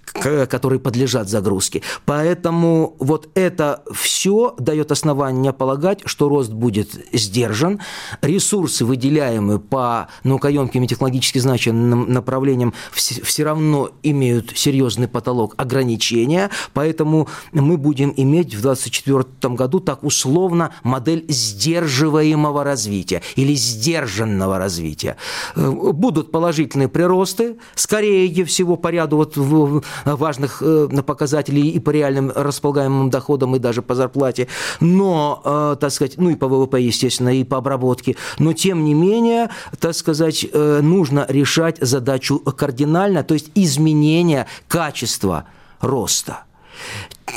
которые 0.47 0.79
подлежат 0.79 1.29
загрузке. 1.29 1.81
Поэтому 2.05 2.95
вот 2.99 3.29
это 3.35 3.83
все 3.93 4.55
дает 4.57 4.91
основание 4.91 5.53
полагать, 5.53 6.01
что 6.05 6.29
рост 6.29 6.51
будет 6.51 6.89
сдержан, 7.11 7.79
ресурсы, 8.21 8.85
выделяемые 8.85 9.59
по 9.59 10.07
наукоемким 10.23 10.83
и 10.83 10.87
технологически 10.87 11.39
значимым 11.39 12.11
направлениям 12.11 12.73
все 12.93 13.43
равно 13.43 13.89
имеют 14.03 14.57
серьезный 14.57 15.07
потолок 15.07 15.53
ограничения, 15.57 16.49
поэтому 16.73 17.27
мы 17.51 17.77
будем 17.77 18.13
иметь 18.15 18.53
в 18.55 18.61
2024 18.61 19.55
году 19.55 19.79
так 19.79 20.03
условно 20.03 20.71
модель 20.83 21.25
сдерживаемого 21.43 22.63
развития 22.63 23.21
или 23.35 23.53
сдержанного 23.55 24.57
развития. 24.57 25.17
Э, 25.55 25.69
будут 25.69 26.31
положительные 26.31 26.87
приросты, 26.87 27.57
скорее 27.75 28.45
всего, 28.45 28.77
по 28.77 28.89
ряду 28.89 29.17
вот 29.17 29.33
важных 30.05 30.61
э, 30.61 30.87
показателей 31.05 31.69
и 31.69 31.79
по 31.79 31.89
реальным 31.89 32.31
располагаемым 32.33 33.09
доходам, 33.09 33.55
и 33.55 33.59
даже 33.59 33.81
по 33.81 33.95
зарплате, 33.95 34.47
но, 34.79 35.41
э, 35.43 35.75
так 35.79 35.91
сказать, 35.91 36.15
ну 36.17 36.29
и 36.29 36.35
по 36.35 36.47
ВВП, 36.47 36.81
естественно, 36.81 37.29
и 37.29 37.43
по 37.43 37.57
обработке, 37.57 38.15
но 38.39 38.53
тем 38.53 38.83
не 38.83 38.93
менее, 38.93 39.49
так 39.79 39.95
сказать, 39.95 40.47
нужно 40.53 41.25
решать 41.29 41.77
задачу 41.81 42.39
кардинально, 42.39 43.23
то 43.23 43.33
есть 43.33 43.51
изменение 43.55 44.47
качества 44.67 45.45
роста 45.81 46.43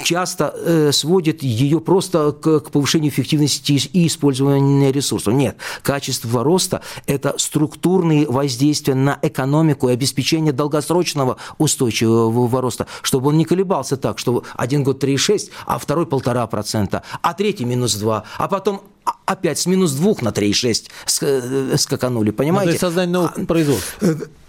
часто 0.04 0.54
э, 0.56 0.92
сводит 0.92 1.42
ее 1.42 1.80
просто 1.80 2.32
к, 2.32 2.60
к 2.60 2.70
повышению 2.70 3.10
эффективности 3.10 3.72
и 3.92 4.06
использования 4.06 4.92
ресурсов. 4.92 5.34
Нет, 5.34 5.56
качество 5.82 6.42
роста– 6.44 6.82
это 7.06 7.34
структурные 7.38 8.26
воздействия 8.26 8.94
на 8.94 9.18
экономику 9.22 9.88
и 9.88 9.92
обеспечение 9.92 10.52
долгосрочного 10.52 11.36
устойчивого 11.58 12.60
роста, 12.60 12.86
чтобы 13.02 13.28
он 13.28 13.38
не 13.38 13.44
колебался 13.44 13.96
так, 13.96 14.18
что 14.18 14.44
один 14.54 14.84
год 14.84 15.02
3,6, 15.02 15.50
а 15.66 15.78
второй 15.78 16.06
полтора 16.06 16.46
процента, 16.46 17.02
а 17.22 17.34
третий 17.34 17.64
минус 17.64 17.94
2, 17.94 18.24
а 18.38 18.48
потом 18.48 18.82
опять 19.26 19.58
с 19.58 19.66
минус 19.66 19.92
2 19.92 20.14
на 20.22 20.30
3,6 20.30 21.76
скаканули, 21.76 22.30
понимаете? 22.30 22.58
Ну, 22.58 22.64
то 22.64 22.70
есть 22.70 22.80
создание 22.80 23.12
новых 23.12 23.36
а, 23.36 23.44
производств. 23.44 23.98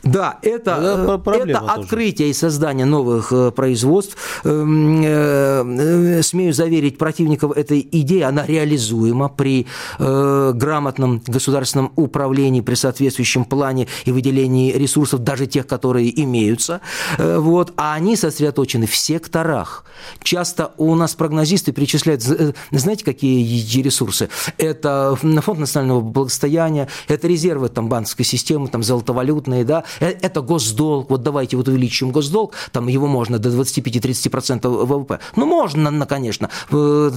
Да, 0.04 0.38
это, 0.42 1.20
это, 1.22 1.32
это 1.32 1.60
открытие 1.60 2.30
и 2.30 2.34
создание 2.34 2.86
новых 2.86 3.34
производств. 3.56 4.16
Смею 4.44 6.54
заверить 6.54 6.98
противников 6.98 7.58
этой 7.58 7.86
идеи, 7.92 8.22
она 8.22 8.46
реализуема 8.46 9.28
при 9.28 9.68
грамотном 9.98 11.22
государственном 11.28 11.92
управлении, 11.96 12.62
при 12.62 12.76
соответствующем 12.76 13.44
плане 13.44 13.88
и 14.06 14.12
выделении 14.12 14.72
ресурсов, 14.72 15.24
даже 15.24 15.48
тех, 15.48 15.68
которые 15.68 16.24
имеются. 16.24 16.80
Вот, 17.18 17.74
а 17.76 17.96
они 17.96 18.16
сосредоточены 18.16 18.88
в 18.88 18.96
секторах. 18.96 19.84
Часто 20.24 20.72
у 20.78 20.96
нас 20.96 21.16
прогнозисты 21.16 21.74
перечисляют, 21.74 22.22
знаете, 22.22 23.04
какие 23.04 23.82
ресурсы? 23.82 24.30
Это 24.68 25.18
фонд 25.42 25.60
национального 25.60 26.02
благосостояния, 26.02 26.88
это 27.08 27.28
резервы 27.28 27.70
там, 27.70 27.90
банковской 27.90 28.26
системы, 28.26 28.68
там, 28.68 28.84
золотовалютные, 28.84 29.64
да, 29.64 29.84
э, 30.00 30.14
это 30.22 30.42
госдолг. 30.42 31.10
Вот 31.10 31.24
давайте 31.24 31.58
вот 31.58 31.68
увеличим 31.68 32.12
госдолг, 32.12 32.54
там 32.72 32.88
его 32.88 33.08
можно 33.08 33.40
до 33.40 33.50
25-30% 33.50 34.68
ВВП. 34.68 35.20
Ну, 35.36 35.46
можно, 35.46 36.06
конечно, 36.06 36.50
э, 36.72 37.12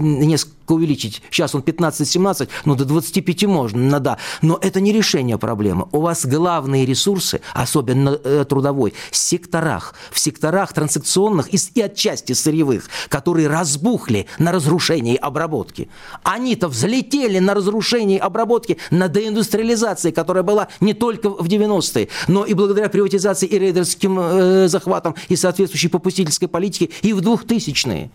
несколько 0.00 0.72
увеличить. 0.72 1.22
Сейчас 1.30 1.54
он 1.54 1.62
15-17, 1.62 2.48
ну, 2.64 2.74
до 2.74 2.84
25 2.84 3.44
можно, 3.44 4.00
да. 4.00 4.18
Но 4.42 4.58
это 4.60 4.80
не 4.80 4.92
решение 4.92 5.38
проблемы. 5.38 5.86
У 5.92 6.00
вас 6.00 6.26
главные 6.26 6.86
ресурсы, 6.86 7.40
особенно 7.52 8.18
э, 8.22 8.44
трудовой, 8.48 8.94
в 9.10 9.16
секторах. 9.16 9.94
В 10.10 10.18
секторах 10.18 10.72
транзакционных 10.72 11.52
и, 11.52 11.58
и 11.74 11.82
отчасти 11.82 12.32
сырьевых, 12.32 12.88
которые 13.08 13.48
разбухли 13.48 14.26
на 14.38 14.52
разрушении 14.52 15.16
обработки. 15.16 15.88
Они-то 16.22 16.63
взлетели 16.68 17.38
на 17.38 17.54
разрушении 17.54 18.18
обработки, 18.18 18.78
на 18.90 19.08
деиндустриализации, 19.08 20.10
которая 20.10 20.42
была 20.42 20.68
не 20.80 20.94
только 20.94 21.30
в 21.30 21.46
90-е, 21.46 22.08
но 22.28 22.44
и 22.44 22.54
благодаря 22.54 22.88
приватизации 22.88 23.46
и 23.46 23.58
рейдерским 23.58 24.18
э, 24.18 24.68
захватам 24.68 25.14
и 25.28 25.36
соответствующей 25.36 25.88
попустительской 25.88 26.48
политике 26.48 26.90
и 27.02 27.12
в 27.12 27.20
2000-е 27.20 28.10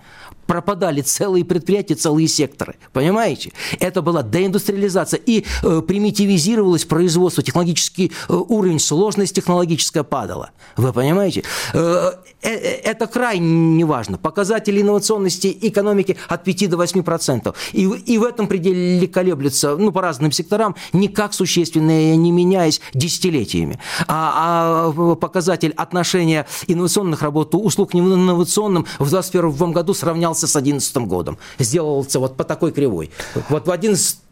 пропадали 0.50 1.02
целые 1.02 1.45
предприятия, 1.45 1.93
целые 1.93 2.28
секторы. 2.28 2.76
Понимаете? 2.91 3.52
Это 3.80 4.02
была 4.02 4.24
деиндустриализация. 4.24 5.20
И 5.24 5.45
э, 5.62 5.82
примитивизировалось 5.88 6.86
производство, 6.86 7.43
технологический 7.43 8.12
э, 8.28 8.34
уровень, 8.34 8.80
сложность 8.80 9.36
технологическая 9.36 10.04
падала. 10.04 10.50
Вы 10.76 10.91
понимаете? 10.91 11.43
Э 11.74 12.14
это 12.41 13.07
крайне 13.07 13.85
важно. 13.85 14.17
Показатели 14.17 14.81
инновационности 14.81 15.57
экономики 15.61 16.17
от 16.27 16.43
5 16.43 16.69
до 16.69 16.77
8 16.77 17.03
процентов. 17.03 17.55
И, 17.73 17.83
и 17.83 18.17
в 18.17 18.23
этом 18.23 18.47
пределе 18.47 19.07
колеблются, 19.07 19.75
ну, 19.75 19.91
по 19.91 20.01
разным 20.01 20.31
секторам, 20.31 20.75
никак 20.93 21.33
существенно 21.33 22.15
не 22.15 22.31
меняясь 22.31 22.81
десятилетиями. 22.93 23.79
А, 24.07 24.91
а 24.91 25.15
показатель 25.15 25.73
отношения 25.75 26.45
инновационных 26.67 27.21
работ 27.21 27.53
услуг 27.55 27.91
к 27.91 27.95
инновационным 27.95 28.85
в 28.99 29.09
2021 29.09 29.71
году 29.71 29.93
сравнялся 29.93 30.47
с 30.47 30.53
2011 30.53 30.97
годом. 31.07 31.37
Сделался 31.57 32.19
вот 32.19 32.37
по 32.37 32.43
такой 32.43 32.71
кривой. 32.71 33.11
Вот 33.49 33.67
в 33.67 33.71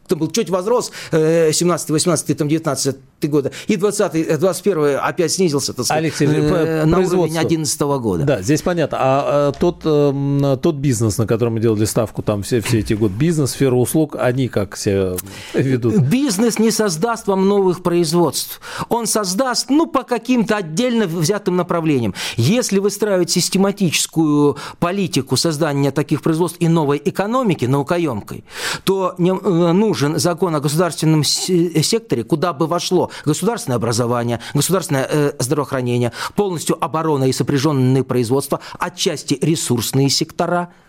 11 0.08 0.18
был 0.18 0.32
чуть 0.32 0.50
возрос, 0.50 0.92
17, 1.12 1.90
18, 1.90 2.38
там 2.38 2.48
19 2.48 2.98
года, 3.24 3.52
и 3.68 3.76
20, 3.76 4.40
21 4.40 5.00
опять 5.02 5.32
снизился, 5.32 5.74
так 5.74 5.86
сказать, 5.86 6.04
Алексей, 6.04 6.28
э, 6.28 6.86
на 6.86 7.00
уровень 7.00 7.32
2011 7.32 7.82
года. 8.00 8.24
Да, 8.24 8.42
здесь 8.42 8.62
понятно. 8.62 8.98
А, 9.00 9.50
а 9.50 9.52
тот, 9.52 9.82
э, 9.84 10.58
тот 10.62 10.76
бизнес, 10.76 11.18
на 11.18 11.26
котором 11.26 11.56
мы 11.56 11.60
делали 11.60 11.86
ставку 11.86 12.22
там 12.22 12.44
все, 12.44 12.62
все 12.62 12.80
эти 12.80 12.94
годы, 12.94 13.16
бизнес, 13.16 13.52
сфера 13.52 13.76
услуг, 13.76 14.16
они 14.20 14.48
как 14.48 14.78
себя 14.78 15.16
ведут? 15.54 15.98
Бизнес 15.98 16.60
не 16.60 16.70
создаст 16.72 17.28
вам 17.28 17.48
новых 17.48 17.82
производств. 17.82 18.62
Он 18.90 19.08
создаст, 19.08 19.70
ну, 19.70 19.88
по 19.88 20.04
каким-то 20.04 20.58
отдельно 20.58 21.08
взятым 21.08 21.56
направлениям. 21.56 22.14
Если 22.36 22.80
выстраивать 22.80 23.32
систематическую 23.32 24.58
политику 24.80 25.38
создания 25.38 25.92
таких 25.92 26.22
производств 26.22 26.58
и 26.60 26.68
новой 26.68 27.02
экономики 27.04 27.66
наукоемкой, 27.66 28.44
то 28.84 29.16
не, 29.18 29.32
э, 29.32 29.72
нужен 29.98 30.20
закон 30.20 30.56
о 30.56 30.60
государственном 30.60 31.24
секторе, 31.24 32.24
куда 32.24 32.54
бы 32.54 32.68
вошло 32.68 33.10
государственное 33.26 33.78
образование, 33.78 34.40
государственное 34.54 35.08
э, 35.10 35.32
здравоохранение, 35.40 36.12
полностью 36.36 36.78
оборона 36.84 37.24
и 37.24 37.34
сопряженные 37.34 38.04
производства, 38.04 38.60
отчасти 38.78 39.38
ресурсные 39.42 40.10
сектора– 40.10 40.70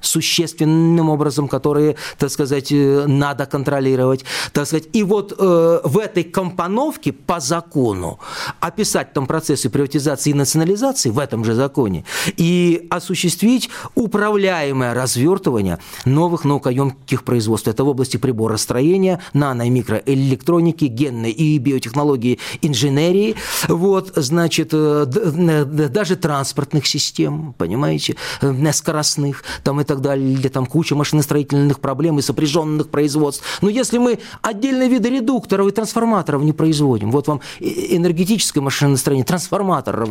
существенным 0.00 1.08
образом, 1.08 1.48
которые, 1.48 1.96
так 2.18 2.30
сказать, 2.30 2.72
э, 2.72 3.06
надо 3.06 3.46
контролировать, 3.46 4.24
так 4.52 4.66
сказать. 4.66 4.88
И 4.92 5.02
вот 5.02 5.34
э, 5.38 5.80
в 5.84 5.98
этой 5.98 6.24
компоновке 6.24 7.12
по 7.12 7.40
закону 7.40 8.18
описать 8.60 9.12
там 9.12 9.26
процессы 9.26 9.70
приватизации 9.70 10.30
и 10.30 10.34
национализации 10.34 11.10
в 11.10 11.18
этом 11.18 11.44
же 11.44 11.54
законе 11.54 12.04
и 12.36 12.86
осуществить 12.90 13.70
управляемое 13.94 14.94
развертывание 14.94 15.78
новых 16.04 16.44
наукоемких 16.44 17.24
производств. 17.24 17.68
Это 17.68 17.84
в 17.84 17.88
области 17.88 18.16
приборостроения, 18.16 19.20
нано- 19.34 19.66
и 19.66 19.70
микроэлектроники, 19.70 20.84
генной 20.84 21.30
и 21.30 21.58
биотехнологии, 21.58 22.38
инженерии, 22.62 23.36
вот, 23.68 24.12
значит, 24.16 24.70
э, 24.72 25.06
даже 25.06 26.16
транспортных 26.16 26.86
систем, 26.86 27.54
понимаете, 27.58 28.16
э, 28.40 28.72
скоростных, 28.72 29.42
там 29.64 29.80
и 29.80 29.84
так 29.88 30.00
далее, 30.00 30.48
там 30.50 30.66
куча 30.66 30.94
машиностроительных 30.94 31.80
проблем 31.80 32.18
и 32.18 32.22
сопряженных 32.22 32.88
производств. 32.88 33.42
Но 33.62 33.68
если 33.68 33.98
мы 33.98 34.18
отдельные 34.42 34.88
виды 34.88 35.08
редукторов 35.08 35.66
и 35.66 35.70
трансформаторов 35.70 36.42
не 36.42 36.52
производим, 36.52 37.10
вот 37.10 37.26
вам 37.26 37.40
энергетическое 37.58 38.62
машиностроение, 38.62 39.24
трансформаторов 39.24 40.08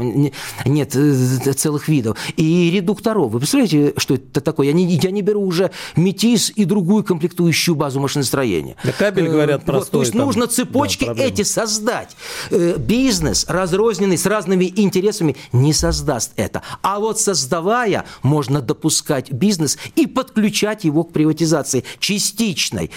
нет 0.65 0.95
э, 0.95 1.53
целых 1.53 1.88
видов, 1.88 2.17
и 2.36 2.71
редукторов. 2.71 3.32
Вы 3.32 3.39
представляете, 3.39 3.93
что 3.97 4.15
это 4.15 4.41
такое? 4.41 4.67
Я 4.67 4.73
не, 4.73 4.86
я 4.86 5.11
не 5.11 5.21
беру 5.21 5.41
уже 5.45 5.71
метис 5.95 6.51
и 6.55 6.65
другую 6.65 7.03
комплектующую 7.03 7.75
базу 7.75 7.99
машиностроения. 7.99 8.75
Да 8.84 8.91
кабель, 8.91 9.28
говорят, 9.28 9.63
простой. 9.63 9.82
Вот, 9.82 9.91
то 9.91 9.99
есть 10.01 10.13
там, 10.13 10.25
нужно 10.25 10.47
цепочки 10.47 11.05
да, 11.05 11.23
эти 11.23 11.43
создать. 11.43 12.17
Э, 12.49 12.75
бизнес, 12.78 13.45
разрозненный, 13.47 14.17
с 14.17 14.25
разными 14.25 14.73
интересами, 14.75 15.36
не 15.51 15.73
создаст 15.73 16.32
это. 16.36 16.63
А 16.82 16.99
вот 16.99 17.19
создавая, 17.19 18.05
можно 18.23 18.61
допускать 18.61 19.32
бизнес 19.32 19.66
бизнес 19.68 19.78
и 19.95 20.07
подключать 20.07 20.84
его 20.84 21.03
к 21.03 21.11
приватизации 21.11 21.84
частичной. 21.99 22.91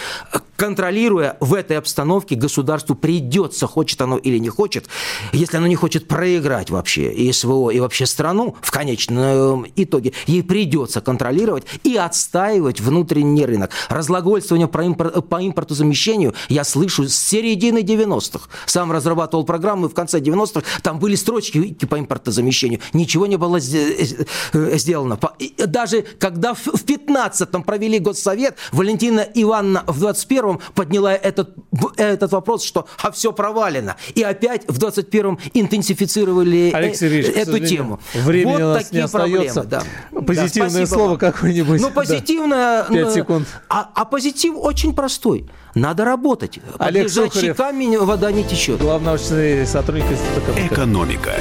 Контролируя 0.57 1.37
в 1.41 1.55
этой 1.55 1.79
обстановке, 1.79 2.37
государству 2.37 2.95
придется, 2.95 3.67
хочет 3.67 4.01
оно 4.03 4.19
или 4.19 4.39
не 4.39 4.51
хочет, 4.51 4.89
если 5.33 5.57
оно 5.57 5.67
не 5.67 5.75
хочет 5.75 6.07
проиграть 6.07 6.69
вообще 6.69 7.11
и 7.13 7.33
СВО, 7.33 7.71
и 7.71 7.81
вообще 7.81 8.05
страну 8.05 8.57
в 8.61 8.71
конечном 8.71 9.67
итоге, 9.77 10.13
ей 10.27 10.43
придется 10.43 11.01
контролировать 11.01 11.65
и 11.83 11.97
отстаивать 11.97 12.81
внутренний 12.81 13.47
рынок. 13.47 13.71
Разлагольствование 13.89 14.69
по 14.69 15.47
импортозамещению 15.47 16.35
я 16.51 16.65
слышу 16.65 17.09
с 17.09 17.15
середины 17.15 17.79
90-х. 17.79 18.51
Сам 18.67 18.93
разрабатывал 18.93 19.45
программы 19.45 19.89
в 19.89 19.95
конце 19.95 20.21
90-х, 20.21 20.63
там 20.83 20.99
были 20.99 21.15
строчки 21.15 21.75
по 21.87 21.99
импортозамещению. 21.99 22.81
Ничего 22.93 23.27
не 23.27 23.37
было 23.37 23.57
э, 23.57 24.79
сделано. 24.79 25.19
Даже 25.57 26.03
когда 26.19 26.53
в 26.67 26.85
15-м 26.85 27.63
провели 27.63 27.99
Госсовет, 27.99 28.57
Валентина 28.73 29.21
Ивановна 29.35 29.85
в 29.87 30.05
21-м 30.05 30.61
подняла 30.75 31.15
этот, 31.15 31.55
этот 31.97 32.33
вопрос, 32.33 32.65
что 32.65 32.87
а 33.03 33.11
все 33.11 33.33
провалено. 33.33 33.97
И 34.15 34.23
опять 34.23 34.65
в 34.69 34.79
21-м 34.79 35.39
интенсифицировали 35.55 36.73
э, 36.75 36.91
Ильич, 37.01 37.27
эту 37.29 37.59
тему. 37.59 38.01
Времени 38.15 38.53
вот 38.53 38.63
у 38.63 38.65
нас 38.67 38.85
такие 38.85 39.03
не 39.03 39.09
проблемы. 39.09 39.65
Да. 39.65 39.83
Позитивное 40.27 40.81
да, 40.81 40.87
слово 40.87 41.17
какое-нибудь. 41.17 41.81
Ну, 41.81 41.91
позитивное... 41.91 42.87
Да. 42.89 42.95
5 42.95 43.13
секунд. 43.15 43.49
А, 43.69 43.91
а 43.95 44.05
позитив 44.05 44.55
очень 44.57 44.95
простой. 44.95 45.49
Надо 45.75 46.05
работать. 46.05 46.59
Олег 46.79 47.11
Сухарев. 47.11 47.57
камень 47.57 47.99
вода 47.99 48.33
не 48.33 48.45
течет. 48.45 48.81
Главный 48.81 49.07
научный 49.07 49.67
сотрудник 49.67 50.11
Института 50.11 50.67
Экономика. 50.67 51.33